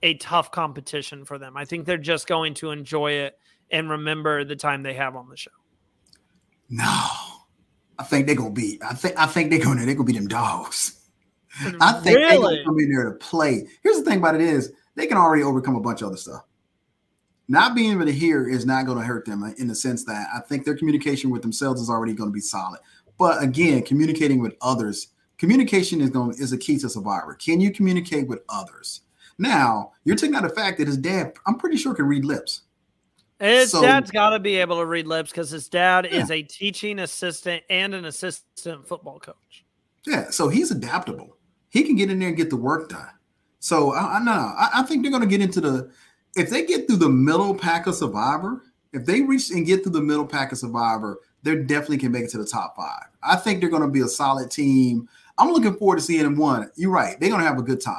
a 0.02 0.16
tough 0.16 0.52
competition 0.52 1.24
for 1.24 1.38
them. 1.38 1.56
I 1.56 1.64
think 1.64 1.86
they're 1.86 1.98
just 1.98 2.28
going 2.28 2.56
to 2.56 2.72
enjoy 2.72 3.14
it 3.14 3.40
and 3.72 3.90
remember 3.90 4.44
the 4.44 4.56
time 4.56 4.84
they 4.84 4.94
have 4.96 5.16
on 5.16 5.30
the 5.30 5.38
show. 5.38 5.52
No, 6.70 7.08
I 7.98 8.04
think 8.04 8.28
they're 8.28 8.36
gonna 8.36 8.52
be. 8.52 8.80
I 8.86 8.94
think 8.94 9.18
I 9.18 9.26
think 9.26 9.50
they're 9.50 9.64
gonna 9.64 9.86
they're 9.86 9.96
gonna 9.96 10.06
be 10.06 10.14
them 10.14 10.28
dogs. 10.28 11.00
I 11.82 11.94
think 11.94 12.18
really? 12.18 12.30
they're 12.30 12.40
gonna 12.40 12.64
come 12.66 12.80
in 12.80 12.92
there 12.92 13.12
to 13.12 13.16
play. 13.18 13.68
Here's 13.82 13.98
the 13.98 14.04
thing 14.04 14.18
about 14.20 14.36
it 14.36 14.42
is 14.42 14.74
they 14.96 15.08
can 15.08 15.18
already 15.18 15.44
overcome 15.44 15.76
a 15.76 15.82
bunch 15.82 16.02
of 16.02 16.08
other 16.08 16.18
stuff. 16.18 16.44
Not 17.48 17.76
being 17.76 17.92
able 17.92 18.06
to 18.06 18.12
hear 18.12 18.48
is 18.48 18.66
not 18.66 18.86
going 18.86 18.98
to 18.98 19.04
hurt 19.04 19.26
them 19.26 19.44
in 19.58 19.68
the 19.68 19.76
sense 19.76 20.06
that 20.06 20.28
I 20.34 20.40
think 20.40 20.64
their 20.64 20.78
communication 20.78 21.30
with 21.30 21.42
themselves 21.42 21.82
is 21.82 21.90
already 21.90 22.14
going 22.14 22.30
to 22.30 22.34
be 22.34 22.40
solid. 22.40 22.80
But 23.18 23.42
again, 23.42 23.84
communicating 23.84 24.42
with 24.42 24.56
others, 24.62 25.10
communication 25.38 26.02
is 26.02 26.10
going 26.10 26.32
is 26.32 26.54
a 26.54 26.58
key 26.58 26.78
to 26.80 26.90
survivor. 26.90 27.36
Can 27.36 27.60
you 27.60 27.72
communicate 27.72 28.28
with 28.28 28.40
others? 28.50 29.02
Now, 29.38 29.94
you're 30.04 30.16
taking 30.16 30.36
out 30.36 30.44
the 30.44 30.50
fact 30.50 30.78
that 30.78 30.88
his 30.88 30.98
dad, 30.98 31.34
I'm 31.46 31.58
pretty 31.58 31.78
sure, 31.78 31.94
can 31.94 32.06
read 32.06 32.26
lips. 32.26 32.62
His 33.40 33.72
so, 33.72 33.82
dad's 33.82 34.12
got 34.12 34.30
to 34.30 34.40
be 34.40 34.58
able 34.58 34.78
to 34.78 34.86
read 34.86 35.08
lips 35.08 35.32
because 35.32 35.50
his 35.50 35.68
dad 35.68 36.08
yeah. 36.10 36.22
is 36.22 36.32
a 36.32 36.42
teaching 36.44 37.00
assistant 37.00 37.64
and 37.70 37.94
an 37.94 38.06
assistant 38.06 38.88
football 38.88 39.20
coach. 39.20 39.66
Yeah, 40.06 40.30
so 40.30 40.50
he's 40.50 40.72
adaptable. 40.72 41.38
He 41.70 41.84
can 41.84 41.96
get 41.96 42.12
in 42.12 42.20
there 42.20 42.30
and 42.30 42.38
get 42.38 42.50
the 42.50 42.58
work 42.58 42.90
done. 42.90 43.10
So 43.60 43.94
I, 43.94 44.18
I 44.18 44.24
know 44.24 44.32
I, 44.32 44.70
I 44.76 44.84
think 44.84 45.02
they're 45.02 45.12
going 45.12 45.24
to 45.24 45.28
get 45.28 45.42
into 45.42 45.62
the 45.62 45.92
if 46.36 46.50
they 46.50 46.66
get 46.66 46.88
through 46.88 46.98
the 46.98 47.10
middle 47.10 47.56
pack 47.56 47.88
of 47.88 47.96
Survivor. 47.96 48.64
If 48.92 49.06
they 49.06 49.22
reach 49.22 49.50
and 49.50 49.66
get 49.66 49.82
through 49.82 49.94
the 49.94 50.02
middle 50.02 50.28
pack 50.28 50.52
of 50.52 50.60
Survivor, 50.60 51.20
they 51.44 51.56
definitely 51.56 51.98
can 51.98 52.12
make 52.12 52.24
it 52.24 52.30
to 52.32 52.38
the 52.38 52.46
top 52.46 52.76
five. 52.76 53.06
I 53.22 53.36
think 53.36 53.60
they're 53.60 53.70
going 53.70 53.84
to 53.84 53.88
be 53.88 54.02
a 54.02 54.08
solid 54.08 54.50
team. 54.50 55.08
I'm 55.38 55.52
looking 55.52 55.76
forward 55.76 55.98
to 55.98 56.02
seeing 56.02 56.24
them 56.24 56.38
one. 56.38 56.70
You're 56.76 56.92
right. 56.92 57.20
They're 57.20 57.30
going 57.30 57.42
to 57.42 57.48
have 57.48 57.58
a 57.58 57.64
good 57.64 57.82
time. 57.82 57.98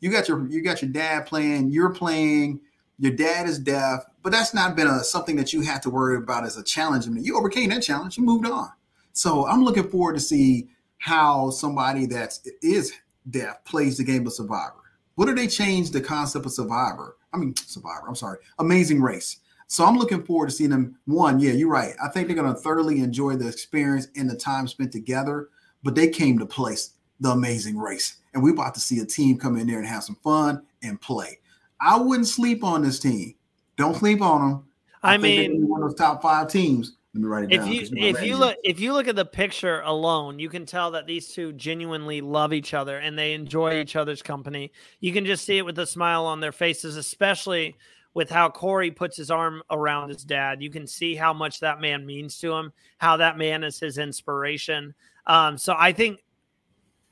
You 0.00 0.10
got 0.10 0.28
your 0.28 0.48
you 0.48 0.62
got 0.62 0.80
your 0.80 0.90
dad 0.90 1.26
playing. 1.26 1.70
You're 1.70 1.90
playing. 1.90 2.60
Your 2.98 3.12
dad 3.12 3.48
is 3.48 3.58
deaf, 3.58 4.04
but 4.22 4.30
that's 4.30 4.52
not 4.52 4.76
been 4.76 4.86
a 4.86 5.02
something 5.02 5.36
that 5.36 5.52
you 5.54 5.62
had 5.62 5.82
to 5.82 5.90
worry 5.90 6.16
about 6.16 6.44
as 6.44 6.58
a 6.58 6.62
challenge. 6.62 7.06
I 7.06 7.10
mean, 7.10 7.24
you 7.24 7.36
overcame 7.36 7.70
that 7.70 7.82
challenge. 7.82 8.18
You 8.18 8.24
moved 8.24 8.46
on. 8.46 8.68
So 9.12 9.46
I'm 9.46 9.64
looking 9.64 9.88
forward 9.88 10.14
to 10.14 10.20
see 10.20 10.68
how 10.98 11.50
somebody 11.50 12.06
that 12.06 12.38
is 12.62 12.92
deaf 13.30 13.64
plays 13.64 13.96
the 13.96 14.04
game 14.04 14.26
of 14.26 14.32
Survivor. 14.32 14.74
What 15.14 15.26
do 15.26 15.34
they 15.34 15.46
change 15.46 15.90
the 15.90 16.00
concept 16.00 16.46
of 16.46 16.52
Survivor? 16.52 17.16
I 17.32 17.38
mean, 17.38 17.54
Survivor. 17.56 18.06
I'm 18.06 18.14
sorry, 18.14 18.38
Amazing 18.58 19.00
Race. 19.00 19.38
So 19.70 19.84
I'm 19.84 19.96
looking 19.96 20.24
forward 20.24 20.48
to 20.48 20.52
seeing 20.52 20.70
them. 20.70 20.98
One, 21.04 21.38
yeah, 21.38 21.52
you're 21.52 21.68
right. 21.68 21.94
I 22.02 22.08
think 22.08 22.26
they're 22.26 22.34
going 22.34 22.52
to 22.52 22.60
thoroughly 22.60 23.02
enjoy 23.02 23.36
the 23.36 23.46
experience 23.46 24.08
and 24.16 24.28
the 24.28 24.34
time 24.34 24.66
spent 24.66 24.90
together. 24.90 25.48
But 25.84 25.94
they 25.94 26.08
came 26.08 26.40
to 26.40 26.44
place 26.46 26.94
the 27.20 27.30
Amazing 27.30 27.78
Race, 27.78 28.16
and 28.34 28.42
we're 28.42 28.52
about 28.52 28.74
to 28.74 28.80
see 28.80 28.98
a 28.98 29.06
team 29.06 29.38
come 29.38 29.56
in 29.56 29.68
there 29.68 29.78
and 29.78 29.86
have 29.86 30.02
some 30.02 30.16
fun 30.24 30.62
and 30.82 31.00
play. 31.00 31.38
I 31.80 31.96
wouldn't 31.96 32.26
sleep 32.26 32.64
on 32.64 32.82
this 32.82 32.98
team. 32.98 33.36
Don't 33.76 33.94
sleep 33.94 34.20
on 34.20 34.40
them. 34.40 34.64
I, 35.04 35.14
I 35.14 35.18
mean, 35.18 35.68
one 35.68 35.82
of 35.82 35.90
those 35.90 35.98
top 35.98 36.20
five 36.20 36.48
teams. 36.48 36.96
Let 37.14 37.22
me 37.22 37.28
write 37.28 37.44
it 37.44 37.52
if 37.52 37.60
down. 37.60 37.72
You, 37.72 37.88
if 37.92 38.22
you 38.22 38.36
look 38.36 38.56
if 38.64 38.80
you 38.80 38.92
look 38.92 39.06
at 39.06 39.16
the 39.16 39.24
picture 39.24 39.82
alone, 39.82 40.40
you 40.40 40.48
can 40.48 40.66
tell 40.66 40.90
that 40.90 41.06
these 41.06 41.28
two 41.28 41.52
genuinely 41.52 42.20
love 42.20 42.52
each 42.52 42.74
other 42.74 42.98
and 42.98 43.16
they 43.16 43.34
enjoy 43.34 43.80
each 43.80 43.94
other's 43.94 44.20
company. 44.20 44.72
You 44.98 45.12
can 45.12 45.24
just 45.24 45.44
see 45.44 45.58
it 45.58 45.64
with 45.64 45.76
the 45.76 45.86
smile 45.86 46.26
on 46.26 46.40
their 46.40 46.52
faces, 46.52 46.96
especially 46.96 47.76
with 48.14 48.30
how 48.30 48.48
Corey 48.48 48.90
puts 48.90 49.16
his 49.16 49.30
arm 49.30 49.62
around 49.70 50.08
his 50.08 50.24
dad. 50.24 50.62
You 50.62 50.70
can 50.70 50.86
see 50.86 51.14
how 51.14 51.32
much 51.32 51.60
that 51.60 51.80
man 51.80 52.04
means 52.06 52.38
to 52.38 52.52
him, 52.52 52.72
how 52.98 53.16
that 53.18 53.38
man 53.38 53.62
is 53.62 53.78
his 53.78 53.98
inspiration. 53.98 54.94
Um, 55.26 55.56
so 55.56 55.74
I 55.78 55.92
think 55.92 56.20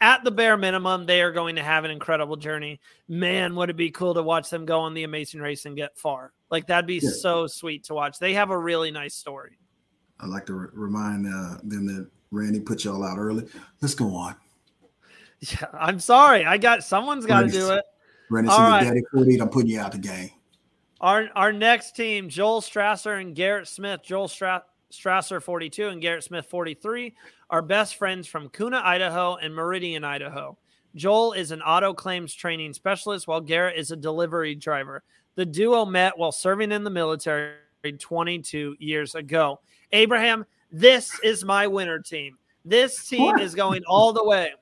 at 0.01 0.25
the 0.25 0.31
bare 0.31 0.57
minimum, 0.57 1.07
they 1.07 1.23
are 1.23 1.33
going 1.33 1.57
to 1.57 1.63
have 1.63 1.85
an 1.85 1.91
incredible 1.91 2.37
journey. 2.37 2.81
Man, 3.09 3.55
would 3.57 3.71
it 3.71 3.77
be 3.77 3.91
cool 3.91 4.15
to 4.15 4.23
watch 4.23 4.51
them 4.51 4.65
go 4.65 4.81
on 4.81 4.95
the 4.95 5.05
amazing 5.05 5.41
race 5.41 5.67
and 5.67 5.77
get 5.77 5.97
far? 5.99 6.33
Like 6.51 6.67
that'd 6.67 6.87
be 6.87 7.01
yeah. 7.03 7.11
so 7.11 7.47
sweet 7.47 7.85
to 7.85 7.95
watch. 7.95 8.19
They 8.19 8.35
have 8.35 8.51
a 8.51 8.59
really 8.59 8.91
nice 8.91 9.15
story. 9.15 9.59
I'd 10.21 10.29
like 10.29 10.47
to 10.47 10.55
re- 10.55 10.69
remind 10.73 11.27
uh, 11.27 11.59
them 11.63 11.87
that 11.87 12.09
Randy 12.31 12.61
put 12.61 12.85
y'all 12.85 13.05
out 13.05 13.19
early. 13.19 13.47
Let's 13.81 13.95
go 13.95 14.15
on. 14.15 14.37
Yeah, 15.41 15.67
I'm 15.73 16.01
sorry. 16.01 16.45
I 16.45 16.59
got 16.59 16.83
someone's 16.83 17.25
got 17.25 17.43
to 17.43 17.49
do 17.49 17.71
it. 17.71 17.85
Randy 18.29 18.49
right. 18.49 18.83
Daddy 18.83 19.03
48, 19.13 19.41
I'm 19.41 19.49
putting 19.49 19.71
you 19.71 19.79
out 19.79 19.93
the 19.93 19.99
game. 19.99 20.31
Our 21.01 21.29
our 21.35 21.53
next 21.53 21.95
team, 21.95 22.29
Joel 22.29 22.61
Strasser 22.61 23.21
and 23.21 23.35
Garrett 23.35 23.69
Smith. 23.69 24.01
Joel 24.03 24.29
Stra- 24.29 24.65
Strasser 24.93 25.43
42 25.43 25.89
and 25.89 26.03
Garrett 26.03 26.25
Smith 26.25 26.47
43 26.47 27.15
are 27.51 27.63
best 27.63 27.97
friends 27.97 28.27
from 28.27 28.49
Kuna, 28.49 28.81
Idaho 28.85 29.37
and 29.37 29.55
Meridian, 29.55 30.05
Idaho. 30.05 30.57
Joel 30.95 31.35
is 31.35 31.53
an 31.53 31.63
auto 31.63 31.93
claims 31.95 32.35
training 32.35 32.73
specialist 32.73 33.29
while 33.29 33.41
Garrett 33.41 33.79
is 33.79 33.91
a 33.91 33.97
delivery 33.97 34.55
driver. 34.55 35.03
The 35.37 35.47
duo 35.47 35.85
met 35.85 36.19
while 36.19 36.33
serving 36.33 36.73
in 36.73 36.83
the 36.83 36.91
military 36.91 37.55
22 37.99 38.77
years 38.81 39.15
ago. 39.15 39.61
Abraham, 39.93 40.45
this 40.73 41.19
is 41.23 41.45
my 41.45 41.67
winner 41.67 42.01
team. 42.01 42.37
This 42.65 43.07
team 43.07 43.23
what? 43.23 43.41
is 43.41 43.55
going 43.55 43.85
all 43.87 44.13
the 44.13 44.25
way. 44.25 44.53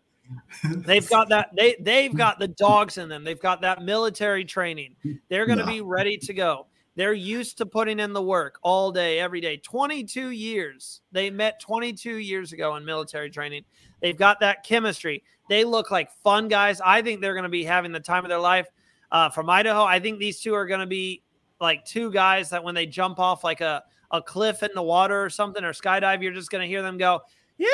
They've 0.64 1.08
got 1.10 1.28
that 1.30 1.50
they 1.56 1.76
they've 1.80 2.14
got 2.14 2.38
the 2.38 2.48
dogs 2.48 2.98
in 2.98 3.08
them. 3.08 3.24
They've 3.24 3.40
got 3.40 3.60
that 3.62 3.82
military 3.82 4.44
training. 4.44 4.96
They're 5.28 5.46
going 5.46 5.58
to 5.58 5.64
no. 5.64 5.72
be 5.72 5.80
ready 5.80 6.16
to 6.18 6.34
go. 6.34 6.66
They're 6.94 7.12
used 7.12 7.58
to 7.58 7.66
putting 7.66 8.00
in 8.00 8.14
the 8.14 8.22
work 8.22 8.58
all 8.62 8.90
day, 8.90 9.18
every 9.18 9.40
day. 9.42 9.58
22 9.58 10.30
years. 10.30 11.02
They 11.12 11.28
met 11.28 11.60
22 11.60 12.16
years 12.16 12.54
ago 12.54 12.76
in 12.76 12.86
military 12.86 13.28
training. 13.28 13.64
They've 14.00 14.16
got 14.16 14.40
that 14.40 14.64
chemistry. 14.64 15.22
They 15.50 15.64
look 15.64 15.90
like 15.90 16.10
fun 16.22 16.48
guys. 16.48 16.80
I 16.80 17.02
think 17.02 17.20
they're 17.20 17.34
going 17.34 17.42
to 17.42 17.50
be 17.50 17.64
having 17.64 17.92
the 17.92 18.00
time 18.00 18.24
of 18.24 18.30
their 18.30 18.38
life. 18.38 18.66
Uh, 19.12 19.28
from 19.28 19.50
Idaho, 19.50 19.84
I 19.84 20.00
think 20.00 20.18
these 20.18 20.40
two 20.40 20.54
are 20.54 20.66
going 20.66 20.80
to 20.80 20.86
be 20.86 21.22
like 21.60 21.84
two 21.84 22.10
guys 22.10 22.50
that 22.50 22.64
when 22.64 22.74
they 22.74 22.86
jump 22.86 23.18
off 23.18 23.44
like 23.44 23.60
a 23.60 23.82
a 24.10 24.22
cliff 24.22 24.62
in 24.62 24.70
the 24.74 24.82
water 24.82 25.22
or 25.22 25.30
something 25.30 25.64
or 25.64 25.72
skydive, 25.72 26.22
you're 26.22 26.32
just 26.32 26.50
going 26.50 26.62
to 26.62 26.68
hear 26.68 26.82
them 26.82 26.98
go, 26.98 27.20
yeah, 27.58 27.68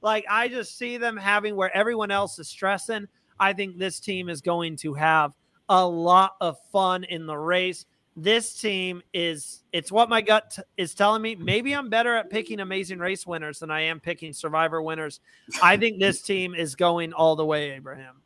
like 0.00 0.24
I 0.30 0.48
just 0.48 0.76
see 0.76 0.96
them 0.96 1.16
having 1.16 1.56
where 1.56 1.74
everyone 1.76 2.10
else 2.10 2.38
is 2.38 2.48
stressing. 2.48 3.06
I 3.38 3.52
think 3.52 3.78
this 3.78 4.00
team 4.00 4.28
is 4.28 4.40
going 4.40 4.76
to 4.78 4.94
have 4.94 5.32
a 5.68 5.86
lot 5.86 6.32
of 6.40 6.56
fun 6.70 7.04
in 7.04 7.26
the 7.26 7.36
race. 7.36 7.86
This 8.14 8.60
team 8.60 9.02
is 9.14 9.62
it's 9.72 9.90
what 9.90 10.10
my 10.10 10.20
gut 10.20 10.52
t- 10.56 10.62
is 10.76 10.94
telling 10.94 11.22
me. 11.22 11.34
Maybe 11.34 11.72
I'm 11.72 11.88
better 11.88 12.14
at 12.14 12.28
picking 12.28 12.60
amazing 12.60 12.98
race 12.98 13.26
winners 13.26 13.58
than 13.58 13.70
I 13.70 13.82
am 13.82 14.00
picking 14.00 14.34
survivor 14.34 14.82
winners. 14.82 15.20
I 15.62 15.78
think 15.78 15.98
this 15.98 16.20
team 16.20 16.54
is 16.54 16.74
going 16.74 17.14
all 17.14 17.36
the 17.36 17.46
way, 17.46 17.70
Abraham. 17.70 18.20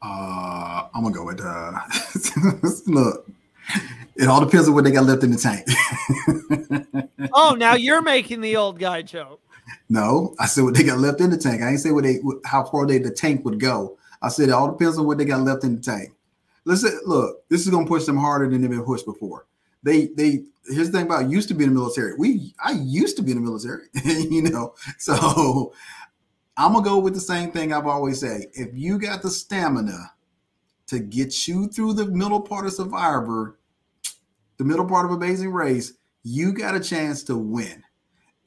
Uh, 0.00 0.88
I'm 0.94 1.02
gonna 1.02 1.14
go 1.14 1.24
with 1.24 1.40
uh 1.40 1.72
look. 2.86 3.28
It 4.16 4.28
all 4.28 4.40
depends 4.40 4.66
on 4.66 4.74
what 4.74 4.84
they 4.84 4.92
got 4.92 5.04
left 5.04 5.22
in 5.24 5.30
the 5.30 5.36
tank. 5.36 5.66
oh, 7.34 7.54
now 7.54 7.74
you're 7.74 8.02
making 8.02 8.40
the 8.40 8.56
old 8.56 8.78
guy 8.78 9.02
joke. 9.02 9.40
No, 9.88 10.34
I 10.38 10.46
said 10.46 10.64
what 10.64 10.74
they 10.74 10.82
got 10.82 10.98
left 10.98 11.20
in 11.20 11.30
the 11.30 11.36
tank. 11.36 11.62
I 11.62 11.70
ain't 11.70 11.80
say 11.80 11.90
what 11.90 12.04
they 12.04 12.20
how 12.44 12.64
far 12.64 12.86
they 12.86 12.98
the 12.98 13.10
tank 13.10 13.44
would 13.44 13.60
go. 13.60 13.96
I 14.22 14.28
said 14.28 14.48
it 14.48 14.52
all 14.52 14.70
depends 14.70 14.98
on 14.98 15.06
what 15.06 15.18
they 15.18 15.24
got 15.24 15.40
left 15.40 15.64
in 15.64 15.76
the 15.76 15.82
tank. 15.82 16.12
Listen, 16.64 16.98
look, 17.06 17.48
this 17.48 17.62
is 17.62 17.70
gonna 17.70 17.86
push 17.86 18.04
them 18.04 18.16
harder 18.16 18.48
than 18.48 18.60
they've 18.60 18.70
been 18.70 18.84
pushed 18.84 19.06
before. 19.06 19.46
They 19.82 20.06
they 20.06 20.44
here's 20.68 20.90
the 20.90 20.98
thing 20.98 21.06
about 21.06 21.30
used 21.30 21.48
to 21.48 21.54
be 21.54 21.64
in 21.64 21.70
the 21.70 21.78
military. 21.78 22.14
We 22.16 22.54
I 22.62 22.72
used 22.72 23.16
to 23.18 23.22
be 23.22 23.32
in 23.32 23.38
the 23.38 23.44
military, 23.44 23.84
you 24.04 24.42
know. 24.42 24.74
So 24.98 25.72
I'm 26.56 26.72
gonna 26.72 26.84
go 26.84 26.98
with 26.98 27.14
the 27.14 27.20
same 27.20 27.52
thing 27.52 27.72
I've 27.72 27.86
always 27.86 28.20
say. 28.20 28.46
If 28.52 28.70
you 28.74 28.98
got 28.98 29.22
the 29.22 29.30
stamina 29.30 30.12
to 30.88 30.98
get 30.98 31.46
you 31.46 31.68
through 31.68 31.94
the 31.94 32.06
middle 32.06 32.40
part 32.40 32.66
of 32.66 32.72
Survivor, 32.72 33.58
the 34.56 34.64
middle 34.64 34.86
part 34.86 35.06
of 35.06 35.12
Amazing 35.12 35.52
Race, 35.52 35.92
you 36.22 36.52
got 36.52 36.74
a 36.74 36.80
chance 36.80 37.22
to 37.24 37.36
win. 37.36 37.82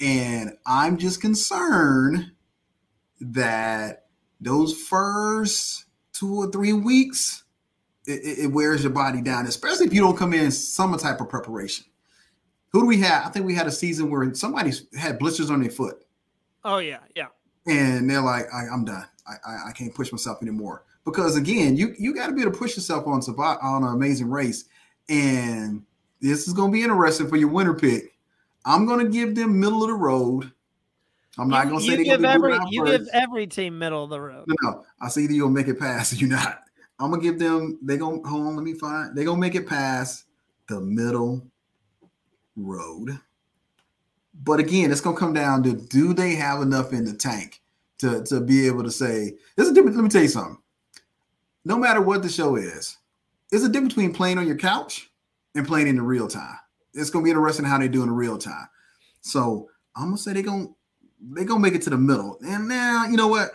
And 0.01 0.57
I'm 0.65 0.97
just 0.97 1.21
concerned 1.21 2.31
that 3.19 4.05
those 4.39 4.73
first 4.73 5.85
two 6.13 6.35
or 6.35 6.51
three 6.51 6.73
weeks, 6.73 7.43
it, 8.07 8.39
it, 8.39 8.51
wears 8.51 8.83
your 8.83 8.93
body 8.93 9.21
down, 9.21 9.45
especially 9.45 9.87
if 9.87 9.93
you 9.93 10.01
don't 10.01 10.17
come 10.17 10.33
in 10.33 10.51
some 10.51 10.97
type 10.97 11.19
of 11.19 11.29
preparation. 11.29 11.85
Who 12.71 12.81
do 12.81 12.87
we 12.87 12.99
have? 13.01 13.25
I 13.25 13.29
think 13.29 13.45
we 13.45 13.55
had 13.55 13.67
a 13.67 13.71
season 13.71 14.09
where 14.09 14.33
somebody 14.33 14.71
had 14.97 15.19
blisters 15.19 15.49
on 15.49 15.61
their 15.61 15.71
foot. 15.71 16.05
Oh 16.63 16.77
yeah, 16.77 16.99
yeah. 17.15 17.27
And 17.67 18.09
they're 18.09 18.21
like, 18.21 18.45
I, 18.53 18.65
am 18.73 18.85
done. 18.85 19.05
I, 19.27 19.49
I, 19.49 19.69
I, 19.69 19.71
can't 19.73 19.93
push 19.93 20.11
myself 20.11 20.41
anymore. 20.41 20.83
Because 21.03 21.35
again, 21.35 21.75
you 21.75 21.95
you 21.97 22.13
got 22.13 22.27
to 22.27 22.33
be 22.33 22.41
able 22.41 22.51
to 22.51 22.57
push 22.57 22.75
yourself 22.75 23.07
on 23.07 23.21
on 23.21 23.83
an 23.83 23.93
amazing 23.93 24.29
race. 24.29 24.65
And 25.07 25.83
this 26.21 26.47
is 26.47 26.53
going 26.53 26.71
to 26.71 26.73
be 26.73 26.83
interesting 26.83 27.27
for 27.27 27.37
your 27.37 27.49
winter 27.49 27.73
pick 27.73 28.18
I'm 28.65 28.85
going 28.85 29.05
to 29.05 29.11
give 29.11 29.35
them 29.35 29.59
middle 29.59 29.83
of 29.83 29.89
the 29.89 29.95
road. 29.95 30.51
I'm 31.37 31.47
not 31.47 31.69
going 31.69 31.79
to 31.79 31.85
say 31.85 31.97
you 31.97 32.03
give 32.03 32.25
every 32.25 32.53
you 32.69 32.85
first. 32.85 33.05
give 33.05 33.07
every 33.13 33.47
team 33.47 33.79
middle 33.79 34.03
of 34.03 34.09
the 34.09 34.19
road. 34.19 34.45
No, 34.47 34.55
no. 34.63 34.85
I 34.99 35.07
see 35.09 35.27
that 35.27 35.33
you'll 35.33 35.49
make 35.49 35.67
it 35.67 35.79
past. 35.79 36.13
You're 36.19 36.29
not. 36.29 36.63
I'm 36.99 37.11
gonna 37.11 37.23
give 37.23 37.39
them. 37.39 37.79
They 37.81 37.95
gonna 37.97 38.27
hold 38.27 38.47
on. 38.47 38.55
Let 38.57 38.65
me 38.65 38.73
find. 38.73 39.15
They 39.15 39.23
gonna 39.23 39.39
make 39.39 39.55
it 39.55 39.67
past 39.67 40.25
the 40.67 40.81
middle 40.81 41.41
road. 42.57 43.17
But 44.43 44.59
again, 44.59 44.91
it's 44.91 44.99
gonna 44.99 45.15
come 45.15 45.33
down 45.33 45.63
to 45.63 45.73
do 45.73 46.13
they 46.13 46.35
have 46.35 46.61
enough 46.61 46.91
in 46.91 47.05
the 47.05 47.13
tank 47.13 47.61
to 47.99 48.23
to 48.25 48.41
be 48.41 48.67
able 48.67 48.83
to 48.83 48.91
say 48.91 49.33
there's 49.55 49.69
a 49.69 49.73
difference. 49.73 49.95
Let 49.95 50.03
me 50.03 50.09
tell 50.09 50.23
you 50.23 50.27
something. 50.27 50.57
No 51.63 51.77
matter 51.77 52.01
what 52.01 52.21
the 52.21 52.29
show 52.29 52.57
is, 52.57 52.97
there's 53.49 53.63
a 53.63 53.69
difference 53.69 53.93
between 53.93 54.13
playing 54.13 54.37
on 54.37 54.47
your 54.47 54.57
couch 54.57 55.09
and 55.55 55.65
playing 55.65 55.87
in 55.87 55.95
the 55.95 56.01
real 56.01 56.27
time 56.27 56.57
it's 56.93 57.09
gonna 57.09 57.23
be 57.23 57.31
interesting 57.31 57.65
how 57.65 57.77
they 57.77 57.87
do 57.87 58.03
in 58.03 58.11
real 58.11 58.37
time. 58.37 58.67
So 59.21 59.69
I'm 59.95 60.05
gonna 60.05 60.17
say 60.17 60.33
they're 60.33 60.43
gonna 60.43 60.67
they're 61.31 61.45
gonna 61.45 61.59
make 61.59 61.75
it 61.75 61.81
to 61.83 61.89
the 61.89 61.97
middle. 61.97 62.37
And 62.45 62.67
now 62.67 63.05
you 63.05 63.17
know 63.17 63.27
what? 63.27 63.51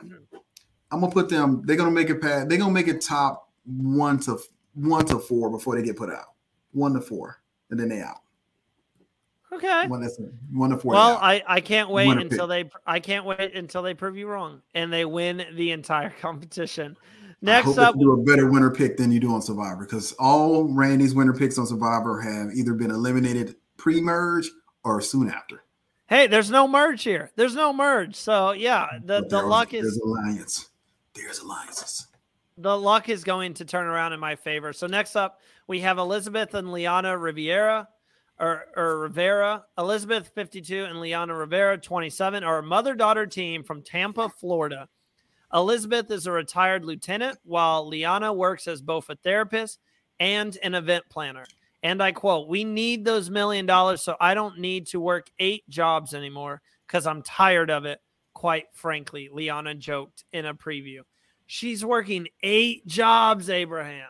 I'm 0.90 1.00
gonna 1.00 1.12
put 1.12 1.28
them. 1.28 1.62
They're 1.64 1.76
gonna 1.76 1.90
make 1.90 2.10
it 2.10 2.20
past. 2.20 2.48
They're 2.48 2.58
gonna 2.58 2.72
make 2.72 2.88
it 2.88 3.00
top 3.00 3.50
one 3.66 4.18
to 4.20 4.38
one 4.74 5.04
to 5.06 5.18
four 5.18 5.50
before 5.50 5.76
they 5.76 5.82
get 5.82 5.96
put 5.96 6.10
out. 6.10 6.34
One 6.72 6.92
to 6.94 7.00
four, 7.00 7.40
and 7.70 7.78
then 7.78 7.88
they 7.88 8.00
out. 8.00 8.20
Okay. 9.52 9.86
One, 9.86 10.00
to, 10.00 10.32
one 10.52 10.70
to 10.70 10.76
four. 10.76 10.94
Well, 10.94 11.16
I, 11.20 11.42
I 11.46 11.60
can't 11.60 11.88
wait 11.88 12.08
until 12.08 12.48
pick. 12.48 12.70
they 12.70 12.78
I 12.86 12.98
can't 12.98 13.24
wait 13.24 13.54
until 13.54 13.82
they 13.82 13.94
prove 13.94 14.16
you 14.16 14.26
wrong 14.26 14.62
and 14.74 14.92
they 14.92 15.04
win 15.04 15.44
the 15.54 15.70
entire 15.70 16.10
competition. 16.20 16.96
Next 17.44 17.76
up, 17.76 17.98
do 17.98 18.12
a 18.12 18.16
better 18.16 18.50
winner 18.50 18.70
pick 18.70 18.96
than 18.96 19.12
you 19.12 19.20
do 19.20 19.34
on 19.34 19.42
Survivor 19.42 19.84
because 19.84 20.12
all 20.12 20.64
Randy's 20.64 21.14
winner 21.14 21.34
picks 21.34 21.58
on 21.58 21.66
Survivor 21.66 22.18
have 22.22 22.54
either 22.54 22.72
been 22.72 22.90
eliminated 22.90 23.56
pre-merge 23.76 24.50
or 24.82 25.02
soon 25.02 25.28
after. 25.28 25.62
Hey, 26.06 26.26
there's 26.26 26.50
no 26.50 26.66
merge 26.66 27.02
here. 27.02 27.32
There's 27.36 27.54
no 27.54 27.74
merge. 27.74 28.16
So 28.16 28.52
yeah, 28.52 28.86
the, 29.04 29.26
the 29.26 29.42
luck 29.42 29.74
is 29.74 29.82
there's 29.82 29.98
alliance. 29.98 30.70
There's 31.12 31.40
alliances. 31.40 32.06
The 32.56 32.78
luck 32.78 33.10
is 33.10 33.24
going 33.24 33.52
to 33.54 33.66
turn 33.66 33.88
around 33.88 34.14
in 34.14 34.20
my 34.20 34.36
favor. 34.36 34.72
So 34.72 34.86
next 34.86 35.14
up, 35.14 35.40
we 35.66 35.80
have 35.80 35.98
Elizabeth 35.98 36.54
and 36.54 36.72
Liana 36.72 37.16
Riviera. 37.18 37.88
Or, 38.40 38.64
or 38.74 38.98
Rivera, 38.98 39.64
Elizabeth 39.78 40.32
52 40.34 40.86
and 40.86 41.00
Liana 41.00 41.36
Rivera 41.36 41.78
27 41.78 42.42
are 42.42 42.58
a 42.58 42.62
mother 42.64 42.96
daughter 42.96 43.26
team 43.26 43.62
from 43.62 43.80
Tampa, 43.80 44.28
Florida. 44.28 44.88
Elizabeth 45.54 46.10
is 46.10 46.26
a 46.26 46.32
retired 46.32 46.84
lieutenant, 46.84 47.38
while 47.44 47.86
Liana 47.86 48.32
works 48.32 48.66
as 48.66 48.82
both 48.82 49.08
a 49.08 49.14
therapist 49.16 49.78
and 50.18 50.58
an 50.62 50.74
event 50.74 51.04
planner. 51.08 51.46
And 51.82 52.02
I 52.02 52.12
quote, 52.12 52.48
We 52.48 52.64
need 52.64 53.04
those 53.04 53.30
million 53.30 53.64
dollars, 53.66 54.02
so 54.02 54.16
I 54.20 54.34
don't 54.34 54.58
need 54.58 54.88
to 54.88 55.00
work 55.00 55.28
eight 55.38 55.68
jobs 55.68 56.12
anymore 56.12 56.60
because 56.86 57.06
I'm 57.06 57.22
tired 57.22 57.70
of 57.70 57.84
it. 57.84 58.00
quite 58.32 58.66
frankly, 58.72 59.28
Liana 59.32 59.74
joked 59.74 60.24
in 60.32 60.46
a 60.46 60.54
preview. 60.54 61.00
She's 61.46 61.84
working 61.84 62.26
eight 62.42 62.86
jobs, 62.86 63.48
Abraham. 63.48 64.08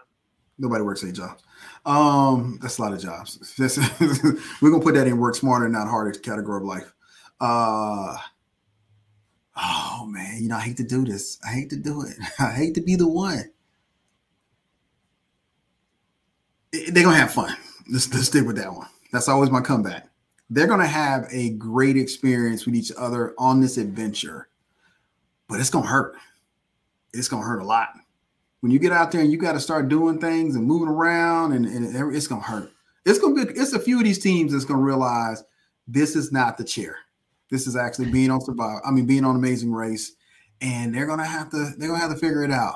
Nobody 0.57 0.83
works 0.83 1.05
eight 1.05 1.15
jobs. 1.15 1.43
Um, 1.85 2.59
that's 2.63 2.79
a 2.79 2.83
lot 2.83 2.95
of 2.95 3.01
jobs. 3.01 3.55
we're 4.63 4.71
gonna 4.71 4.83
put 4.83 4.95
that 4.95 5.07
in 5.07 5.19
work 5.19 5.35
smarter, 5.35 5.69
not 5.69 5.89
harder 5.89 6.13
category 6.13 6.59
of 6.59 6.63
life. 6.63 6.95
Uh 7.41 8.17
oh 9.57 10.07
man, 10.09 10.43
you 10.43 10.49
know, 10.49 10.57
I 10.57 10.61
hate 10.61 10.77
to 10.79 10.85
do 10.85 11.05
this. 11.05 11.39
I 11.47 11.53
hate 11.53 11.71
to 11.71 11.77
do 11.77 12.03
it. 12.03 12.17
I 12.39 12.53
hate 12.53 12.75
to 12.75 12.81
be 12.81 12.97
the 12.97 13.09
one. 13.09 13.51
They're 16.73 17.05
gonna 17.05 17.17
have 17.17 17.33
fun. 17.33 17.57
Let's, 17.91 18.13
let's 18.13 18.27
stick 18.27 18.47
with 18.47 18.57
that 18.57 18.73
one. 18.73 18.89
That's 19.13 19.29
always 19.29 19.51
my 19.51 19.61
comeback. 19.61 20.09
They're 20.51 20.67
gonna 20.67 20.87
have 20.87 21.27
a 21.31 21.51
great 21.51 21.97
experience 21.97 22.67
with 22.67 22.75
each 22.75 22.93
other 22.99 23.35
on 23.39 23.61
this 23.61 23.77
adventure, 23.79 24.49
but 25.49 25.61
it's 25.61 25.71
gonna 25.71 25.87
hurt. 25.87 26.17
It's 27.13 27.29
gonna 27.29 27.45
hurt 27.45 27.61
a 27.61 27.65
lot 27.65 27.91
when 28.65 28.73
you 28.73 28.79
get 28.79 28.93
out 28.93 29.13
there 29.13 29.21
and 29.21 29.31
you 29.31 29.37
got 29.37 29.53
to 29.53 29.61
start 29.61 29.91
doing 29.91 30.19
things 30.19 30.57
and 30.57 30.65
moving 30.65 30.89
around 30.89 31.53
and, 31.53 31.67
and 31.67 32.15
it's 32.17 32.27
gonna 32.27 32.41
hurt. 32.41 32.73
It's 33.05 33.19
gonna 33.19 33.35
be 33.35 33.53
it's 33.53 33.75
a 33.75 33.79
few 33.79 33.99
of 33.99 34.05
these 34.05 34.19
teams 34.19 34.53
that's 34.53 34.65
gonna 34.65 34.81
realize 34.81 35.45
this 35.87 36.17
is 36.17 36.33
not 36.33 36.57
the 36.57 36.65
chair. 36.65 36.97
This 37.55 37.69
is 37.69 37.77
actually 37.77 38.11
being 38.11 38.33
on 38.33 38.41
survival. 38.41 38.81
I 38.85 38.91
mean, 38.91 39.07
being 39.07 39.25
on 39.25 39.37
Amazing 39.37 39.73
Race, 39.73 40.17
and 40.61 40.93
they're 40.93 41.07
gonna 41.07 41.25
have 41.25 41.51
to 41.51 41.73
they're 41.79 41.87
gonna 41.87 42.01
have 42.01 42.11
to 42.11 42.17
figure 42.17 42.43
it 42.43 42.51
out. 42.51 42.75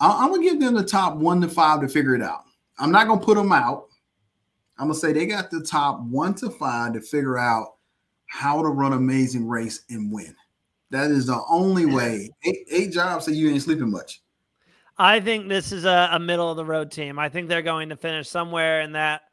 I, 0.00 0.24
am 0.24 0.30
gonna 0.30 0.42
give 0.42 0.58
them 0.58 0.72
the 0.72 0.82
top 0.82 1.16
one 1.16 1.38
to 1.42 1.48
five 1.48 1.82
to 1.82 1.88
figure 1.88 2.14
it 2.14 2.22
out. 2.22 2.44
I'm 2.78 2.90
not 2.90 3.06
gonna 3.06 3.20
put 3.20 3.36
them 3.36 3.52
out. 3.52 3.88
I'm 4.78 4.86
gonna 4.86 4.94
say 4.94 5.12
they 5.12 5.26
got 5.26 5.50
the 5.50 5.62
top 5.62 6.00
one 6.00 6.32
to 6.36 6.48
five 6.48 6.94
to 6.94 7.02
figure 7.02 7.36
out 7.36 7.74
how 8.24 8.62
to 8.62 8.68
run 8.68 8.94
Amazing 8.94 9.46
Race 9.46 9.84
and 9.90 10.10
win. 10.10 10.34
That 10.88 11.10
is 11.10 11.26
the 11.26 11.42
only 11.50 11.84
way. 11.84 12.30
Eight, 12.44 12.66
eight 12.70 12.92
jobs 12.92 13.26
so 13.26 13.32
you 13.32 13.50
ain't 13.50 13.60
sleeping 13.60 13.90
much. 13.90 14.22
I 14.96 15.20
think 15.20 15.50
this 15.50 15.72
is 15.72 15.84
a, 15.84 16.08
a 16.12 16.18
middle 16.18 16.50
of 16.50 16.56
the 16.56 16.64
road 16.64 16.90
team. 16.90 17.18
I 17.18 17.28
think 17.28 17.50
they're 17.50 17.60
going 17.60 17.90
to 17.90 17.96
finish 17.96 18.30
somewhere 18.30 18.80
in 18.80 18.92
that 18.92 19.24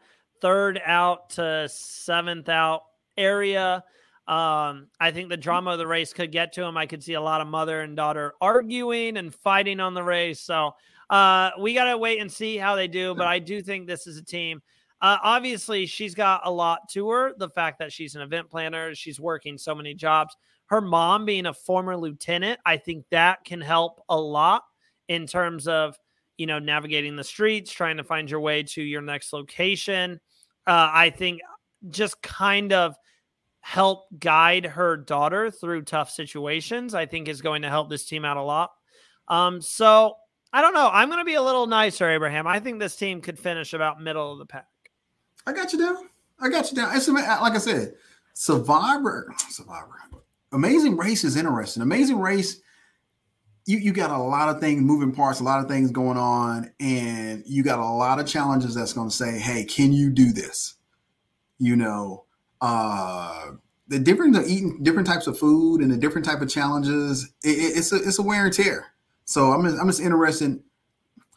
third 0.41 0.82
out 0.86 1.30
to 1.32 1.70
seventh 1.70 2.49
out 2.49 2.84
area. 3.18 3.84
Um, 4.28 4.88
I 4.99 5.11
think 5.11 5.30
the 5.30 5.38
drama 5.38 5.71
of 5.71 5.78
the 5.78 5.88
race 5.88 6.11
could 6.13 6.32
get 6.32 6.51
to 6.53 6.63
him. 6.63 6.75
I 6.75 6.86
could 6.86 7.01
see 7.01 7.13
a 7.13 7.21
lot 7.21 7.39
of 7.39 7.47
mother 7.47 7.82
and 7.82 7.95
daughter 7.95 8.34
arguing 8.41 9.17
and 9.17 9.34
fighting 9.34 9.80
on 9.80 9.93
the 9.93 10.03
race. 10.03 10.41
So 10.41 10.73
uh, 11.09 11.51
we 11.59 11.73
got 11.73 11.86
to 11.86 11.97
wait 11.97 12.19
and 12.19 12.32
see 12.32 12.57
how 12.57 12.75
they 12.75 12.88
do. 12.88 13.15
But 13.15 13.28
I 13.28 13.39
do 13.39 13.61
think 13.61 13.88
this 13.88 14.05
is 14.05 14.17
a 14.17 14.23
team. 14.23 14.61
Uh, 15.01 15.17
obviously, 15.23 15.86
she's 15.86 16.15
got 16.15 16.41
a 16.43 16.51
lot 16.51 16.89
to 16.89 17.09
her. 17.09 17.34
The 17.38 17.49
fact 17.49 17.80
that 17.80 17.93
she's 17.93 18.15
an 18.15 18.21
event 18.21 18.49
planner, 18.49 18.93
she's 18.95 19.19
working 19.19 19.57
so 19.57 19.75
many 19.75 19.93
jobs. 19.93 20.36
Her 20.65 20.82
mom 20.82 21.23
being 21.23 21.45
a 21.45 21.53
former 21.53 21.95
lieutenant, 21.95 22.59
I 22.65 22.78
think 22.78 23.05
that 23.11 23.45
can 23.45 23.61
help 23.61 24.01
a 24.09 24.19
lot 24.19 24.63
in 25.07 25.25
terms 25.25 25.67
of 25.67 25.95
you 26.38 26.47
know 26.47 26.59
navigating 26.59 27.15
the 27.15 27.23
streets, 27.23 27.71
trying 27.71 27.97
to 27.97 28.03
find 28.03 28.30
your 28.30 28.41
way 28.41 28.63
to 28.63 28.82
your 28.82 29.01
next 29.01 29.34
location. 29.34 30.19
Uh, 30.65 30.89
I 30.91 31.11
think 31.11 31.39
just 31.89 32.21
kind 32.21 32.73
of 32.73 32.95
help 33.68 34.05
guide 34.18 34.65
her 34.65 34.95
daughter 34.95 35.51
through 35.51 35.82
tough 35.82 36.09
situations. 36.09 36.95
I 36.95 37.05
think 37.05 37.28
is 37.28 37.41
going 37.41 37.63
to 37.63 37.70
help 37.70 37.89
this 37.89 38.05
team 38.05 38.24
out 38.24 38.38
a 38.38 38.41
lot. 38.41 38.72
Um, 39.28 39.61
so 39.61 40.15
I 40.53 40.61
don't 40.61 40.74
know. 40.74 40.89
I'm 40.91 41.09
going 41.09 41.20
to 41.20 41.26
be 41.26 41.34
a 41.34 41.41
little 41.41 41.68
nicer, 41.68 42.09
Abraham. 42.09 42.47
I 42.47 42.61
think 42.61 42.80
this 42.80 42.95
team 42.95 43.20
could 43.20 43.38
finish 43.38 43.74
about 43.74 44.01
middle 44.01 44.32
of 44.32 44.39
the 44.39 44.45
pack. 44.45 44.68
I 45.45 45.51
got 45.51 45.74
you 45.74 45.80
down. 45.80 46.09
I 46.39 46.47
got 46.47 46.72
you 46.72 46.78
down. 46.78 46.95
It's 46.95 47.09
like 47.09 47.53
I 47.53 47.57
said, 47.57 47.95
Survivor, 48.34 49.34
Survivor, 49.49 49.95
Amazing 50.53 50.95
Race 50.95 51.26
is 51.26 51.36
interesting. 51.36 51.84
Amazing 51.84 52.20
Race 52.20 52.61
you 53.68 53.80
you 53.80 53.91
got 53.91 54.11
a 54.11 54.18
lot 54.18 54.47
of 54.47 54.61
things 54.61 54.82
moving 54.82 55.11
parts, 55.11 55.41
a 55.41 55.43
lot 55.43 55.59
of 55.59 55.68
things 55.68 55.91
going 55.91 56.18
on, 56.18 56.72
and 56.80 57.43
you 57.45 57.63
got 57.63 57.80
a 57.80 57.86
lot 57.86 58.18
of 58.18 58.26
challenges 58.26 58.74
that's 58.74 58.93
going 58.93 59.09
to 59.09 59.15
say, 59.15 59.38
"Hey, 59.38 59.65
can 59.65 59.91
you 59.91 60.09
do 60.09 60.32
this?" 60.32 60.76
You 61.59 61.76
know, 61.76 62.24
uh, 62.62 63.51
the 63.88 63.99
difference 63.99 64.38
of 64.38 64.47
eating 64.47 64.84
different 64.84 65.08
types 65.08 65.28
of 65.28 65.38
food 65.38 65.82
and 65.82 65.91
the 65.91 65.97
different 65.97 66.26
type 66.26 66.41
of 66.41 66.49
challenges. 66.49 67.26
It, 67.43 67.78
it's 67.78 67.91
a 67.91 67.97
it's 67.97 68.20
a 68.20 68.24
wear 68.24 68.45
and 68.45 68.53
tear. 68.53 68.88
So 69.26 69.51
I'm 69.51 69.64
just, 69.64 69.80
I'm 69.80 69.88
just 69.88 70.01
interested. 70.01 70.62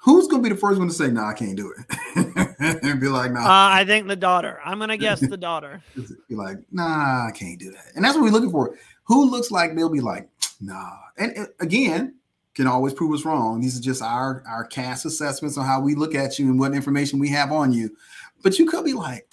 Who's 0.02 0.28
going 0.28 0.42
to 0.42 0.48
be 0.48 0.54
the 0.54 0.60
first 0.60 0.78
one 0.78 0.88
to 0.88 0.94
say, 0.94 1.08
"No, 1.08 1.22
nah, 1.22 1.30
I 1.30 1.34
can't 1.34 1.56
do 1.56 1.72
it," 1.76 2.78
and 2.82 3.00
be 3.00 3.08
like, 3.08 3.32
"No." 3.32 3.40
Nah. 3.40 3.46
Uh, 3.46 3.70
I 3.72 3.84
think 3.84 4.08
the 4.08 4.16
daughter. 4.16 4.60
I'm 4.64 4.78
going 4.78 4.88
to 4.90 4.96
guess 4.96 5.20
the 5.20 5.36
daughter. 5.36 5.82
be 6.28 6.34
like, 6.34 6.58
"Nah, 6.72 7.26
I 7.28 7.32
can't 7.34 7.58
do 7.58 7.70
that," 7.72 7.92
and 7.94 8.04
that's 8.04 8.16
what 8.16 8.24
we're 8.24 8.30
looking 8.30 8.50
for. 8.50 8.76
Who 9.04 9.30
looks 9.30 9.50
like 9.50 9.74
they'll 9.74 9.90
be 9.90 10.00
like, 10.00 10.28
"Nah," 10.60 10.96
and 11.18 11.48
again, 11.60 12.14
can 12.54 12.66
always 12.66 12.92
prove 12.92 13.12
us 13.12 13.24
wrong. 13.24 13.60
These 13.60 13.78
are 13.78 13.82
just 13.82 14.02
our 14.02 14.42
our 14.46 14.64
cast 14.64 15.06
assessments 15.06 15.56
on 15.56 15.66
how 15.66 15.80
we 15.80 15.94
look 15.94 16.14
at 16.14 16.38
you 16.38 16.50
and 16.50 16.58
what 16.58 16.74
information 16.74 17.18
we 17.18 17.28
have 17.30 17.52
on 17.52 17.72
you. 17.72 17.96
But 18.42 18.58
you 18.58 18.66
could 18.66 18.84
be 18.84 18.92
like, 18.92 19.26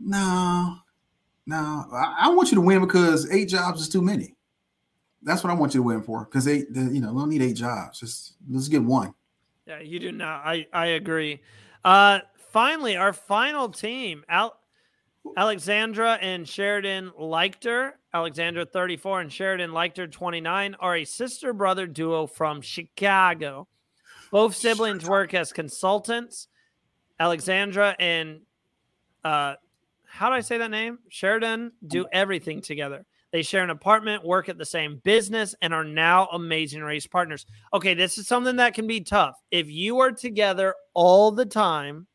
no, 0.00 0.76
no, 1.48 1.86
I, 1.90 2.26
I 2.26 2.28
want 2.28 2.50
you 2.50 2.56
to 2.56 2.60
win 2.60 2.82
because 2.82 3.30
eight 3.30 3.48
jobs 3.48 3.80
is 3.80 3.88
too 3.88 4.02
many. 4.02 4.36
That's 5.22 5.42
what 5.42 5.50
I 5.50 5.54
want 5.54 5.72
you 5.72 5.80
to 5.80 5.82
win 5.82 6.02
for 6.02 6.26
because 6.26 6.44
they, 6.44 6.58
you 6.58 7.00
know, 7.00 7.10
we 7.10 7.20
don't 7.20 7.30
need 7.30 7.40
eight 7.40 7.56
jobs. 7.56 8.00
Just 8.00 8.34
let's 8.50 8.68
get 8.68 8.84
one. 8.84 9.14
Yeah, 9.66 9.80
you 9.80 9.98
do 9.98 10.12
not. 10.12 10.42
I 10.44 10.66
I 10.74 10.86
agree. 10.88 11.40
Uh, 11.82 12.20
finally, 12.50 12.96
our 12.96 13.14
final 13.14 13.70
team, 13.70 14.24
Al- 14.28 14.60
Alexandra 15.38 16.18
and 16.20 16.46
Sheridan 16.46 17.12
Leichter, 17.18 17.92
Alexandra 18.12 18.66
34 18.66 19.22
and 19.22 19.32
Sheridan 19.32 19.70
Leichter 19.70 20.10
29, 20.10 20.76
are 20.80 20.96
a 20.96 21.04
sister 21.04 21.54
brother 21.54 21.86
duo 21.86 22.26
from 22.26 22.60
Chicago. 22.60 23.68
Both 24.30 24.54
siblings 24.54 25.08
work 25.08 25.32
as 25.32 25.54
consultants. 25.54 26.48
Alexandra 27.18 27.96
and 27.98 28.40
uh, 29.24 29.54
how 30.18 30.28
do 30.28 30.34
I 30.34 30.40
say 30.40 30.58
that 30.58 30.72
name? 30.72 30.98
Sheridan 31.10 31.70
do 31.86 32.04
everything 32.12 32.60
together. 32.60 33.06
They 33.30 33.42
share 33.42 33.62
an 33.62 33.70
apartment, 33.70 34.26
work 34.26 34.48
at 34.48 34.58
the 34.58 34.64
same 34.64 35.00
business, 35.04 35.54
and 35.62 35.72
are 35.72 35.84
now 35.84 36.26
amazing 36.32 36.82
race 36.82 37.06
partners. 37.06 37.46
Okay, 37.72 37.94
this 37.94 38.18
is 38.18 38.26
something 38.26 38.56
that 38.56 38.74
can 38.74 38.88
be 38.88 39.00
tough. 39.00 39.36
If 39.52 39.70
you 39.70 40.00
are 40.00 40.10
together 40.10 40.74
all 40.92 41.30
the 41.30 41.46
time, 41.46 42.08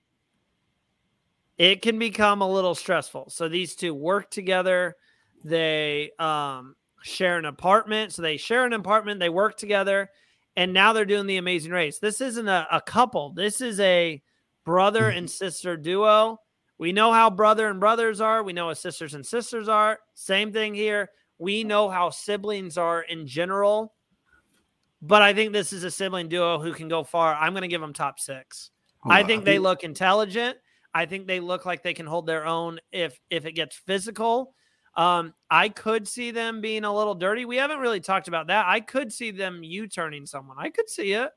it 1.57 1.81
can 1.81 1.97
become 1.97 2.41
a 2.41 2.51
little 2.51 2.75
stressful. 2.75 3.29
So 3.29 3.47
these 3.47 3.73
two 3.73 3.93
work 3.93 4.29
together. 4.29 4.97
They 5.45 6.11
um, 6.19 6.75
share 7.03 7.37
an 7.37 7.45
apartment. 7.45 8.11
So 8.11 8.21
they 8.21 8.35
share 8.35 8.65
an 8.65 8.73
apartment. 8.73 9.21
They 9.21 9.29
work 9.29 9.55
together, 9.55 10.09
and 10.57 10.73
now 10.73 10.91
they're 10.91 11.05
doing 11.05 11.27
the 11.27 11.37
Amazing 11.37 11.71
Race. 11.71 11.99
This 11.99 12.19
isn't 12.19 12.49
a, 12.49 12.67
a 12.69 12.81
couple. 12.81 13.31
This 13.31 13.61
is 13.61 13.79
a 13.79 14.21
brother 14.65 15.07
and 15.07 15.31
sister 15.31 15.77
duo. 15.77 16.39
We 16.83 16.91
know 16.91 17.13
how 17.13 17.29
brother 17.29 17.69
and 17.69 17.79
brothers 17.79 18.19
are. 18.19 18.43
We 18.43 18.51
know 18.51 18.67
how 18.67 18.73
sisters 18.73 19.13
and 19.13 19.25
sisters 19.25 19.69
are. 19.69 19.99
Same 20.15 20.51
thing 20.51 20.75
here. 20.75 21.11
We 21.37 21.63
know 21.63 21.89
how 21.89 22.09
siblings 22.09 22.77
are 22.77 23.03
in 23.03 23.25
general. 23.25 23.93
But 25.01 25.21
I 25.21 25.33
think 25.33 25.53
this 25.53 25.71
is 25.71 25.85
a 25.85 25.89
sibling 25.89 26.27
duo 26.27 26.59
who 26.59 26.73
can 26.73 26.89
go 26.89 27.05
far. 27.05 27.35
I'm 27.35 27.53
going 27.53 27.61
to 27.61 27.69
give 27.69 27.79
them 27.79 27.93
top 27.93 28.19
six. 28.19 28.69
I 29.09 29.23
think 29.23 29.45
they 29.45 29.59
look 29.59 29.85
intelligent. 29.85 30.57
I 30.93 31.05
think 31.05 31.25
they 31.25 31.39
look 31.39 31.65
like 31.65 31.83
they 31.83 31.93
can 31.93 32.05
hold 32.05 32.27
their 32.27 32.45
own 32.45 32.81
if 32.91 33.17
if 33.29 33.45
it 33.45 33.53
gets 33.53 33.77
physical. 33.77 34.53
Um, 34.97 35.33
I 35.49 35.69
could 35.69 36.05
see 36.05 36.31
them 36.31 36.59
being 36.59 36.83
a 36.83 36.93
little 36.93 37.15
dirty. 37.15 37.45
We 37.45 37.55
haven't 37.55 37.79
really 37.79 38.01
talked 38.01 38.27
about 38.27 38.47
that. 38.47 38.65
I 38.67 38.81
could 38.81 39.13
see 39.13 39.31
them 39.31 39.63
U 39.63 39.87
turning 39.87 40.25
someone. 40.25 40.57
I 40.59 40.69
could 40.69 40.89
see 40.89 41.13
it. 41.13 41.31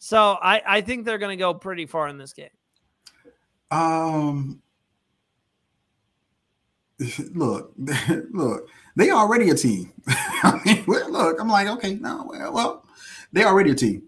So 0.00 0.36
I, 0.42 0.60
I 0.66 0.80
think 0.82 1.06
they're 1.06 1.16
going 1.16 1.38
to 1.38 1.42
go 1.42 1.54
pretty 1.54 1.86
far 1.86 2.08
in 2.08 2.18
this 2.18 2.34
game. 2.34 2.50
Um, 3.70 4.60
look, 7.34 7.72
look, 8.32 8.68
they 8.96 9.10
already 9.10 9.50
a 9.50 9.54
team. 9.54 9.92
I 10.08 10.60
mean, 10.64 10.84
look, 10.86 11.40
I'm 11.40 11.48
like, 11.48 11.68
okay, 11.68 11.94
no, 11.94 12.26
well, 12.28 12.52
well, 12.52 12.84
they 13.32 13.44
already 13.44 13.70
a 13.70 13.74
team. 13.74 14.02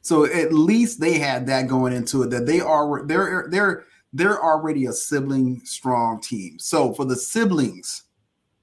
So 0.00 0.24
at 0.24 0.52
least 0.52 1.00
they 1.00 1.18
had 1.18 1.46
that 1.46 1.68
going 1.68 1.92
into 1.92 2.22
it 2.24 2.30
that 2.30 2.46
they 2.46 2.60
are 2.60 3.06
they're 3.06 3.46
they're 3.50 3.84
they're 4.12 4.42
already 4.42 4.86
a 4.86 4.92
sibling 4.92 5.60
strong 5.64 6.20
team. 6.20 6.58
So 6.58 6.92
for 6.92 7.04
the 7.04 7.16
siblings, 7.16 8.02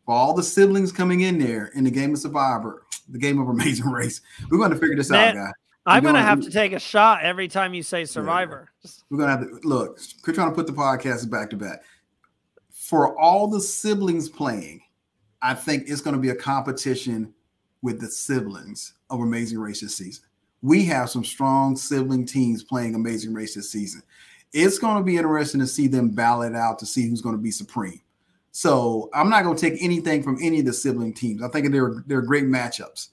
for 0.05 0.13
all 0.13 0.33
the 0.33 0.43
siblings 0.43 0.91
coming 0.91 1.21
in 1.21 1.39
there 1.39 1.67
in 1.75 1.85
the 1.85 1.91
game 1.91 2.13
of 2.13 2.19
Survivor, 2.19 2.83
the 3.07 3.17
game 3.17 3.39
of 3.39 3.47
Amazing 3.47 3.87
Race, 3.89 4.21
we're 4.49 4.57
going 4.57 4.71
to 4.71 4.77
figure 4.77 4.95
this 4.95 5.09
Man, 5.09 5.29
out, 5.29 5.45
guys. 5.45 5.53
I'm 5.85 6.03
going 6.03 6.15
to 6.15 6.21
have 6.21 6.41
to 6.41 6.51
take 6.51 6.73
a 6.73 6.79
shot 6.79 7.23
every 7.23 7.47
time 7.47 7.73
you 7.73 7.83
say 7.83 8.05
Survivor. 8.05 8.69
Yeah, 8.83 8.91
we're 9.09 9.17
going 9.17 9.29
to 9.29 9.37
have 9.37 9.61
to 9.61 9.67
look. 9.67 9.99
We're 10.27 10.33
trying 10.33 10.49
to 10.49 10.55
put 10.55 10.67
the 10.67 10.73
podcast 10.73 11.29
back 11.29 11.49
to 11.51 11.55
back. 11.55 11.83
For 12.89 13.17
all 13.19 13.47
the 13.47 13.61
siblings 13.61 14.29
playing, 14.29 14.81
I 15.41 15.53
think 15.53 15.83
it's 15.87 16.01
going 16.01 16.15
to 16.15 16.21
be 16.21 16.29
a 16.29 16.35
competition 16.35 17.33
with 17.81 18.01
the 18.01 18.07
siblings 18.07 18.93
of 19.09 19.19
Amazing 19.19 19.59
Race 19.59 19.81
this 19.81 19.95
season. 19.95 20.25
We 20.61 20.83
have 20.85 21.09
some 21.09 21.23
strong 21.23 21.75
sibling 21.75 22.25
teams 22.25 22.63
playing 22.63 22.95
Amazing 22.95 23.33
Race 23.33 23.55
this 23.55 23.71
season 23.71 24.01
it's 24.53 24.79
going 24.79 24.97
to 24.97 25.03
be 25.03 25.17
interesting 25.17 25.59
to 25.59 25.67
see 25.67 25.87
them 25.87 26.09
battle 26.09 26.43
it 26.43 26.55
out 26.55 26.79
to 26.79 26.85
see 26.85 27.07
who's 27.07 27.21
going 27.21 27.35
to 27.35 27.41
be 27.41 27.51
supreme. 27.51 28.01
So 28.51 29.09
I'm 29.13 29.29
not 29.29 29.43
going 29.43 29.55
to 29.55 29.69
take 29.69 29.81
anything 29.81 30.23
from 30.23 30.37
any 30.41 30.59
of 30.59 30.65
the 30.65 30.73
sibling 30.73 31.13
teams. 31.13 31.43
I 31.43 31.49
think 31.49 31.71
they're 31.71 32.03
they're 32.07 32.21
great 32.21 32.45
matchups. 32.45 33.09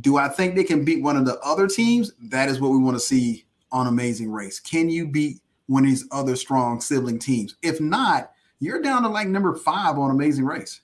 Do 0.00 0.16
I 0.16 0.28
think 0.28 0.54
they 0.54 0.64
can 0.64 0.84
beat 0.84 1.02
one 1.02 1.16
of 1.16 1.26
the 1.26 1.38
other 1.40 1.66
teams? 1.66 2.12
That 2.20 2.48
is 2.48 2.60
what 2.60 2.70
we 2.70 2.78
want 2.78 2.96
to 2.96 3.00
see 3.00 3.44
on 3.72 3.88
Amazing 3.88 4.30
Race. 4.30 4.60
Can 4.60 4.88
you 4.88 5.06
beat 5.06 5.40
one 5.66 5.84
of 5.84 5.90
these 5.90 6.06
other 6.12 6.36
strong 6.36 6.80
sibling 6.80 7.18
teams? 7.18 7.56
If 7.62 7.80
not, 7.80 8.31
you're 8.62 8.80
down 8.80 9.02
to 9.02 9.08
like 9.08 9.28
number 9.28 9.54
five 9.54 9.98
on 9.98 10.10
Amazing 10.10 10.44
Race 10.44 10.82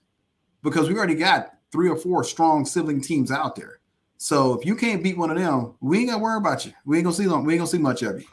because 0.62 0.88
we 0.88 0.96
already 0.96 1.14
got 1.14 1.54
three 1.70 1.88
or 1.88 1.96
four 1.96 2.24
strong 2.24 2.64
sibling 2.64 3.00
teams 3.00 3.30
out 3.30 3.54
there. 3.54 3.78
So 4.16 4.58
if 4.58 4.66
you 4.66 4.74
can't 4.74 5.02
beat 5.02 5.16
one 5.16 5.30
of 5.30 5.38
them, 5.38 5.74
we 5.80 5.98
ain't 5.98 6.10
gonna 6.10 6.22
worry 6.22 6.38
about 6.38 6.66
you. 6.66 6.72
We 6.84 6.96
ain't 6.96 7.04
gonna 7.04 7.14
see 7.14 7.26
them. 7.26 7.44
We 7.44 7.54
ain't 7.54 7.60
gonna 7.60 7.70
see 7.70 7.78
much 7.78 8.02
of 8.02 8.20
you. 8.20 8.26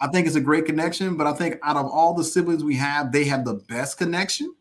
I 0.00 0.08
think 0.08 0.26
it's 0.26 0.36
a 0.36 0.40
great 0.40 0.64
connection, 0.64 1.16
but 1.16 1.26
I 1.26 1.34
think 1.34 1.58
out 1.62 1.76
of 1.76 1.86
all 1.86 2.14
the 2.14 2.24
siblings 2.24 2.64
we 2.64 2.74
have, 2.76 3.12
they 3.12 3.24
have 3.24 3.44
the 3.44 3.54
best 3.68 3.98
connection 3.98 4.54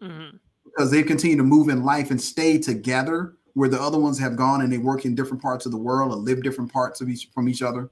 mm-hmm. 0.00 0.36
because 0.64 0.92
they 0.92 1.02
continue 1.02 1.36
to 1.36 1.42
move 1.42 1.68
in 1.68 1.82
life 1.82 2.12
and 2.12 2.20
stay 2.20 2.58
together. 2.58 3.34
Where 3.54 3.68
the 3.68 3.80
other 3.80 4.00
ones 4.00 4.18
have 4.18 4.34
gone 4.34 4.62
and 4.62 4.72
they 4.72 4.78
work 4.78 5.04
in 5.04 5.14
different 5.14 5.40
parts 5.40 5.64
of 5.64 5.70
the 5.70 5.78
world 5.78 6.12
and 6.12 6.24
live 6.24 6.42
different 6.42 6.72
parts 6.72 7.00
of 7.00 7.08
each 7.08 7.28
from 7.32 7.48
each 7.48 7.62
other. 7.62 7.88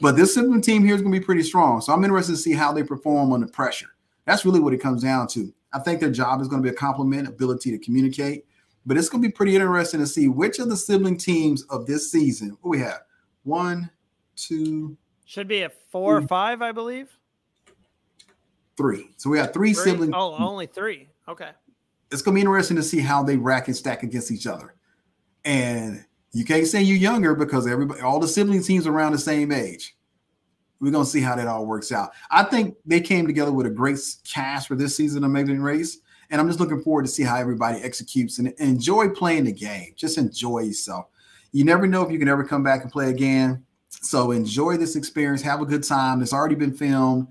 But 0.00 0.16
this 0.16 0.34
sibling 0.34 0.62
team 0.62 0.84
here 0.84 0.96
is 0.96 1.00
going 1.00 1.12
to 1.12 1.20
be 1.20 1.24
pretty 1.24 1.44
strong. 1.44 1.80
So 1.80 1.92
I'm 1.92 2.02
interested 2.02 2.32
to 2.32 2.38
see 2.38 2.54
how 2.54 2.72
they 2.72 2.82
perform 2.82 3.32
under 3.32 3.46
pressure. 3.46 3.86
That's 4.26 4.44
really 4.44 4.60
what 4.60 4.74
it 4.74 4.80
comes 4.82 5.02
down 5.02 5.28
to. 5.28 5.52
I 5.72 5.78
think 5.78 6.00
their 6.00 6.10
job 6.10 6.40
is 6.40 6.48
going 6.48 6.62
to 6.62 6.68
be 6.68 6.74
a 6.74 6.78
complement, 6.78 7.28
ability 7.28 7.70
to 7.70 7.78
communicate. 7.78 8.44
But 8.84 8.96
it's 8.96 9.08
going 9.08 9.22
to 9.22 9.28
be 9.28 9.32
pretty 9.32 9.56
interesting 9.56 10.00
to 10.00 10.06
see 10.06 10.28
which 10.28 10.58
of 10.58 10.68
the 10.68 10.76
sibling 10.76 11.16
teams 11.16 11.62
of 11.64 11.86
this 11.86 12.10
season. 12.10 12.56
What 12.60 12.70
we 12.70 12.78
have? 12.78 13.00
One, 13.42 13.90
two. 14.36 14.96
Should 15.24 15.48
be 15.48 15.62
a 15.62 15.70
four 15.90 16.18
three. 16.18 16.24
or 16.24 16.28
five, 16.28 16.62
I 16.62 16.70
believe. 16.72 17.08
Three. 18.76 19.10
So 19.16 19.30
we 19.30 19.38
have 19.38 19.52
three, 19.52 19.72
three? 19.72 19.84
siblings. 19.84 20.12
Oh, 20.14 20.36
only 20.36 20.66
three. 20.66 21.08
Okay. 21.28 21.50
It's 22.12 22.22
going 22.22 22.34
to 22.34 22.36
be 22.36 22.42
interesting 22.42 22.76
to 22.76 22.82
see 22.82 23.00
how 23.00 23.24
they 23.24 23.36
rack 23.36 23.66
and 23.66 23.76
stack 23.76 24.04
against 24.04 24.30
each 24.30 24.46
other. 24.46 24.74
And 25.44 26.04
you 26.32 26.44
can't 26.44 26.66
say 26.66 26.82
you're 26.82 26.96
younger 26.96 27.34
because 27.34 27.66
everybody, 27.66 28.00
all 28.02 28.20
the 28.20 28.28
sibling 28.28 28.62
teams 28.62 28.86
around 28.86 29.12
the 29.12 29.18
same 29.18 29.50
age. 29.50 29.96
We're 30.80 30.92
gonna 30.92 31.06
see 31.06 31.20
how 31.20 31.36
that 31.36 31.48
all 31.48 31.66
works 31.66 31.92
out. 31.92 32.10
I 32.30 32.44
think 32.44 32.76
they 32.84 33.00
came 33.00 33.26
together 33.26 33.52
with 33.52 33.66
a 33.66 33.70
great 33.70 33.98
cast 34.24 34.68
for 34.68 34.74
this 34.74 34.96
season 34.96 35.24
of 35.24 35.30
Amazing 35.30 35.60
Race, 35.60 35.98
and 36.30 36.40
I'm 36.40 36.48
just 36.48 36.60
looking 36.60 36.82
forward 36.82 37.04
to 37.04 37.10
see 37.10 37.22
how 37.22 37.36
everybody 37.36 37.78
executes 37.82 38.38
and 38.38 38.48
enjoy 38.58 39.08
playing 39.08 39.44
the 39.44 39.52
game. 39.52 39.94
Just 39.96 40.18
enjoy 40.18 40.60
yourself. 40.60 41.06
You 41.52 41.64
never 41.64 41.86
know 41.86 42.02
if 42.02 42.10
you 42.10 42.18
can 42.18 42.28
ever 42.28 42.44
come 42.44 42.62
back 42.62 42.82
and 42.82 42.92
play 42.92 43.10
again. 43.10 43.64
So 43.88 44.32
enjoy 44.32 44.76
this 44.76 44.96
experience. 44.96 45.40
Have 45.42 45.62
a 45.62 45.66
good 45.66 45.82
time. 45.82 46.20
It's 46.20 46.32
already 46.32 46.54
been 46.54 46.74
filmed. 46.74 47.28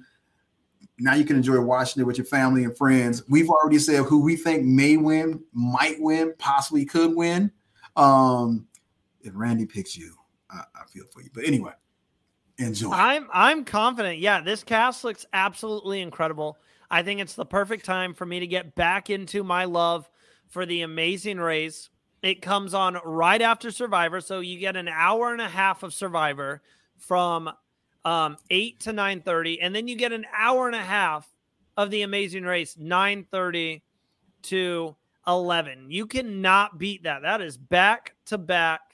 Now 0.97 1.13
you 1.13 1.25
can 1.25 1.35
enjoy 1.35 1.59
watching 1.59 2.01
it 2.01 2.05
with 2.05 2.17
your 2.17 2.25
family 2.25 2.63
and 2.63 2.75
friends. 2.75 3.23
We've 3.27 3.49
already 3.49 3.79
said 3.79 4.05
who 4.05 4.23
we 4.23 4.35
think 4.35 4.63
may 4.63 4.97
win, 4.97 5.43
might 5.53 5.97
win, 5.99 6.33
possibly 6.37 6.85
could 6.85 7.15
win. 7.15 7.51
Um, 7.95 8.67
if 9.21 9.33
Randy 9.35 9.65
picks 9.65 9.97
you, 9.97 10.15
I, 10.49 10.61
I 10.75 10.85
feel 10.87 11.05
for 11.11 11.21
you. 11.21 11.29
But 11.33 11.45
anyway, 11.45 11.73
enjoy. 12.57 12.91
I'm 12.91 13.27
I'm 13.33 13.65
confident. 13.65 14.19
Yeah, 14.19 14.41
this 14.41 14.63
cast 14.63 15.03
looks 15.03 15.25
absolutely 15.33 16.01
incredible. 16.01 16.57
I 16.89 17.03
think 17.03 17.19
it's 17.19 17.35
the 17.35 17.45
perfect 17.45 17.85
time 17.85 18.13
for 18.13 18.25
me 18.25 18.39
to 18.39 18.47
get 18.47 18.75
back 18.75 19.09
into 19.09 19.43
my 19.43 19.65
love 19.65 20.09
for 20.47 20.65
the 20.65 20.81
amazing 20.81 21.39
race. 21.39 21.89
It 22.21 22.41
comes 22.41 22.73
on 22.73 22.97
right 23.03 23.41
after 23.41 23.71
Survivor, 23.71 24.21
so 24.21 24.39
you 24.39 24.59
get 24.59 24.75
an 24.75 24.87
hour 24.87 25.31
and 25.31 25.41
a 25.41 25.49
half 25.49 25.83
of 25.83 25.93
Survivor 25.93 26.61
from 26.97 27.49
um, 28.03 28.37
eight 28.49 28.79
to 28.81 28.93
nine 28.93 29.21
thirty, 29.21 29.59
and 29.61 29.75
then 29.75 29.87
you 29.87 29.95
get 29.95 30.11
an 30.11 30.25
hour 30.35 30.67
and 30.67 30.75
a 30.75 30.81
half 30.81 31.27
of 31.77 31.91
the 31.91 32.03
Amazing 32.03 32.43
Race, 32.43 32.77
nine 32.77 33.25
thirty 33.31 33.83
to 34.43 34.95
eleven. 35.27 35.89
You 35.89 36.05
cannot 36.05 36.77
beat 36.77 37.03
that. 37.03 37.23
That 37.23 37.41
is 37.41 37.57
back 37.57 38.13
to 38.27 38.37
back 38.37 38.84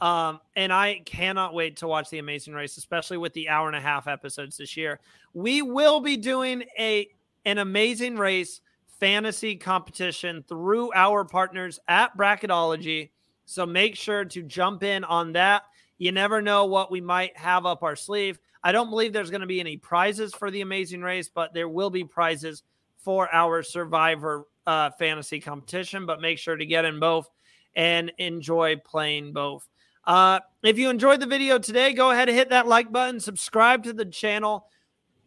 um, 0.00 0.40
and 0.54 0.72
I 0.72 1.00
cannot 1.04 1.54
wait 1.54 1.76
to 1.78 1.88
watch 1.88 2.10
the 2.10 2.18
Amazing 2.18 2.54
Race, 2.54 2.76
especially 2.76 3.16
with 3.16 3.32
the 3.32 3.48
hour 3.48 3.66
and 3.66 3.76
a 3.76 3.80
half 3.80 4.06
episodes 4.06 4.56
this 4.56 4.76
year. 4.76 5.00
We 5.34 5.62
will 5.62 6.00
be 6.00 6.16
doing 6.16 6.64
a 6.78 7.08
an 7.44 7.58
Amazing 7.58 8.16
Race 8.16 8.60
fantasy 9.00 9.56
competition 9.56 10.44
through 10.48 10.92
our 10.94 11.24
partners 11.24 11.78
at 11.88 12.16
Bracketology. 12.16 13.10
So 13.44 13.64
make 13.64 13.96
sure 13.96 14.24
to 14.26 14.42
jump 14.42 14.82
in 14.82 15.04
on 15.04 15.32
that. 15.32 15.62
You 15.98 16.12
never 16.12 16.42
know 16.42 16.66
what 16.66 16.90
we 16.90 17.00
might 17.00 17.36
have 17.36 17.66
up 17.66 17.82
our 17.82 17.96
sleeve. 17.96 18.38
I 18.62 18.72
don't 18.72 18.90
believe 18.90 19.12
there's 19.12 19.30
going 19.30 19.40
to 19.40 19.46
be 19.46 19.60
any 19.60 19.76
prizes 19.76 20.34
for 20.34 20.50
the 20.50 20.60
Amazing 20.60 21.02
Race, 21.02 21.28
but 21.28 21.54
there 21.54 21.68
will 21.68 21.90
be 21.90 22.04
prizes 22.04 22.62
for 22.98 23.32
our 23.32 23.62
Survivor 23.62 24.46
uh, 24.66 24.90
fantasy 24.98 25.40
competition. 25.40 26.06
But 26.06 26.20
make 26.20 26.38
sure 26.38 26.56
to 26.56 26.66
get 26.66 26.84
in 26.84 27.00
both 27.00 27.30
and 27.74 28.12
enjoy 28.18 28.76
playing 28.84 29.32
both. 29.32 29.66
Uh, 30.08 30.40
if 30.62 30.78
you 30.78 30.88
enjoyed 30.88 31.20
the 31.20 31.26
video 31.26 31.58
today, 31.58 31.92
go 31.92 32.10
ahead 32.10 32.30
and 32.30 32.38
hit 32.38 32.48
that 32.48 32.66
like 32.66 32.90
button, 32.90 33.20
subscribe 33.20 33.84
to 33.84 33.92
the 33.92 34.06
channel, 34.06 34.66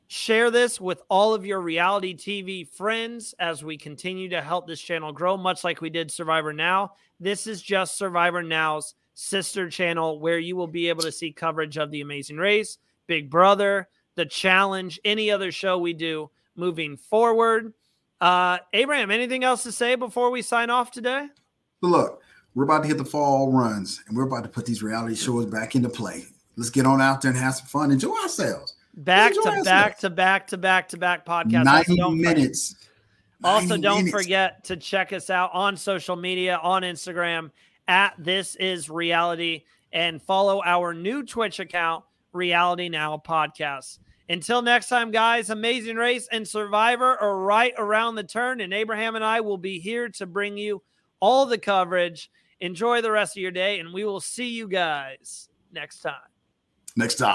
share 0.08 0.50
this 0.50 0.82
with 0.82 1.04
all 1.08 1.36
of 1.36 1.46
your 1.46 1.62
reality 1.62 2.16
TV 2.16 2.68
friends 2.68 3.36
as 3.38 3.64
we 3.64 3.78
continue 3.78 4.28
to 4.28 4.42
help 4.42 4.66
this 4.66 4.82
channel 4.82 5.14
grow, 5.14 5.38
much 5.38 5.64
like 5.64 5.82
we 5.82 5.92
did 5.92 6.10
Survivor 6.10 6.52
Now. 6.52 6.94
This 7.20 7.46
is 7.46 7.62
just 7.62 7.96
Survivor 7.96 8.42
Now's 8.42 8.96
sister 9.14 9.70
channel 9.70 10.20
where 10.20 10.40
you 10.40 10.56
will 10.56 10.66
be 10.66 10.90
able 10.90 11.04
to 11.04 11.12
see 11.12 11.32
coverage 11.32 11.78
of 11.78 11.92
The 11.92 12.02
Amazing 12.02 12.38
Race, 12.38 12.80
Big 13.06 13.30
Brother, 13.30 13.88
The 14.16 14.26
Challenge, 14.26 15.00
any 15.06 15.30
other 15.30 15.52
show 15.52 15.78
we 15.78 15.94
do 15.94 16.32
moving 16.56 16.98
forward. 16.98 17.76
Uh, 18.20 18.58
Abraham, 18.74 19.12
anything 19.12 19.44
else 19.44 19.62
to 19.62 19.72
say 19.72 19.94
before 19.94 20.32
we 20.32 20.42
sign 20.42 20.72
off 20.72 20.90
today? 20.90 21.28
Look, 21.82 22.24
we're 22.56 22.64
about 22.64 22.82
to 22.84 22.88
hit 22.88 22.97
the 22.97 23.06
fall 23.06 23.52
runs 23.52 24.04
and 24.08 24.18
we're 24.18 24.24
about 24.24 24.43
to 24.43 24.49
put 24.49 24.66
these 24.66 24.84
reality 24.84 25.16
shows 25.16 25.45
back 25.45 25.76
into 25.76 25.89
play. 25.89 26.26
Let's 26.58 26.70
get 26.70 26.86
on 26.86 27.02
out 27.02 27.22
there 27.22 27.32
and 27.32 27.39
have 27.39 27.56
some 27.56 27.68
fun. 27.68 27.91
Enjoy 27.91 28.16
ourselves. 28.22 28.76
Back 28.95 29.32
enjoy 29.32 29.41
to 29.43 29.47
ourselves. 29.49 29.68
back 29.68 29.99
to 29.99 30.10
back 30.10 30.47
to 30.47 30.58
back 30.58 30.89
to 30.89 30.97
back 30.97 31.26
podcast. 31.26 31.64
90 31.64 32.02
also, 32.02 32.16
minutes. 32.16 32.76
also, 33.43 33.78
don't 33.78 34.06
minutes. 34.06 34.12
forget 34.12 34.64
to 34.66 34.76
check 34.76 35.14
us 35.14 35.30
out 35.30 35.52
on 35.54 35.78
social 35.78 36.16
media 36.16 36.60
on 36.62 36.82
Instagram 36.82 37.52
at 37.88 38.14
This 38.20 38.56
Is 38.56 38.89
Reality 38.89 39.64
and 39.93 40.22
follow 40.22 40.62
our 40.64 40.93
new 40.93 41.24
Twitch 41.24 41.60
account, 41.60 42.04
Reality 42.34 42.89
Now 42.89 43.22
Podcast. 43.26 43.99
Until 44.30 44.62
next 44.62 44.88
time, 44.88 45.12
guys, 45.12 45.49
Amazing 45.49 45.97
Race 45.97 46.28
and 46.32 46.47
Survivor 46.47 47.18
are 47.18 47.38
right 47.38 47.74
around 47.78 48.16
the 48.16 48.24
turn, 48.24 48.62
and 48.62 48.74
Abraham 48.74 49.16
and 49.16 49.26
I 49.26 49.41
will 49.41 49.58
be 49.58 49.80
here 49.80 50.08
to 50.10 50.26
bring 50.26 50.58
you 50.58 50.82
all 51.20 51.45
the 51.45 51.58
coverage 51.58 52.30
Enjoy 52.62 53.01
the 53.01 53.12
rest 53.12 53.36
of 53.36 53.41
your 53.41 53.51
day, 53.51 53.80
and 53.80 53.93
we 53.93 54.05
will 54.05 54.22
see 54.22 54.49
you 54.49 54.68
guys 54.68 55.49
next 55.72 56.01
time. 56.01 56.14
Next 56.95 57.16
time. 57.16 57.30